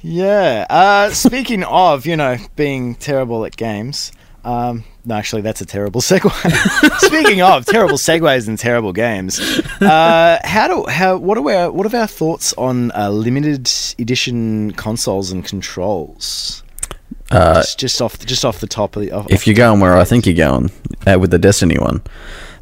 yeah. 0.00 0.66
Uh, 0.70 1.10
speaking 1.10 1.64
of 1.64 2.06
you 2.06 2.16
know 2.16 2.38
being 2.56 2.94
terrible 2.94 3.44
at 3.44 3.56
games, 3.56 4.12
um, 4.46 4.84
no, 5.04 5.16
actually, 5.16 5.42
that's 5.42 5.60
a 5.60 5.66
terrible 5.66 6.00
segue. 6.02 6.30
Speaking 7.00 7.42
of 7.42 7.66
terrible 7.66 7.96
segues 7.96 8.46
and 8.46 8.56
terrible 8.56 8.92
games, 8.92 9.40
uh, 9.80 10.38
how 10.44 10.68
do 10.68 10.84
how 10.88 11.16
what 11.16 11.36
are 11.36 11.50
our 11.50 11.72
what 11.72 11.92
are 11.92 11.96
our 11.96 12.06
thoughts 12.06 12.54
on 12.54 12.92
uh, 12.92 13.10
limited 13.10 13.68
edition 13.98 14.70
consoles 14.72 15.32
and 15.32 15.44
controls? 15.44 16.62
Uh, 17.32 17.54
just, 17.54 17.80
just, 17.80 18.00
off 18.00 18.24
just 18.24 18.44
off 18.44 18.60
the 18.60 18.68
top 18.68 18.94
of 18.94 19.02
the. 19.02 19.10
Off, 19.10 19.26
if 19.30 19.48
you're 19.48 19.56
going 19.56 19.80
where 19.80 19.96
I 19.96 20.04
think 20.04 20.26
you're 20.26 20.36
going 20.36 20.70
uh, 21.08 21.18
with 21.18 21.32
the 21.32 21.38
Destiny 21.38 21.76
one, 21.76 22.00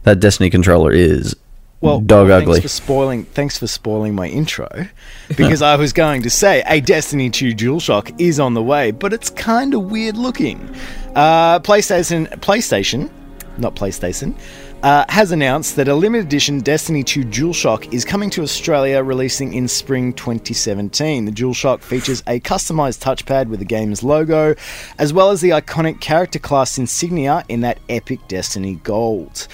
that 0.05 0.21
Destiny 0.21 0.49
controller 0.49 0.91
is 0.91 1.37
well, 1.85 2.01
dog 2.01 2.29
well, 2.29 2.41
ugly. 2.41 2.55
Thanks 2.55 2.63
for 2.63 2.83
spoiling. 2.83 3.25
Thanks 3.25 3.59
for 3.59 3.67
spoiling 3.67 4.15
my 4.15 4.27
intro, 4.29 4.69
because 5.37 5.63
I 5.63 5.77
was 5.77 5.93
going 5.93 6.23
to 6.23 6.31
say 6.31 6.63
a 6.67 6.81
Destiny 6.81 7.31
2 7.31 7.55
DualShock 7.55 8.21
is 8.21 8.41
on 8.41 8.55
the 8.55 8.63
way, 8.63 8.91
but 8.91 9.13
it's 9.13 9.31
kind 9.31 9.75
of 9.75 9.91
weird 9.91 10.17
looking. 10.17 10.61
Uh, 11.15 11.61
PlayStation, 11.61 12.29
PlayStation, 12.41 13.11
not 13.59 13.77
PlayStation, 13.77 14.37
uh, 14.83 15.05
has 15.09 15.31
announced 15.33 15.77
that 15.77 15.89
a 15.89 15.95
limited 15.95 16.27
edition 16.27 16.61
Destiny 16.61 17.03
2 17.03 17.25
DualShock 17.25 17.93
is 17.93 18.05
coming 18.05 18.29
to 18.31 18.43
Australia, 18.43 19.03
releasing 19.03 19.55
in 19.55 19.69
spring 19.69 20.13
2017. 20.13 21.25
The 21.25 21.33
DualShock 21.33 21.81
features 21.81 22.23
a 22.27 22.41
customized 22.41 23.03
touchpad 23.03 23.49
with 23.49 23.61
the 23.61 23.65
game's 23.65 24.03
logo, 24.03 24.55
as 24.99 25.13
well 25.13 25.31
as 25.31 25.41
the 25.41 25.51
iconic 25.51 26.01
character 26.01 26.39
class 26.39 26.77
insignia 26.77 27.45
in 27.49 27.61
that 27.61 27.79
epic 27.89 28.21
Destiny 28.29 28.75
gold. 28.83 29.49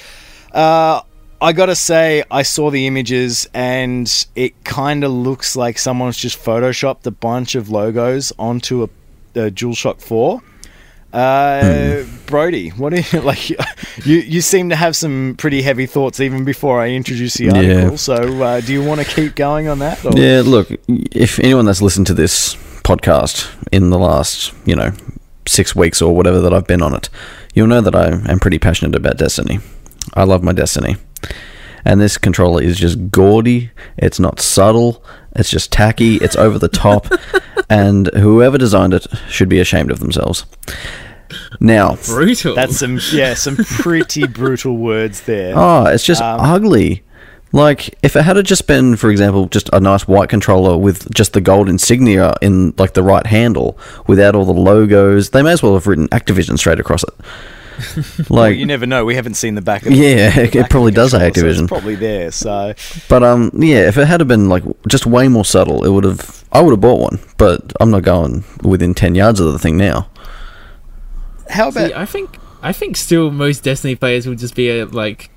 Uh, 0.53 1.03
I 1.43 1.53
gotta 1.53 1.75
say, 1.75 2.23
I 2.31 2.43
saw 2.43 2.71
the 2.71 2.87
images 2.87 3.49
and 3.55 4.27
it 4.37 4.63
kind 4.65 5.05
of 5.05 5.11
looks 5.11 5.57
like 5.57 5.79
someone's 5.79 6.19
just 6.19 6.39
photoshopped 6.39 7.07
a 7.07 7.11
bunch 7.11 7.55
of 7.55 7.71
logos 7.71 8.33
onto 8.39 8.83
a, 8.83 8.89
a 9.35 9.51
DualShock 9.51 10.03
4. 10.03 10.43
Uh, 11.13 11.61
mm. 11.63 12.27
Brodie, 12.27 12.69
what 12.71 12.95
do 12.95 13.01
you 13.01 13.21
like? 13.25 13.51
You 13.51 14.19
you 14.19 14.41
seem 14.41 14.69
to 14.69 14.77
have 14.77 14.95
some 14.95 15.35
pretty 15.39 15.61
heavy 15.61 15.87
thoughts 15.87 16.21
even 16.21 16.45
before 16.45 16.81
I 16.81 16.91
introduce 16.91 17.35
the 17.35 17.49
article. 17.49 17.91
Yeah. 17.91 17.97
So, 17.97 18.15
uh, 18.15 18.61
do 18.61 18.73
you 18.73 18.85
want 18.85 19.01
to 19.01 19.07
keep 19.07 19.35
going 19.35 19.67
on 19.67 19.81
that? 19.81 20.05
Or? 20.05 20.13
Yeah. 20.15 20.43
Look, 20.45 20.71
if 20.89 21.41
anyone 21.41 21.65
that's 21.65 21.83
listened 21.83 22.07
to 22.09 22.15
this 22.15 22.55
podcast 22.85 23.53
in 23.73 23.91
the 23.91 23.99
last, 23.99 24.55
you 24.67 24.77
know, 24.77 24.93
six 25.49 25.75
weeks 25.75 26.01
or 26.01 26.15
whatever 26.15 26.41
that 26.41 26.55
I've 26.55 26.69
been 26.69 26.83
on 26.83 26.95
it, 26.95 27.09
you'll 27.55 27.67
know 27.67 27.81
that 27.81 27.95
I 27.97 28.11
am 28.31 28.39
pretty 28.39 28.61
passionate 28.61 28.95
about 28.95 29.17
Destiny. 29.17 29.59
I 30.15 30.23
love 30.23 30.45
my 30.45 30.53
Destiny. 30.53 30.97
And 31.85 32.01
this 32.01 32.19
controller 32.19 32.63
is 32.63 32.79
just 32.79 33.11
gaudy. 33.11 33.71
It's 33.97 34.21
not 34.21 34.39
subtle. 34.41 35.03
It's 35.35 35.49
just 35.51 35.73
tacky. 35.73 36.17
It's 36.17 36.37
over 36.37 36.59
the 36.59 36.69
top. 36.69 37.07
and 37.71 38.09
whoever 38.15 38.59
designed 38.59 38.93
it 38.95 39.07
should 39.29 39.49
be 39.49 39.61
ashamed 39.61 39.91
of 39.91 39.99
themselves. 40.01 40.45
Now, 41.61 41.97
Brutal. 42.07 42.55
That's 42.55 42.77
some 42.79 42.99
yeah, 43.13 43.35
some 43.35 43.57
pretty 43.57 44.27
brutal 44.41 44.77
words 44.77 45.23
there. 45.23 45.55
oh, 45.57 45.87
it's 45.87 46.05
just 46.05 46.21
Um, 46.23 46.41
ugly. 46.41 47.03
Like 47.53 47.97
if 48.03 48.15
it 48.15 48.23
had 48.23 48.45
just 48.45 48.67
been, 48.67 48.95
for 48.97 49.11
example, 49.11 49.47
just 49.47 49.71
a 49.73 49.81
nice 49.81 50.07
white 50.07 50.29
controller 50.29 50.77
with 50.77 51.13
just 51.15 51.33
the 51.33 51.41
gold 51.41 51.69
insignia 51.69 52.35
in 52.43 52.75
like 52.79 52.95
the 52.95 53.03
right 53.03 53.27
handle, 53.27 53.79
without 54.07 54.35
all 54.35 54.45
the 54.45 54.53
logos, 54.53 55.31
they 55.31 55.43
may 55.43 55.53
as 55.53 55.63
well 55.63 55.75
have 55.75 55.87
written 55.87 56.09
Activision 56.09 56.59
straight 56.59 56.79
across 56.81 57.03
it. 57.05 57.15
Well, 58.29 58.43
Like, 58.43 58.57
you 58.59 58.67
never 58.67 58.87
know. 58.87 59.05
We 59.05 59.15
haven't 59.15 59.35
seen 59.35 59.55
the 59.55 59.63
back 59.63 59.85
of 59.87 59.93
Yeah, 59.93 60.31
the 60.31 60.43
it 60.43 60.53
back 60.53 60.65
of 60.65 60.71
probably 60.71 60.93
does 60.93 61.11
say 61.13 61.19
controller, 61.31 61.55
so 61.55 61.61
Activision. 61.61 61.63
it's 61.65 61.69
probably 61.69 61.95
there. 61.97 62.31
So 62.31 62.75
but 63.09 63.23
um, 63.23 63.51
yeah, 63.55 63.89
if 63.89 63.97
it 63.97 64.07
had 64.07 64.27
been 64.29 64.49
like 64.49 64.63
just 64.89 65.07
way 65.07 65.29
more 65.29 65.45
subtle, 65.45 65.85
it 65.85 65.91
would 65.91 66.05
have. 66.05 66.45
I 66.53 66.61
would 66.61 66.71
have 66.73 66.81
bought 66.81 67.01
one, 67.01 67.21
but 67.39 67.73
I'm 67.81 67.91
not 67.91 68.03
going 68.03 68.45
within 68.63 68.95
ten 68.95 69.15
yards 69.15 69.41
of 69.41 69.53
the 69.53 69.59
thing 69.59 69.77
now. 69.77 70.09
how 71.49 71.69
about 71.69 71.89
See, 71.89 71.95
I 71.95 72.07
think 72.07 72.39
I 72.63 72.73
think 72.73 72.97
still 72.97 73.31
most 73.31 73.63
Destiny 73.65 73.95
players 73.97 74.27
would 74.27 74.39
just 74.39 74.55
be 74.55 74.69
a, 74.81 74.85
like, 74.87 75.31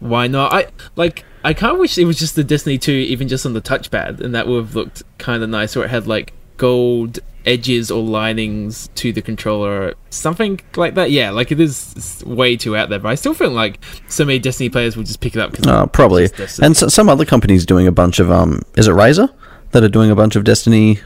why 0.00 0.26
not? 0.26 0.52
I 0.52 0.66
like 0.96 1.24
I 1.44 1.52
kind 1.54 1.72
of 1.72 1.78
wish 1.78 1.98
it 1.98 2.04
was 2.06 2.18
just 2.18 2.36
the 2.36 2.44
Destiny 2.44 2.78
two, 2.78 2.92
even 2.92 3.28
just 3.28 3.44
on 3.44 3.52
the 3.52 3.60
touchpad, 3.60 4.20
and 4.20 4.34
that 4.34 4.46
would 4.46 4.64
have 4.64 4.74
looked 4.74 5.02
kind 5.18 5.42
of 5.42 5.48
nice, 5.50 5.76
or 5.76 5.84
it 5.84 5.90
had 5.90 6.06
like 6.06 6.32
gold 6.56 7.18
edges 7.46 7.90
or 7.90 8.02
linings 8.02 8.88
to 8.94 9.12
the 9.12 9.20
controller, 9.22 9.94
something 10.10 10.60
like 10.76 10.94
that. 10.94 11.10
Yeah, 11.10 11.30
like 11.30 11.52
it 11.52 11.60
is 11.60 12.22
way 12.26 12.56
too 12.56 12.76
out 12.76 12.88
there, 12.88 12.98
but 12.98 13.08
I 13.08 13.14
still 13.14 13.34
feel 13.34 13.50
like 13.50 13.78
so 14.08 14.24
many 14.24 14.38
Destiny 14.38 14.68
players 14.70 14.96
will 14.96 15.04
just 15.04 15.20
pick 15.20 15.34
it 15.36 15.40
up. 15.40 15.52
Cause 15.54 15.66
Uh, 15.66 15.86
probably. 15.86 16.24
it's 16.24 16.32
just 16.32 16.38
Destiny. 16.58 16.66
And 16.66 16.76
so, 16.76 16.88
some 16.88 17.08
other 17.08 17.24
companies 17.24 17.66
doing 17.66 17.86
a 17.86 17.92
bunch 17.92 18.18
of 18.18 18.30
um, 18.30 18.62
is 18.76 18.88
it 18.88 18.92
Razer 18.92 19.30
that 19.72 19.82
are 19.84 19.88
doing 19.88 20.10
a 20.10 20.14
bunch 20.14 20.36
of 20.36 20.44
Destiny, 20.44 21.00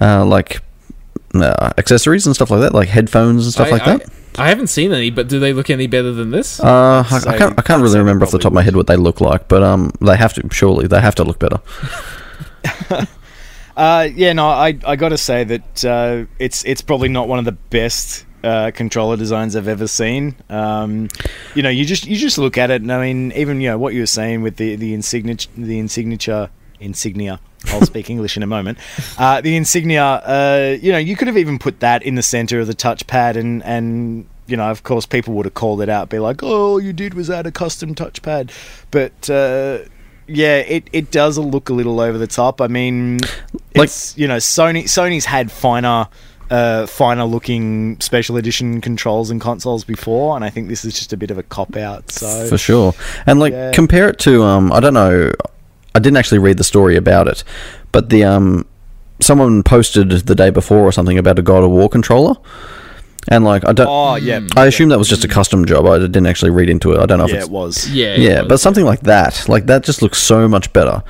uh, 0.00 0.24
like 0.24 0.62
uh, 1.34 1.72
accessories 1.78 2.26
and 2.26 2.34
stuff 2.34 2.50
like 2.50 2.60
that, 2.60 2.72
like 2.74 2.88
headphones 2.88 3.44
and 3.44 3.52
stuff 3.52 3.68
I, 3.68 3.70
like 3.70 3.82
I- 3.86 3.96
that. 3.98 4.10
I 4.38 4.48
haven't 4.50 4.66
seen 4.66 4.92
any, 4.92 5.08
but 5.08 5.28
do 5.28 5.40
they 5.40 5.54
look 5.54 5.70
any 5.70 5.86
better 5.86 6.12
than 6.12 6.30
this? 6.30 6.60
Uh, 6.60 7.02
I, 7.10 7.18
So 7.20 7.30
I 7.30 7.38
can't. 7.38 7.58
I 7.58 7.62
can't 7.62 7.82
really 7.82 7.98
remember 7.98 8.22
off 8.26 8.32
the 8.32 8.38
top 8.38 8.50
of 8.50 8.52
my 8.52 8.60
head 8.60 8.76
what 8.76 8.86
they 8.86 8.96
look 8.96 9.22
like, 9.22 9.48
but 9.48 9.62
um, 9.62 9.92
they 10.02 10.14
have 10.14 10.34
to. 10.34 10.46
Surely 10.52 10.86
they 10.86 11.00
have 11.00 11.14
to 11.14 11.24
look 11.24 11.38
better. 11.38 11.58
Uh, 13.76 14.08
yeah, 14.14 14.32
no, 14.32 14.48
I 14.48 14.78
I 14.86 14.96
got 14.96 15.10
to 15.10 15.18
say 15.18 15.44
that 15.44 15.84
uh, 15.84 16.24
it's 16.38 16.64
it's 16.64 16.80
probably 16.80 17.08
not 17.08 17.28
one 17.28 17.38
of 17.38 17.44
the 17.44 17.52
best 17.52 18.24
uh, 18.42 18.70
controller 18.70 19.16
designs 19.16 19.54
I've 19.54 19.68
ever 19.68 19.86
seen. 19.86 20.36
Um, 20.48 21.08
you 21.54 21.62
know, 21.62 21.68
you 21.68 21.84
just 21.84 22.06
you 22.06 22.16
just 22.16 22.38
look 22.38 22.56
at 22.56 22.70
it, 22.70 22.80
and 22.80 22.92
I 22.92 23.00
mean, 23.00 23.32
even 23.32 23.60
you 23.60 23.68
know 23.68 23.78
what 23.78 23.92
you 23.92 24.00
were 24.00 24.06
saying 24.06 24.42
with 24.42 24.56
the 24.56 24.76
the 24.76 24.94
insignia 24.94 25.36
the 25.56 25.78
insignature 25.78 26.48
insignia. 26.80 27.38
I'll 27.66 27.84
speak 27.86 28.08
English 28.08 28.36
in 28.36 28.42
a 28.42 28.46
moment. 28.46 28.78
Uh, 29.18 29.40
the 29.40 29.56
insignia, 29.56 30.04
uh, 30.04 30.76
you 30.80 30.92
know, 30.92 30.98
you 30.98 31.16
could 31.16 31.26
have 31.26 31.36
even 31.36 31.58
put 31.58 31.80
that 31.80 32.02
in 32.02 32.14
the 32.14 32.22
center 32.22 32.60
of 32.60 32.68
the 32.68 32.74
touchpad, 32.74 33.36
and 33.36 33.62
and 33.64 34.26
you 34.46 34.56
know, 34.56 34.70
of 34.70 34.84
course, 34.84 35.04
people 35.04 35.34
would 35.34 35.44
have 35.44 35.54
called 35.54 35.82
it 35.82 35.88
out, 35.90 36.08
be 36.08 36.18
like, 36.18 36.42
"Oh, 36.42 36.72
all 36.72 36.80
you 36.80 36.94
did 36.94 37.12
was 37.12 37.28
add 37.28 37.46
a 37.46 37.52
custom 37.52 37.94
touchpad," 37.94 38.50
but. 38.90 39.88
Yeah, 40.28 40.56
it, 40.58 40.88
it 40.92 41.10
does 41.10 41.38
look 41.38 41.68
a 41.68 41.72
little 41.72 42.00
over 42.00 42.18
the 42.18 42.26
top. 42.26 42.60
I 42.60 42.66
mean, 42.66 43.18
Like- 43.74 43.90
you 44.16 44.26
know 44.28 44.36
Sony 44.36 44.84
Sony's 44.84 45.24
had 45.24 45.50
finer 45.52 46.08
uh, 46.50 46.86
finer 46.86 47.24
looking 47.24 48.00
special 48.00 48.36
edition 48.36 48.80
controls 48.80 49.30
and 49.30 49.40
consoles 49.40 49.84
before, 49.84 50.36
and 50.36 50.44
I 50.44 50.50
think 50.50 50.68
this 50.68 50.84
is 50.84 50.94
just 50.94 51.12
a 51.12 51.16
bit 51.16 51.30
of 51.30 51.38
a 51.38 51.42
cop 51.42 51.76
out. 51.76 52.10
So 52.12 52.46
for 52.48 52.58
sure. 52.58 52.92
And 53.26 53.38
like 53.40 53.52
Yeah. 53.52 53.72
compare 53.72 54.08
it 54.08 54.18
to 54.20 54.42
um, 54.44 54.72
I 54.72 54.80
don't 54.80 54.94
know. 54.94 55.32
I 55.94 55.98
didn't 55.98 56.16
actually 56.18 56.38
read 56.38 56.58
the 56.58 56.64
story 56.64 56.96
about 56.96 57.26
it, 57.26 57.42
but 57.90 58.10
the 58.10 58.22
um, 58.24 58.66
someone 59.20 59.62
posted 59.62 60.10
the 60.10 60.34
day 60.34 60.50
before 60.50 60.80
or 60.80 60.92
something 60.92 61.18
about 61.18 61.38
a 61.38 61.42
God 61.42 61.64
of 61.64 61.70
War 61.70 61.88
controller, 61.88 62.36
and 63.28 63.44
like 63.44 63.66
I 63.66 63.72
don't. 63.72 63.86
oh 63.88 64.16
yeah, 64.16 64.40
I 64.56 64.66
assume 64.66 64.88
that 64.90 64.98
was 64.98 65.08
just 65.08 65.24
a 65.24 65.28
custom 65.28 65.64
job. 65.64 65.86
I 65.86 65.98
didn't 65.98 66.26
actually 66.26 66.50
read 66.50 66.70
into 66.70 66.92
it. 66.92 67.00
I 67.00 67.06
don't 67.06 67.18
know 67.18 67.24
if 67.24 67.30
yeah, 67.30 67.36
it's 67.38 67.46
it 67.46 67.52
was. 67.52 67.90
yeah, 67.90 68.06
it 68.14 68.20
yeah, 68.20 68.40
was. 68.40 68.48
but 68.48 68.56
something 68.58 68.84
like 68.84 69.00
that, 69.00 69.48
like 69.48 69.66
that, 69.66 69.84
just 69.84 70.02
looks 70.02 70.18
so 70.18 70.48
much 70.48 70.72
better. 70.72 71.02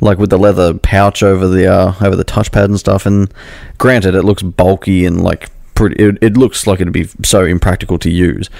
Like 0.00 0.18
with 0.18 0.30
the 0.30 0.38
leather 0.38 0.74
pouch 0.74 1.22
over 1.22 1.46
the 1.46 1.66
uh, 1.72 1.94
over 2.00 2.16
the 2.16 2.24
touchpad 2.24 2.64
and 2.64 2.78
stuff. 2.78 3.06
And 3.06 3.32
granted, 3.78 4.14
it 4.14 4.22
looks 4.22 4.42
bulky 4.42 5.06
and 5.06 5.22
like 5.22 5.50
pretty. 5.74 6.02
It, 6.02 6.18
it 6.20 6.36
looks 6.36 6.66
like 6.66 6.80
it'd 6.80 6.92
be 6.92 7.08
so 7.24 7.44
impractical 7.44 7.98
to 8.00 8.10
use, 8.10 8.50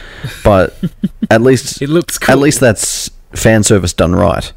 but 0.42 0.76
at 1.30 1.42
least 1.42 1.82
It 1.82 1.88
looks 1.88 2.18
At 2.28 2.38
least 2.38 2.60
that's 2.60 3.10
fan 3.32 3.62
service 3.64 3.92
done 3.92 4.14
right. 4.14 4.52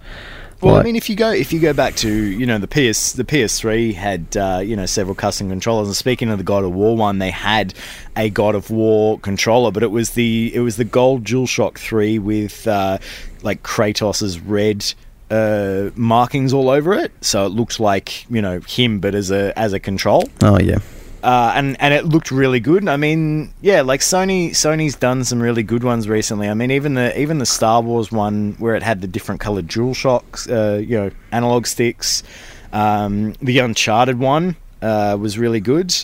Well, 0.62 0.76
I 0.76 0.84
mean, 0.84 0.96
if 0.96 1.10
you 1.10 1.16
go 1.16 1.32
if 1.32 1.54
you 1.54 1.60
go 1.60 1.74
back 1.74 1.96
to 1.98 2.12
you 2.12 2.46
know 2.46 2.58
the 2.58 2.68
PS 2.68 3.14
the 3.14 3.24
PS3 3.24 3.94
had 3.94 4.38
uh, 4.38 4.62
you 4.64 4.76
know 4.76 4.86
several 4.86 5.16
custom 5.16 5.50
controllers. 5.50 5.88
And 5.88 5.96
speaking 5.96 6.30
of 6.30 6.38
the 6.38 6.44
God 6.44 6.64
of 6.64 6.74
War 6.74 6.98
one, 6.98 7.20
they 7.20 7.32
had 7.32 7.74
a 8.16 8.30
God 8.30 8.56
of 8.56 8.72
War 8.72 9.20
controller, 9.20 9.72
but 9.72 9.84
it 9.84 9.92
was 9.92 10.12
the 10.12 10.52
it 10.54 10.62
was 10.62 10.78
the 10.78 10.84
gold 10.84 11.24
DualShock 11.24 11.78
three 11.78 12.18
with 12.18 12.68
uh, 12.68 12.98
like 13.44 13.62
Kratos's 13.62 14.40
red 14.40 14.94
uh, 15.30 15.92
markings 15.96 16.54
all 16.54 16.70
over 16.70 16.94
it, 16.94 17.12
so 17.22 17.46
it 17.46 17.50
looked 17.50 17.80
like 17.80 18.30
you 18.30 18.42
know 18.42 18.60
him, 18.62 19.00
but 19.00 19.14
as 19.14 19.30
a 19.30 19.58
as 19.58 19.74
a 19.74 19.80
control. 19.80 20.28
Oh 20.42 20.58
yeah, 20.60 20.80
uh, 21.24 21.54
and 21.56 21.76
and 21.82 21.94
it 21.94 22.06
looked 22.06 22.32
really 22.32 22.60
good. 22.60 22.88
I 22.88 22.98
mean, 22.98 23.54
yeah, 23.62 23.82
like 23.82 24.02
Sony 24.02 24.52
Sony's 24.52 24.96
done 24.96 25.24
some 25.24 25.42
really 25.42 25.64
good 25.64 25.84
ones 25.84 26.08
recently. 26.08 26.48
I 26.48 26.54
mean, 26.54 26.72
even 26.72 26.94
the 26.94 27.20
even 27.20 27.40
the 27.40 27.46
Star 27.46 27.82
Wars 27.82 28.12
one 28.12 28.56
where 28.60 28.76
it 28.76 28.84
had 28.84 29.02
the 29.02 29.08
different 29.08 29.42
colored 29.42 29.68
Dual 29.68 29.94
Shocks, 29.94 30.48
uh, 30.48 30.82
you 30.84 30.98
know, 30.98 31.12
analog 31.32 31.66
sticks. 31.66 32.24
Um, 32.72 33.34
the 33.42 33.60
Uncharted 33.60 34.20
one 34.20 34.56
uh, 34.82 35.18
was 35.20 35.38
really 35.38 35.60
good, 35.60 35.96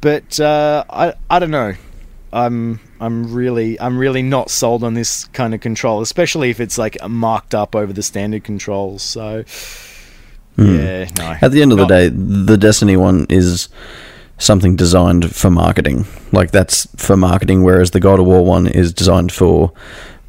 but 0.00 0.40
uh, 0.40 0.84
I 0.88 1.14
I 1.28 1.38
don't 1.38 1.50
know. 1.50 1.74
I'm 2.32 2.80
I'm 3.00 3.32
really 3.32 3.78
I'm 3.78 3.98
really 3.98 4.22
not 4.22 4.50
sold 4.50 4.82
on 4.82 4.94
this 4.94 5.26
kind 5.26 5.54
of 5.54 5.60
control, 5.60 6.00
especially 6.00 6.50
if 6.50 6.58
it's 6.58 6.78
like 6.78 6.96
marked 7.08 7.54
up 7.54 7.76
over 7.76 7.92
the 7.92 8.02
standard 8.02 8.44
controls. 8.44 9.02
So 9.02 9.44
yeah, 10.56 11.08
no. 11.18 11.36
At 11.42 11.52
the 11.52 11.62
end 11.62 11.72
of 11.72 11.78
the 11.78 11.86
day, 11.86 12.08
the 12.08 12.56
Destiny 12.56 12.96
one 12.96 13.26
is 13.28 13.68
something 14.38 14.76
designed 14.76 15.34
for 15.34 15.50
marketing. 15.50 16.06
Like 16.32 16.50
that's 16.50 16.86
for 16.96 17.16
marketing, 17.16 17.62
whereas 17.62 17.92
the 17.92 18.00
God 18.00 18.20
of 18.20 18.26
War 18.26 18.44
one 18.44 18.66
is 18.66 18.92
designed 18.92 19.32
for 19.32 19.72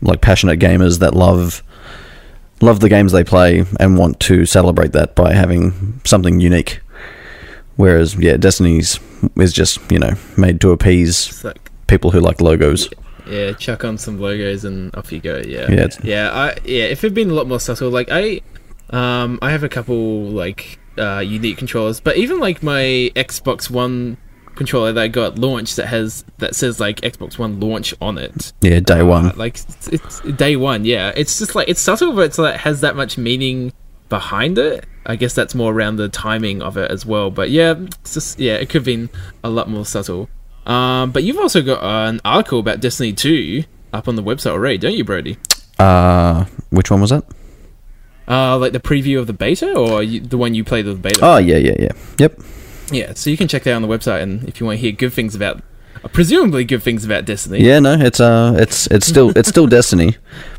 like 0.02 0.22
passionate 0.22 0.60
gamers 0.60 1.00
that 1.00 1.14
love 1.14 1.64
love 2.62 2.80
the 2.80 2.90
games 2.90 3.12
they 3.12 3.24
play 3.24 3.66
and 3.80 3.98
want 3.98 4.20
to 4.22 4.46
celebrate 4.46 4.94
that 4.94 5.16
by 5.16 5.34
having 5.34 6.00
something 6.06 6.40
unique. 6.40 6.82
Whereas, 7.76 8.16
yeah, 8.16 8.38
Destiny's 8.38 9.00
is 9.38 9.52
just 9.52 9.80
you 9.92 10.00
know 10.00 10.14
made 10.38 10.62
to 10.62 10.72
appease 10.72 11.44
like 11.44 11.72
people 11.88 12.12
who 12.12 12.20
like 12.20 12.42
logos. 12.42 12.90
Yeah, 13.28 13.54
chuck 13.54 13.84
on 13.84 13.98
some 13.98 14.20
logos 14.20 14.66
and 14.66 14.96
off 14.96 15.12
you 15.12 15.20
go. 15.20 15.42
Yeah, 15.46 15.70
Yeah, 15.72 15.88
yeah. 16.04 16.32
I 16.32 16.58
yeah. 16.64 16.84
If 16.86 17.04
it'd 17.04 17.14
been 17.16 17.32
a 17.32 17.34
lot 17.34 17.48
more 17.48 17.60
subtle, 17.60 17.90
like 17.90 18.10
I, 18.12 18.42
um, 18.92 19.40
I 19.42 19.52
have 19.52 19.64
a 19.64 19.70
couple 19.70 20.30
like 20.30 20.80
uh, 20.98 21.20
unique 21.20 21.58
controllers, 21.58 22.00
but 22.00 22.18
even 22.18 22.40
like 22.40 22.64
my 22.64 23.12
Xbox 23.16 23.70
One 23.70 24.18
controller 24.56 24.94
that 24.94 25.02
I 25.02 25.08
got 25.10 25.38
launched 25.38 25.76
that 25.76 25.88
has 25.88 26.24
that 26.38 26.56
says 26.56 26.80
like 26.80 27.02
Xbox 27.02 27.38
One 27.38 27.60
launch 27.60 27.94
on 28.02 28.18
it. 28.18 28.54
Yeah, 28.62 28.80
day 28.80 29.00
Uh, 29.02 29.06
one. 29.06 29.34
like 29.36 29.56
it's, 29.56 29.88
it's 29.90 30.20
day 30.22 30.56
one. 30.56 30.86
Yeah, 30.86 31.12
it's 31.16 31.38
just 31.40 31.56
like 31.56 31.68
it's 31.68 31.82
subtle, 31.82 32.14
but 32.14 32.22
it's 32.22 32.38
like 32.38 32.56
has 32.62 32.82
that 32.82 32.96
much 32.96 33.18
meaning 33.18 33.74
behind 34.10 34.58
it. 34.58 34.86
I 35.08 35.16
guess 35.18 35.34
that's 35.36 35.54
more 35.54 35.72
around 35.74 35.98
the 35.98 36.10
timing 36.10 36.62
of 36.62 36.78
it 36.78 36.90
as 36.90 37.06
well. 37.06 37.30
But 37.30 37.50
yeah, 37.52 37.76
it's 37.78 38.14
just 38.14 38.40
yeah, 38.40 38.54
it 38.54 38.68
could 38.70 38.80
have 38.80 38.86
been 38.86 39.10
a 39.44 39.50
lot 39.50 39.70
more 39.70 39.86
subtle. 39.86 40.30
Um, 40.66 41.12
but 41.12 41.24
you've 41.24 41.38
also 41.38 41.62
got 41.62 41.84
an 41.84 42.20
article 42.26 42.60
about 42.60 42.80
Destiny 42.80 43.14
2 43.14 43.66
up 43.94 44.08
on 44.08 44.16
the 44.16 44.24
website 44.24 44.52
already, 44.52 44.80
don't 44.80 44.94
you, 44.96 45.04
Brodie? 45.04 45.38
Uh, 45.78 46.46
which 46.72 46.90
one 46.90 47.02
was 47.02 47.12
that? 47.12 47.24
Uh, 48.28 48.58
like 48.58 48.74
the 48.74 48.80
preview 48.80 49.20
of 49.20 49.28
the 49.28 49.34
beta, 49.34 49.74
or 49.74 50.02
you, 50.02 50.20
the 50.20 50.38
one 50.38 50.56
you 50.56 50.64
played 50.64 50.86
with 50.86 51.02
the 51.02 51.02
beta? 51.02 51.20
Oh 51.22 51.38
yeah, 51.38 51.58
yeah, 51.58 51.76
yeah. 51.78 51.92
Yep. 52.18 52.42
Yeah, 52.92 53.14
so 53.14 53.30
you 53.30 53.38
can 53.38 53.48
check 53.48 53.64
that 53.64 53.74
on 53.74 53.82
the 53.82 53.88
website, 53.88 54.22
and 54.22 54.44
if 54.48 54.60
you 54.60 54.66
want 54.66 54.78
to 54.78 54.82
hear 54.82 54.92
good 54.92 55.14
things 55.14 55.36
about, 55.36 55.62
uh, 56.04 56.08
presumably 56.08 56.64
good 56.64 56.84
things 56.84 57.06
about 57.06 57.26
Destiny. 57.26 57.62
Yeah, 57.62 57.80
no, 57.80 57.94
it's 57.94 58.20
uh, 58.20 58.56
it's 58.58 58.88
it's 58.88 59.08
still 59.08 59.36
it's 59.38 59.50
still 59.50 59.68
Destiny, 59.78 60.18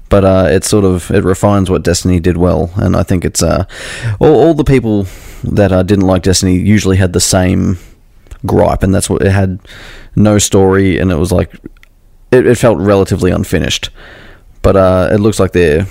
but 0.09 0.25
uh, 0.25 0.47
it 0.49 0.65
sort 0.65 0.85
of 0.85 1.11
it 1.11 1.25
refines 1.25 1.71
what 1.71 1.83
Destiny 1.83 2.21
did 2.21 2.37
well, 2.37 2.71
and 2.77 2.97
I 2.97 3.03
think 3.03 3.25
it's 3.25 3.43
uh, 3.43 3.65
all, 4.21 4.35
all 4.35 4.55
the 4.55 4.65
people 4.65 5.07
that 5.45 5.73
uh, 5.73 5.83
didn't 5.83 6.07
like 6.07 6.23
Destiny 6.23 6.57
usually 6.57 6.97
had 6.97 7.13
the 7.13 7.21
same 7.21 7.79
gripe, 8.45 8.83
and 8.83 8.95
that's 8.95 9.11
what 9.11 9.23
it 9.23 9.33
had 9.33 9.59
no 10.15 10.39
story, 10.39 10.99
and 10.99 11.11
it 11.11 11.17
was 11.17 11.33
like 11.33 11.53
it, 12.31 12.47
it 12.47 12.59
felt 12.59 12.79
relatively 12.79 13.31
unfinished, 13.31 13.91
but 14.63 14.77
uh, 14.77 15.09
it 15.13 15.19
looks 15.19 15.41
like 15.41 15.53
they're 15.53 15.87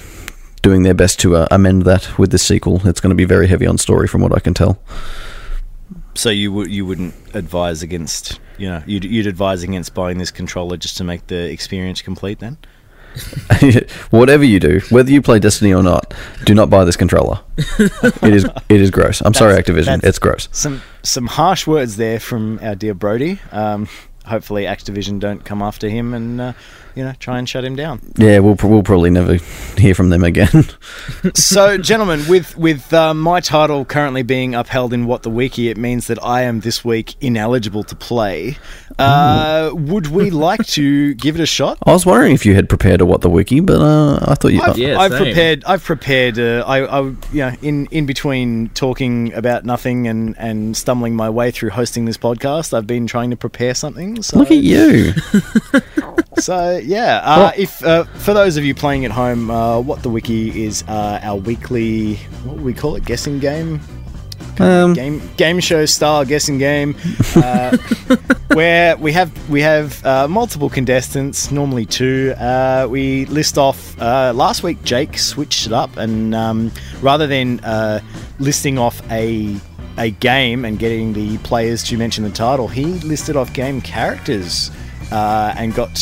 doing 0.61 0.83
their 0.83 0.93
best 0.93 1.19
to 1.21 1.35
uh, 1.35 1.47
amend 1.51 1.83
that 1.83 2.17
with 2.17 2.31
this 2.31 2.43
sequel. 2.43 2.87
It's 2.87 2.99
going 2.99 3.11
to 3.11 3.15
be 3.15 3.25
very 3.25 3.47
heavy 3.47 3.67
on 3.67 3.77
story, 3.77 4.07
from 4.07 4.21
what 4.21 4.35
I 4.35 4.39
can 4.39 4.53
tell. 4.53 4.79
So 6.15 6.29
you 6.29 6.51
would 6.53 6.71
you 6.71 6.85
wouldn't 6.85 7.13
advise 7.35 7.83
against 7.83 8.39
you 8.57 8.69
know, 8.69 8.83
you'd, 8.85 9.03
you'd 9.03 9.27
advise 9.27 9.63
against 9.63 9.93
buying 9.93 10.17
this 10.17 10.31
controller 10.31 10.77
just 10.77 10.97
to 10.97 11.03
make 11.03 11.27
the 11.27 11.51
experience 11.51 12.01
complete. 12.01 12.39
Then, 12.39 12.57
Whatever 14.09 14.43
you 14.43 14.59
do, 14.59 14.81
whether 14.89 15.09
you 15.09 15.21
play 15.21 15.39
Destiny 15.39 15.73
or 15.73 15.83
not, 15.83 16.13
do 16.43 16.53
not 16.53 16.69
buy 16.69 16.83
this 16.83 16.97
controller. 16.97 17.39
it 17.57 18.33
is 18.33 18.45
it 18.69 18.81
is 18.81 18.91
gross. 18.91 19.21
I'm 19.21 19.33
sorry, 19.33 19.61
Activision. 19.61 20.03
It's 20.03 20.19
gross. 20.19 20.49
some 20.51 20.81
some 21.03 21.27
harsh 21.27 21.65
words 21.65 21.97
there 21.97 22.19
from 22.19 22.59
our 22.61 22.75
dear 22.75 22.93
Brodie. 22.93 23.39
Um, 23.51 23.87
hopefully, 24.25 24.63
Activision 24.63 25.19
don't 25.19 25.45
come 25.45 25.61
after 25.61 25.87
him 25.87 26.13
and 26.13 26.41
uh, 26.41 26.53
you 26.95 27.03
know 27.03 27.13
try 27.19 27.37
and 27.37 27.47
shut 27.47 27.63
him 27.63 27.75
down. 27.75 27.99
Yeah, 28.17 28.39
we'll 28.39 28.57
we'll 28.63 28.83
probably 28.83 29.09
never 29.09 29.35
hear 29.77 29.93
from 29.93 30.09
them 30.09 30.23
again. 30.23 30.65
so, 31.33 31.77
gentlemen, 31.77 32.23
with 32.27 32.57
with 32.57 32.93
uh, 32.93 33.13
my 33.13 33.39
title 33.39 33.85
currently 33.85 34.23
being 34.23 34.55
upheld 34.55 34.93
in 34.93 35.05
what 35.05 35.23
the 35.23 35.29
wiki, 35.29 35.69
it 35.69 35.77
means 35.77 36.07
that 36.07 36.23
I 36.23 36.43
am 36.43 36.61
this 36.61 36.83
week 36.83 37.15
ineligible 37.21 37.83
to 37.83 37.95
play. 37.95 38.57
Uh, 38.97 39.71
would 39.73 40.07
we 40.07 40.29
like 40.29 40.65
to 40.67 41.13
give 41.15 41.35
it 41.35 41.41
a 41.41 41.45
shot? 41.45 41.77
I 41.85 41.91
was 41.91 42.05
wondering 42.05 42.33
if 42.33 42.45
you 42.45 42.55
had 42.55 42.69
prepared 42.69 43.01
a 43.01 43.05
what 43.05 43.21
the 43.21 43.29
wiki, 43.29 43.59
but 43.59 43.81
uh, 43.81 44.19
I 44.21 44.35
thought 44.35 44.53
you. 44.53 44.61
I've, 44.61 44.77
Yeah, 44.77 44.97
I've 44.97 45.11
prepared. 45.11 45.63
I've 45.65 45.83
prepared. 45.83 46.39
Uh, 46.39 46.63
I, 46.65 46.85
I, 46.85 47.01
you 47.01 47.17
know, 47.33 47.51
in 47.61 47.87
in 47.87 48.05
between 48.05 48.69
talking 48.69 49.33
about 49.33 49.65
nothing 49.65 50.07
and 50.07 50.35
and 50.37 50.77
stumbling 50.77 51.15
my 51.15 51.29
way 51.29 51.51
through 51.51 51.71
hosting 51.71 52.05
this 52.05 52.17
podcast, 52.17 52.73
I've 52.73 52.87
been 52.87 53.07
trying 53.07 53.31
to 53.31 53.37
prepare 53.37 53.73
something. 53.73 54.21
So, 54.23 54.39
Look 54.39 54.51
at 54.51 54.57
you. 54.57 55.13
So 56.37 56.77
yeah, 56.77 57.21
uh, 57.23 57.51
if 57.57 57.83
uh, 57.83 58.03
for 58.03 58.33
those 58.33 58.57
of 58.57 58.65
you 58.65 58.75
playing 58.75 59.05
at 59.05 59.11
home, 59.11 59.49
uh, 59.49 59.79
what 59.79 60.03
the 60.03 60.09
wiki 60.09 60.65
is 60.65 60.83
uh, 60.87 61.19
our 61.23 61.37
weekly 61.37 62.15
what 62.43 62.57
we 62.57 62.73
call 62.73 62.95
it 62.95 63.05
guessing 63.05 63.39
game? 63.39 63.79
Um, 64.59 64.93
game 64.93 65.21
game 65.37 65.59
show 65.59 65.85
style 65.85 66.23
guessing 66.25 66.57
game. 66.57 66.95
Uh, 67.35 67.77
where 68.53 68.95
we 68.97 69.11
have 69.11 69.49
we 69.49 69.61
have 69.61 70.03
uh, 70.05 70.27
multiple 70.27 70.69
contestants 70.69 71.51
normally 71.51 71.85
two. 71.85 72.33
Uh, 72.37 72.87
we 72.89 73.25
list 73.25 73.57
off 73.57 73.99
uh, 74.01 74.31
last 74.33 74.63
week 74.63 74.81
Jake 74.83 75.17
switched 75.17 75.67
it 75.67 75.73
up 75.73 75.97
and 75.97 76.33
um, 76.33 76.71
rather 77.01 77.27
than 77.27 77.59
uh, 77.61 77.99
listing 78.39 78.77
off 78.77 79.01
a 79.11 79.55
a 79.97 80.11
game 80.11 80.65
and 80.65 80.79
getting 80.79 81.13
the 81.13 81.37
players 81.39 81.83
to 81.83 81.97
mention 81.97 82.23
the 82.23 82.29
title 82.29 82.67
he 82.67 82.85
listed 82.85 83.37
off 83.37 83.53
game 83.53 83.79
characters 83.79 84.69
uh, 85.11 85.53
and 85.57 85.73
got 85.73 85.99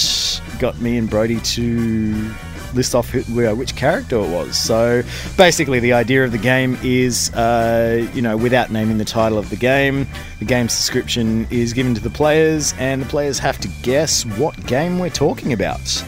got 0.60 0.80
me 0.80 0.98
and 0.98 1.10
Brodie 1.10 1.40
to 1.40 2.34
list 2.74 2.96
off 2.96 3.10
who, 3.10 3.56
which 3.56 3.76
character 3.76 4.18
it 4.18 4.30
was. 4.30 4.58
So 4.58 5.04
basically, 5.38 5.80
the 5.80 5.94
idea 5.94 6.24
of 6.24 6.32
the 6.32 6.38
game 6.38 6.78
is, 6.84 7.34
uh, 7.34 8.08
you 8.14 8.22
know, 8.22 8.38
without 8.38 8.72
naming 8.72 8.98
the 8.98 9.06
title 9.06 9.38
of 9.38 9.50
the 9.50 9.56
game, 9.56 10.08
the 10.40 10.46
game's 10.46 10.76
description 10.76 11.48
is 11.50 11.74
given 11.74 11.94
to 11.96 12.02
the 12.02 12.10
players, 12.10 12.74
and 12.78 13.02
the 13.02 13.06
players 13.06 13.40
have 13.40 13.58
to 13.60 13.68
guess 13.82 14.26
what 14.38 14.66
game 14.66 15.00
we're 15.00 15.10
talking 15.10 15.54
about. 15.54 16.04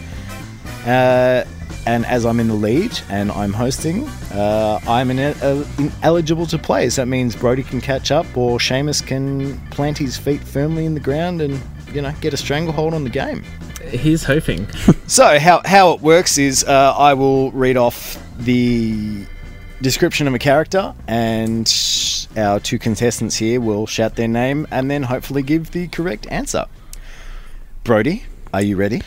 Uh, 0.85 1.43
and 1.87 2.05
as 2.07 2.25
I'm 2.25 2.39
in 2.39 2.47
the 2.47 2.55
lead 2.55 2.99
and 3.09 3.31
I'm 3.31 3.53
hosting, 3.53 4.07
uh, 4.33 4.79
I'm 4.87 5.11
uh, 5.11 5.65
ineligible 5.77 6.47
to 6.47 6.57
play. 6.57 6.89
So 6.89 7.01
that 7.01 7.07
means 7.07 7.35
Brodie 7.35 7.63
can 7.63 7.79
catch 7.79 8.11
up, 8.11 8.25
or 8.35 8.57
Seamus 8.57 9.05
can 9.05 9.59
plant 9.69 9.97
his 9.97 10.17
feet 10.17 10.41
firmly 10.41 10.85
in 10.85 10.95
the 10.95 10.99
ground 10.99 11.41
and 11.41 11.61
you 11.95 12.01
know 12.01 12.13
get 12.21 12.33
a 12.33 12.37
stranglehold 12.37 12.93
on 12.93 13.03
the 13.03 13.09
game. 13.09 13.43
He's 13.89 14.23
hoping. 14.23 14.67
So 15.07 15.37
how 15.37 15.61
how 15.63 15.91
it 15.93 16.01
works 16.01 16.39
is 16.39 16.63
uh, 16.63 16.95
I 16.97 17.13
will 17.13 17.51
read 17.51 17.77
off 17.77 18.17
the 18.39 19.23
description 19.79 20.27
of 20.27 20.33
a 20.33 20.39
character, 20.39 20.95
and 21.07 21.71
our 22.35 22.59
two 22.59 22.79
contestants 22.79 23.35
here 23.35 23.61
will 23.61 23.85
shout 23.85 24.15
their 24.15 24.27
name 24.27 24.65
and 24.71 24.89
then 24.89 25.03
hopefully 25.03 25.43
give 25.43 25.71
the 25.71 25.87
correct 25.89 26.25
answer. 26.31 26.65
Brodie, 27.83 28.23
are 28.51 28.63
you 28.63 28.77
ready? 28.77 29.03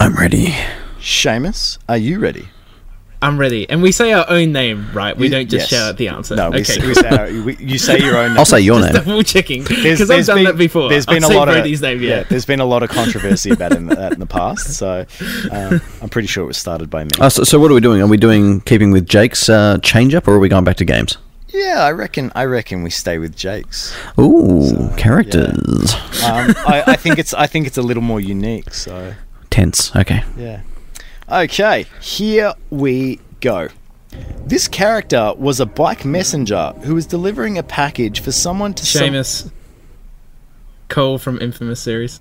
I'm 0.00 0.16
ready. 0.16 0.48
Seamus, 0.98 1.78
are 1.88 1.96
you 1.96 2.18
ready? 2.18 2.48
I'm 3.22 3.38
ready. 3.38 3.68
And 3.68 3.82
we 3.82 3.92
say 3.92 4.12
our 4.12 4.24
own 4.30 4.52
name, 4.52 4.88
right? 4.94 5.14
We 5.16 5.26
You- 5.26 5.30
don't 5.30 5.48
just 5.50 5.70
yes. 5.70 5.80
shout 5.80 5.88
out 5.90 5.96
the 5.98 6.08
answer. 6.08 6.36
No, 6.36 6.48
okay. 6.48 6.62
say, 6.64 6.86
we 6.86 6.94
say 6.94 7.08
our- 7.08 7.26
we- 7.44 7.56
you 7.56 7.76
say 7.78 7.98
your 7.98 8.16
own. 8.16 8.28
Name. 8.30 8.38
I'll 8.38 8.44
say 8.46 8.60
your 8.60 8.80
Just 8.80 8.94
name. 8.94 9.04
double 9.04 9.22
checking 9.22 9.62
because 9.64 10.10
I've 10.10 10.24
done 10.26 10.36
been- 10.36 10.44
that 10.46 10.56
before. 10.56 10.88
There's 10.88 11.04
been 11.04 11.22
I'll 11.24 11.30
a 11.30 11.32
say 11.34 11.38
lot 11.38 11.48
Brodie's 11.48 11.80
of 11.80 11.82
name. 11.90 12.02
yeah. 12.02 12.08
Yeah. 12.18 12.22
There's 12.24 12.46
been 12.46 12.60
a 12.60 12.64
lot 12.64 12.82
of 12.82 12.88
controversy 12.88 13.50
about 13.58 13.72
in, 13.72 13.86
that 13.88 14.12
in 14.14 14.20
the 14.20 14.26
past, 14.26 14.72
so 14.74 15.04
um, 15.52 15.80
I'm 16.00 16.08
pretty 16.08 16.28
sure 16.28 16.44
it 16.44 16.46
was 16.48 16.56
started 16.58 16.88
by 16.88 17.04
me. 17.04 17.10
Uh, 17.20 17.28
so, 17.28 17.44
so 17.44 17.58
what 17.60 17.70
are 17.70 17.74
we 17.74 17.80
doing? 17.82 18.00
Are 18.00 18.06
we 18.06 18.16
doing 18.16 18.60
keeping 18.62 18.90
with 18.90 19.06
Jake's 19.06 19.48
uh, 19.50 19.76
change 19.82 20.14
up, 20.14 20.26
or 20.26 20.32
are 20.34 20.38
we 20.38 20.48
going 20.48 20.64
back 20.64 20.76
to 20.76 20.84
games? 20.84 21.18
yeah, 21.52 21.82
I 21.82 21.90
reckon. 21.90 22.30
I 22.34 22.44
reckon 22.44 22.82
we 22.84 22.90
stay 22.90 23.18
with 23.18 23.36
Jake's. 23.36 23.94
Ooh, 24.18 24.88
characters. 24.96 25.92
Um, 26.24 26.54
I, 26.66 26.84
I 26.86 26.96
think 26.96 27.18
it's. 27.18 27.34
I 27.34 27.46
think 27.46 27.66
it's 27.66 27.76
a 27.76 27.82
little 27.82 28.02
more 28.02 28.20
unique. 28.20 28.72
So 28.72 29.14
Tense. 29.50 29.94
Okay. 29.96 30.22
yeah. 30.38 30.60
Okay, 31.30 31.86
here 32.00 32.54
we 32.70 33.20
go. 33.40 33.68
This 34.44 34.66
character 34.66 35.32
was 35.36 35.60
a 35.60 35.66
bike 35.66 36.04
messenger 36.04 36.72
who 36.82 36.94
was 36.96 37.06
delivering 37.06 37.56
a 37.58 37.62
package 37.62 38.20
for 38.20 38.32
someone 38.32 38.74
to. 38.74 38.84
some- 38.84 39.10
Seamus. 39.10 39.50
Cole 40.88 41.18
from 41.18 41.38
Infamous 41.40 41.80
series. 41.80 42.20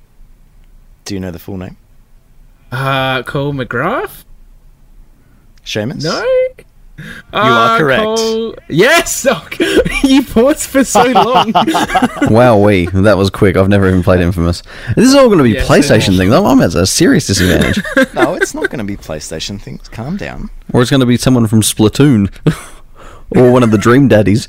Do 1.05 1.15
you 1.15 1.19
know 1.19 1.31
the 1.31 1.39
full 1.39 1.57
name? 1.57 1.75
Uh, 2.71 3.23
Cole 3.23 3.51
McGrath? 3.53 4.25
Seamus. 5.65 6.03
No? 6.03 6.23
You 6.99 7.39
are 7.39 7.75
ah, 7.75 7.77
correct. 7.77 8.61
Yes! 8.69 9.25
Oh, 9.29 9.47
you 10.03 10.23
paused 10.23 10.69
for 10.69 10.83
so 10.83 11.03
long. 11.05 11.51
wow, 12.29 12.57
we 12.57 12.87
that 12.87 13.17
was 13.17 13.29
quick. 13.29 13.55
I've 13.55 13.69
never 13.69 13.87
even 13.87 14.03
played 14.03 14.21
Infamous. 14.21 14.63
This 14.95 15.07
is 15.07 15.15
all 15.15 15.27
going 15.27 15.37
to 15.37 15.43
be 15.43 15.51
Yeah, 15.51 15.63
so 15.63 15.73
PlayStation 15.73 16.17
things. 16.17 16.33
I'm, 16.33 16.45
I'm 16.45 16.61
at 16.61 16.75
a 16.75 16.85
serious 16.85 17.27
disadvantage. 17.27 17.83
No, 18.13 18.33
it's 18.33 18.53
not 18.53 18.69
going 18.69 18.79
to 18.79 18.85
be 18.85 18.97
PlayStation 18.97 19.61
things. 19.61 19.87
Calm 19.87 20.17
down. 20.17 20.49
or 20.73 20.81
it's 20.81 20.89
going 20.89 20.99
to 20.99 21.05
be 21.05 21.15
someone 21.15 21.47
from 21.47 21.61
Splatoon, 21.61 22.33
or 23.35 23.51
one 23.51 23.63
of 23.63 23.71
the 23.71 23.77
Dream 23.77 24.07
Daddies. 24.07 24.47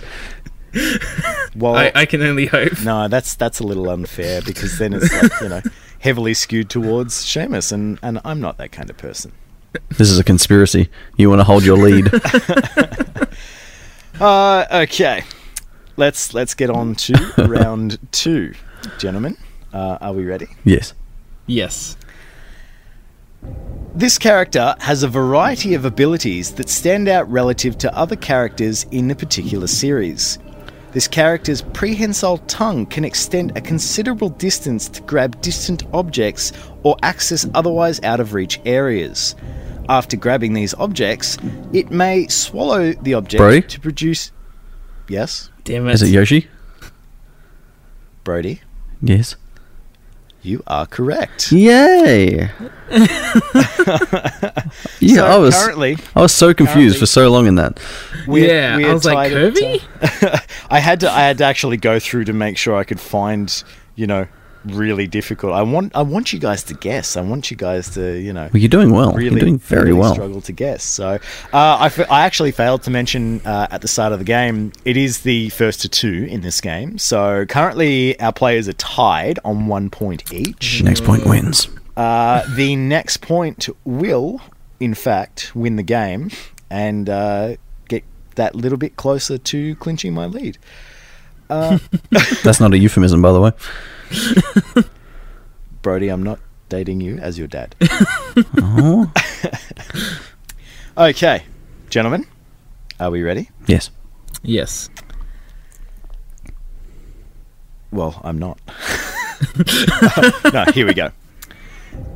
Well, 1.54 1.76
I, 1.76 1.92
I 1.94 2.06
can 2.06 2.22
only 2.22 2.46
hope. 2.46 2.82
No, 2.82 3.08
that's 3.08 3.34
that's 3.34 3.60
a 3.60 3.64
little 3.64 3.90
unfair 3.90 4.40
because 4.42 4.78
then 4.78 4.94
it's 4.94 5.12
like 5.12 5.32
you 5.40 5.48
know 5.48 5.62
heavily 6.00 6.34
skewed 6.34 6.70
towards 6.70 7.14
Seamus, 7.14 7.72
and 7.72 7.98
and 8.02 8.20
I'm 8.24 8.40
not 8.40 8.56
that 8.58 8.72
kind 8.72 8.88
of 8.90 8.96
person. 8.96 9.32
This 9.90 10.10
is 10.10 10.18
a 10.18 10.24
conspiracy. 10.24 10.88
You 11.16 11.28
want 11.28 11.40
to 11.40 11.44
hold 11.44 11.64
your 11.64 11.76
lead? 11.76 12.10
Uh, 14.20 14.66
okay, 14.70 15.24
let's 15.96 16.34
let's 16.34 16.52
get 16.52 16.68
on 16.68 16.94
to 16.94 17.14
round 17.48 17.98
two, 18.12 18.52
gentlemen. 18.98 19.34
Uh, 19.72 19.96
are 20.02 20.12
we 20.12 20.26
ready? 20.26 20.46
yes. 20.64 20.92
Yes. 21.46 21.96
This 23.94 24.18
character 24.18 24.74
has 24.80 25.02
a 25.02 25.08
variety 25.08 25.72
of 25.72 25.86
abilities 25.86 26.52
that 26.56 26.68
stand 26.68 27.08
out 27.08 27.30
relative 27.30 27.78
to 27.78 27.96
other 27.96 28.14
characters 28.14 28.84
in 28.90 29.08
the 29.08 29.16
particular 29.16 29.66
series. 29.66 30.38
This 30.92 31.08
character's 31.08 31.62
prehensile 31.62 32.38
tongue 32.46 32.84
can 32.84 33.04
extend 33.06 33.56
a 33.56 33.60
considerable 33.62 34.28
distance 34.28 34.88
to 34.90 35.00
grab 35.02 35.40
distant 35.40 35.84
objects 35.94 36.52
or 36.82 36.96
access 37.02 37.46
otherwise 37.54 38.00
out 38.02 38.20
of 38.20 38.34
reach 38.34 38.60
areas. 38.64 39.34
After 39.88 40.16
grabbing 40.16 40.54
these 40.54 40.72
objects, 40.74 41.36
it 41.72 41.90
may 41.90 42.26
swallow 42.28 42.92
the 42.92 43.14
object 43.14 43.40
Brodie? 43.40 43.62
to 43.62 43.80
produce. 43.80 44.30
Yes, 45.08 45.50
Damn 45.64 45.88
it. 45.88 45.94
Is 45.94 46.02
it 46.02 46.08
Yoshi? 46.10 46.48
Brodie, 48.24 48.60
Yes. 49.02 49.36
you 50.42 50.62
are 50.66 50.86
correct. 50.86 51.52
Yay! 51.52 52.50
yeah, 52.90 54.52
So 55.16 55.26
I 55.26 55.36
was 55.38 55.54
currently 55.56 55.96
I 56.14 56.20
was 56.22 56.32
so 56.32 56.54
confused 56.54 56.98
for 56.98 57.06
so 57.06 57.30
long 57.30 57.46
in 57.46 57.54
that. 57.56 57.80
we 58.26 58.46
yeah, 58.46 58.76
we 58.76 58.86
I 58.86 58.92
was 58.92 59.04
like, 59.04 59.16
tied 59.16 59.32
at, 59.32 59.54
Kirby? 59.54 59.82
uh, 60.26 60.38
I 60.70 60.80
had 60.80 61.00
to 61.00 61.10
I 61.10 61.20
had 61.20 61.38
to 61.38 61.44
actually 61.44 61.76
go 61.76 61.98
through 61.98 62.24
to 62.24 62.32
make 62.32 62.56
sure 62.56 62.76
I 62.76 62.84
could 62.84 63.00
find, 63.00 63.62
you 63.96 64.06
know, 64.06 64.26
really 64.64 65.06
difficult. 65.06 65.52
I 65.52 65.62
want 65.62 65.94
I 65.96 66.02
want 66.02 66.32
you 66.32 66.38
guys 66.38 66.62
to 66.64 66.74
guess. 66.74 67.16
I 67.16 67.20
want 67.22 67.50
you 67.50 67.56
guys 67.56 67.90
to, 67.90 68.18
you 68.18 68.32
know, 68.32 68.48
Well, 68.52 68.60
you're 68.60 68.68
doing 68.68 68.90
well. 68.90 69.12
really 69.12 69.30
you're 69.30 69.40
doing 69.40 69.58
very 69.58 69.86
really 69.86 69.98
well. 70.00 70.12
struggle 70.14 70.40
to 70.42 70.52
guess. 70.52 70.82
So, 70.84 71.06
uh, 71.08 71.18
I, 71.52 71.86
f- 71.86 72.10
I 72.10 72.22
actually 72.22 72.50
failed 72.52 72.82
to 72.84 72.90
mention 72.90 73.40
uh, 73.46 73.68
at 73.70 73.80
the 73.82 73.88
start 73.88 74.12
of 74.12 74.18
the 74.18 74.24
game. 74.24 74.72
It 74.84 74.96
is 74.96 75.20
the 75.20 75.48
first 75.50 75.80
to 75.82 75.88
two 75.88 76.26
in 76.30 76.40
this 76.42 76.60
game. 76.60 76.98
So 76.98 77.46
currently 77.46 78.18
our 78.20 78.32
players 78.32 78.68
are 78.68 78.72
tied 78.74 79.38
on 79.44 79.66
one 79.66 79.90
point 79.90 80.32
each. 80.32 80.82
Next 80.82 81.04
point 81.04 81.24
wins. 81.26 81.68
Uh, 81.96 82.42
the 82.54 82.76
next 82.76 83.18
point 83.18 83.68
will, 83.84 84.40
in 84.78 84.94
fact, 84.94 85.52
win 85.54 85.76
the 85.76 85.82
game 85.82 86.30
and 86.70 87.08
uh, 87.10 87.56
get 87.88 88.04
that 88.36 88.54
little 88.54 88.78
bit 88.78 88.96
closer 88.96 89.36
to 89.38 89.74
clinching 89.76 90.14
my 90.14 90.26
lead. 90.26 90.56
That's 91.50 92.60
not 92.60 92.72
a 92.72 92.78
euphemism, 92.78 93.20
by 93.22 93.32
the 93.32 93.40
way. 93.40 93.50
Brodie, 95.82 96.08
I'm 96.08 96.22
not 96.22 96.38
dating 96.68 97.00
you 97.00 97.18
as 97.18 97.38
your 97.38 97.48
dad. 97.48 97.74
Oh, 98.62 99.10
Okay, 100.96 101.44
gentlemen, 101.88 102.26
are 102.98 103.10
we 103.10 103.22
ready? 103.22 103.48
yes. 103.66 103.90
Yes. 104.42 104.88
Well, 107.90 108.20
I'm 108.24 108.38
not. 108.38 108.58
Oh, 109.62 110.50
no, 110.52 110.64
here 110.72 110.86
we 110.86 110.92
go. 110.92 111.10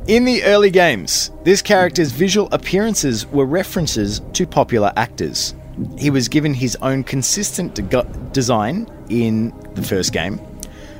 In 0.07 0.25
the 0.25 0.43
early 0.43 0.69
games, 0.69 1.31
this 1.43 1.61
character's 1.63 2.11
visual 2.11 2.47
appearances 2.51 3.25
were 3.27 3.45
references 3.47 4.21
to 4.33 4.45
popular 4.45 4.93
actors. 4.95 5.55
He 5.97 6.11
was 6.11 6.27
given 6.27 6.53
his 6.53 6.75
own 6.83 7.03
consistent 7.03 7.73
de- 7.73 8.03
design 8.31 8.87
in 9.09 9.51
the 9.73 9.81
first 9.81 10.13
game. 10.13 10.39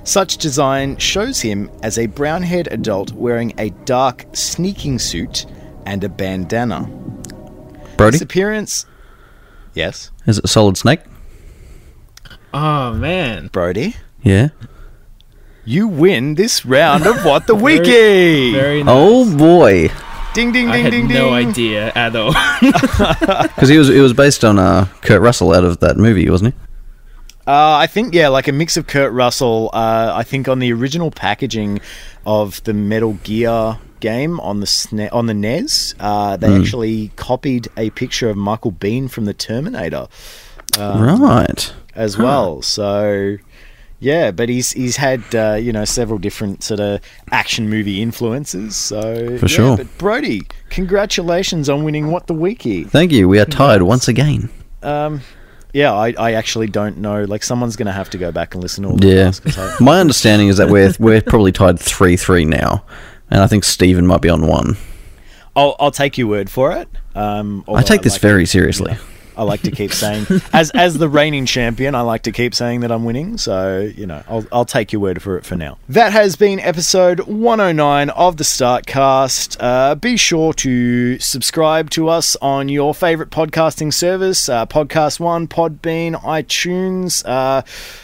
Such 0.05 0.37
design 0.37 0.97
shows 0.97 1.41
him 1.41 1.69
as 1.81 1.97
a 1.97 2.05
brown 2.05 2.43
haired 2.43 2.67
adult 2.71 3.11
wearing 3.11 3.53
a 3.57 3.71
dark 3.85 4.25
sneaking 4.33 4.99
suit 4.99 5.47
and 5.87 6.03
a 6.03 6.09
bandana. 6.09 6.83
Brodie, 7.97 8.15
His 8.15 8.21
appearance. 8.21 8.85
Yes, 9.73 10.11
is 10.27 10.37
it 10.37 10.45
a 10.45 10.47
Solid 10.47 10.77
Snake? 10.77 11.01
Oh 12.53 12.93
man. 12.93 13.47
Brodie. 13.47 13.95
Yeah. 14.21 14.49
You 15.65 15.87
win 15.87 16.35
this 16.35 16.65
round 16.65 17.07
of 17.07 17.25
What 17.25 17.47
the 17.47 17.55
Wiki! 17.65 18.53
Very 18.53 18.83
nice. 18.83 18.93
Oh 18.95 19.35
boy, 19.35 19.89
ding, 20.35 20.51
ding, 20.51 20.67
ding, 20.67 20.71
ding, 20.71 20.83
had 20.83 20.91
ding, 20.91 21.07
no 21.07 21.33
idea 21.33 21.91
at 21.95 22.15
all. 22.15 22.31
because 22.61 23.69
he 23.69 23.79
was 23.79 23.89
it 23.89 24.01
was 24.01 24.13
based 24.13 24.45
on 24.45 24.59
uh, 24.59 24.87
Kurt 25.01 25.19
Russell 25.21 25.51
out 25.51 25.63
of 25.63 25.79
that 25.79 25.97
movie, 25.97 26.29
wasn't 26.29 26.53
he? 26.53 26.59
Uh, 27.47 27.77
I 27.77 27.87
think 27.87 28.13
yeah, 28.13 28.29
like 28.29 28.47
a 28.47 28.51
mix 28.51 28.75
of 28.77 28.87
Kurt 28.87 29.13
Russell. 29.13 29.69
Uh, 29.73 30.11
I 30.15 30.23
think 30.23 30.47
on 30.47 30.59
the 30.59 30.73
original 30.73 31.11
packaging 31.11 31.79
of 32.25 32.63
the 32.63 32.73
Metal 32.73 33.13
Gear 33.23 33.77
game 33.99 34.39
on 34.39 34.59
the 34.59 34.65
SNE- 34.65 35.13
on 35.13 35.27
the 35.27 35.33
NES, 35.33 35.93
uh, 35.99 36.37
they 36.37 36.55
actually 36.55 37.09
copied 37.15 37.67
a 37.77 37.91
picture 37.91 38.29
of 38.29 38.37
Michael 38.37 38.71
Biehn 38.71 39.09
from 39.09 39.25
the 39.25 39.33
Terminator 39.33 40.07
right. 40.77 41.73
as 41.95 42.17
well. 42.17 42.61
So 42.61 43.37
yeah, 43.99 44.31
but 44.31 44.49
he's 44.49 44.71
he's 44.71 44.97
had 44.97 45.23
uh, 45.33 45.53
you 45.59 45.71
know 45.71 45.85
several 45.85 46.19
different 46.19 46.63
sort 46.63 46.79
of 46.79 46.99
action 47.31 47.69
movie 47.69 48.01
influences. 48.01 48.75
So 48.75 49.37
For 49.37 49.45
yeah, 49.45 49.47
sure. 49.47 49.77
But 49.77 49.97
Brodie, 49.97 50.43
congratulations 50.69 51.69
on 51.69 51.83
winning 51.83 52.11
what 52.11 52.27
the 52.27 52.33
wiki. 52.33 52.83
Thank 52.83 53.11
you. 53.11 53.27
We 53.27 53.39
are 53.39 53.45
tied 53.45 53.81
once 53.81 54.07
again. 54.07 54.49
Um, 54.83 55.21
yeah, 55.75 55.93
I, 55.93 56.13
I 56.17 56.31
actually 56.35 56.67
don't 56.67 56.99
know. 56.99 57.25
Like, 57.25 57.43
someone's 57.43 57.75
going 57.75 57.87
to 57.87 57.91
have 57.91 58.09
to 58.11 58.17
go 58.17 58.31
back 58.31 58.53
and 58.53 58.63
listen 58.63 58.83
to 58.83 58.91
all 58.91 58.95
the 58.95 59.07
Yeah. 59.07 59.27
podcasts 59.31 59.81
My 59.81 59.99
understanding 59.99 60.47
is 60.47 60.55
that 60.55 60.69
we're 60.69 60.93
we're 60.99 61.21
probably 61.21 61.51
tied 61.51 61.77
three 61.77 62.15
three 62.15 62.45
now, 62.45 62.85
and 63.29 63.41
I 63.41 63.47
think 63.47 63.65
Steven 63.65 64.07
might 64.07 64.21
be 64.21 64.29
on 64.29 64.47
one. 64.47 64.77
I'll, 65.53 65.75
I'll 65.79 65.91
take 65.91 66.17
your 66.17 66.27
word 66.27 66.49
for 66.49 66.71
it. 66.71 66.87
Um, 67.13 67.65
I 67.67 67.81
take 67.83 68.03
this 68.03 68.17
very 68.17 68.45
seriously. 68.45 68.93
know, 68.93 68.99
I 69.37 69.43
like 69.43 69.61
to 69.63 69.71
keep 69.71 69.91
saying, 69.91 70.25
as 70.53 70.71
as 70.71 70.97
the 70.97 71.09
reigning 71.09 71.45
champion, 71.45 71.95
I 71.95 72.01
like 72.01 72.23
to 72.23 72.31
keep 72.31 72.55
saying 72.55 72.81
that 72.81 72.91
I'm 72.91 73.05
winning. 73.05 73.37
So 73.37 73.79
you 73.95 74.05
know, 74.05 74.23
I'll 74.27 74.45
I'll 74.51 74.65
take 74.65 74.91
your 74.91 75.01
word 75.01 75.21
for 75.21 75.37
it 75.37 75.45
for 75.45 75.55
now. 75.55 75.77
That 75.89 76.11
has 76.11 76.35
been 76.35 76.59
episode 76.59 77.21
109 77.21 78.09
of 78.11 78.37
the 78.37 78.43
Startcast. 78.43 79.57
Uh, 79.59 79.95
be 79.95 80.17
sure 80.17 80.53
to 80.53 81.19
subscribe 81.19 81.89
to 81.91 82.09
us 82.09 82.35
on 82.41 82.69
your 82.69 82.93
favorite 82.93 83.29
podcasting 83.29 83.93
service, 83.93 84.49
uh, 84.49 84.65
Podcast 84.65 85.19
One, 85.19 85.47
Podbean, 85.47 86.15
iTunes, 86.21 87.23
uh, 87.25 87.61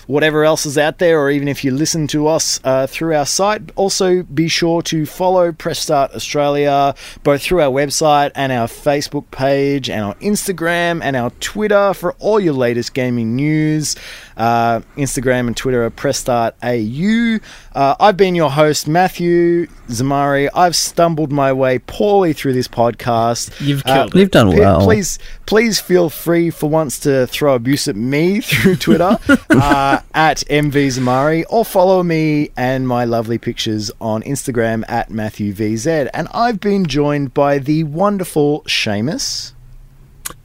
whatever 0.07 0.43
else 0.43 0.65
is 0.65 0.77
out 0.77 0.99
there, 0.99 1.19
or 1.19 1.29
even 1.29 1.47
if 1.47 1.63
you 1.63 1.71
listen 1.71 2.07
to 2.07 2.27
us 2.27 2.59
uh, 2.63 2.87
through 2.87 3.15
our 3.15 3.25
site. 3.25 3.71
Also, 3.75 4.23
be 4.23 4.47
sure 4.47 4.81
to 4.83 5.05
follow 5.05 5.51
Press 5.51 5.79
Start 5.79 6.11
Australia 6.13 6.95
both 7.23 7.41
through 7.41 7.61
our 7.61 7.71
website 7.71 8.31
and 8.35 8.51
our 8.51 8.67
Facebook 8.67 9.29
page 9.31 9.89
and 9.89 10.03
our 10.03 10.15
Instagram 10.15 11.01
and 11.03 11.15
our 11.15 11.20
Twitter 11.39 11.93
for 11.93 12.13
all 12.19 12.39
your 12.39 12.53
latest 12.53 12.93
gaming 12.93 13.35
news. 13.35 13.95
Uh, 14.37 14.79
Instagram 14.97 15.47
and 15.47 15.55
Twitter 15.55 15.83
are 15.85 15.89
Press 15.89 16.17
Start 16.17 16.55
AU. 16.63 17.37
Uh, 17.75 17.95
I've 17.99 18.17
been 18.17 18.33
your 18.33 18.49
host, 18.49 18.87
Matthew 18.87 19.67
Zamari. 19.87 20.49
I've 20.55 20.75
stumbled 20.75 21.31
my 21.31 21.53
way 21.53 21.79
poorly 21.79 22.33
through 22.33 22.53
this 22.53 22.67
podcast. 22.67 23.51
You've 23.61 23.83
Uh, 23.85 23.93
killed 23.93 24.15
it. 24.15 24.19
You've 24.19 24.31
done 24.31 24.51
P- 24.51 24.59
well. 24.59 24.81
Please, 24.81 25.19
please 25.45 25.79
feel 25.79 26.09
free 26.09 26.49
for 26.49 26.69
once 26.69 26.97
to 27.01 27.27
throw 27.27 27.53
abuse 27.55 27.87
at 27.87 27.95
me 27.95 28.41
through 28.41 28.77
Twitter 28.77 29.17
uh, 29.51 29.99
at 30.13 30.37
MV 30.49 30.71
Zamari 30.97 31.43
or 31.49 31.63
follow 31.63 32.01
me 32.01 32.49
and 32.57 32.87
my 32.87 33.05
lovely 33.05 33.37
pictures 33.37 33.91
on 34.01 34.23
Instagram 34.23 34.83
at 34.89 35.09
MatthewVZ. 35.09 36.09
And 36.13 36.27
I've 36.33 36.59
been 36.59 36.85
joined 36.87 37.33
by 37.33 37.59
the 37.59 37.83
wonderful 37.83 38.63
Seamus. 38.67 39.51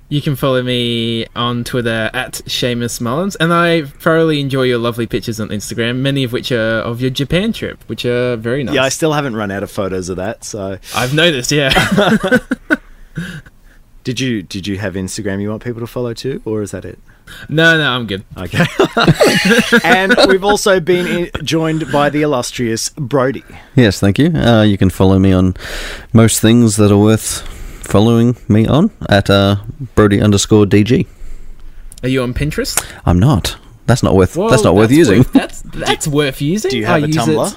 You 0.09 0.23
can 0.23 0.37
follow 0.37 0.63
me 0.63 1.27
on 1.35 1.65
Twitter 1.65 2.11
at 2.15 2.35
Seamus 2.47 3.01
Mullins, 3.01 3.35
and 3.37 3.53
I 3.53 3.83
thoroughly 3.87 4.41
enjoy 4.41 4.63
your 4.63 4.79
lovely 4.79 5.07
pictures 5.09 5.41
on 5.41 5.49
Instagram, 5.49 5.97
many 5.97 6.23
of 6.23 6.33
which 6.33 6.53
are 6.53 6.79
of 6.79 7.01
your 7.01 7.11
Japan 7.11 7.53
trip, 7.53 7.83
which 7.89 8.05
are 8.05 8.37
very 8.37 8.63
nice. 8.63 8.77
Yeah, 8.77 8.85
I 8.85 8.89
still 8.89 9.13
haven't 9.13 9.35
run 9.35 9.51
out 9.51 9.65
of 9.65 9.71
photos 9.71 10.09
of 10.09 10.17
that. 10.19 10.45
So, 10.45 10.79
I've 10.95 11.13
noticed, 11.13 11.51
yeah. 11.51 11.71
did 14.05 14.21
you 14.21 14.45
did 14.45 14.69
you 14.69 14.79
have 14.79 14.95
Instagram 14.95 15.43
you 15.43 15.51
want 15.51 15.65
people 15.65 15.81
to 15.81 15.89
follow 15.89 16.15
too, 16.15 16.41
or 16.45 16.63
is 16.63 16.71
that 16.71 16.85
it? 16.85 17.01
no, 17.49 17.77
no, 17.77 17.91
I'm 17.91 18.07
good. 18.07 18.25
Okay. 18.37 18.65
and 19.85 20.15
we've 20.29 20.45
also 20.45 20.79
been 20.79 21.25
i- 21.35 21.39
joined 21.43 21.91
by 21.91 22.11
the 22.11 22.23
illustrious 22.23 22.91
Brodie. 22.91 23.43
Yes, 23.75 23.99
thank 23.99 24.21
you. 24.21 24.29
Uh, 24.33 24.63
you 24.63 24.79
can 24.79 24.91
follow 24.91 25.19
me 25.19 25.33
on 25.33 25.57
most 26.13 26.39
things 26.39 26.77
that 26.77 26.93
are 26.93 26.99
worth 26.99 27.45
following 27.87 28.37
me 28.49 28.67
on 28.67 28.91
at 29.09 29.31
uh, 29.31 29.57
Brodie 29.95 30.21
underscore 30.21 30.67
DG. 30.67 31.07
Are 32.03 32.09
you 32.09 32.23
on 32.23 32.35
Pinterest? 32.35 32.85
I'm 33.07 33.19
not. 33.19 33.57
That's 33.87 34.03
not 34.03 34.15
worth. 34.15 34.37
Whoa, 34.37 34.51
that's 34.51 34.65
not 34.65 34.75
worth 34.75 34.91
using. 34.91 35.23
that's 35.33 35.63
that's 35.63 36.07
worth 36.09 36.41
using. 36.43 36.71
Do 36.71 36.79
you 36.79 36.87
have 36.87 37.03
a 37.03 37.07
Tumblr? 37.07 37.53
it- 37.53 37.57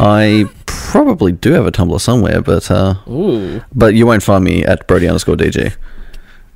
I 0.00 0.44
probably 0.66 1.32
do 1.32 1.52
have 1.52 1.66
a 1.66 1.72
Tumblr 1.72 2.00
somewhere, 2.00 2.40
but 2.42 2.70
uh, 2.70 2.94
Ooh, 3.08 3.62
but 3.74 3.94
you 3.94 4.06
won't 4.06 4.22
find 4.22 4.44
me 4.44 4.64
at 4.64 4.86
Brodie 4.86 5.08
underscore 5.08 5.36
DG. 5.36 5.74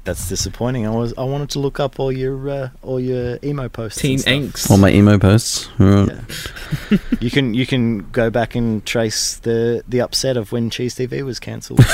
That's 0.06 0.28
disappointing. 0.28 0.86
I 0.86 0.90
was 0.90 1.12
I 1.18 1.24
wanted 1.24 1.50
to 1.50 1.58
look 1.58 1.80
up 1.80 1.98
all 1.98 2.12
your 2.12 2.48
uh, 2.48 2.68
all 2.82 3.00
your 3.00 3.38
emo 3.42 3.68
posts. 3.68 4.00
teen 4.00 4.20
and 4.24 4.52
angst. 4.52 4.70
All 4.70 4.78
my 4.78 4.90
emo 4.90 5.18
posts. 5.18 5.68
Right. 5.78 6.08
You 7.20 7.30
can 7.30 7.54
you 7.54 7.66
can 7.66 8.08
go 8.10 8.30
back 8.30 8.54
and 8.54 8.84
trace 8.86 9.36
the 9.38 9.82
the 9.88 10.00
upset 10.00 10.36
of 10.36 10.52
when 10.52 10.70
Cheez 10.70 10.94
TV 10.94 11.24
was 11.24 11.40
cancelled. 11.40 11.80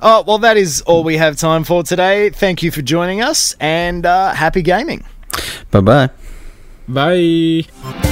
oh 0.00 0.24
well, 0.26 0.38
that 0.38 0.56
is 0.56 0.80
all 0.82 1.04
we 1.04 1.18
have 1.18 1.36
time 1.36 1.64
for 1.64 1.82
today. 1.82 2.30
Thank 2.30 2.62
you 2.62 2.70
for 2.70 2.80
joining 2.80 3.20
us, 3.20 3.54
and 3.60 4.06
uh, 4.06 4.32
happy 4.32 4.62
gaming. 4.62 5.04
Bye 5.70 5.80
bye. 5.80 6.10
Bye. 6.88 8.02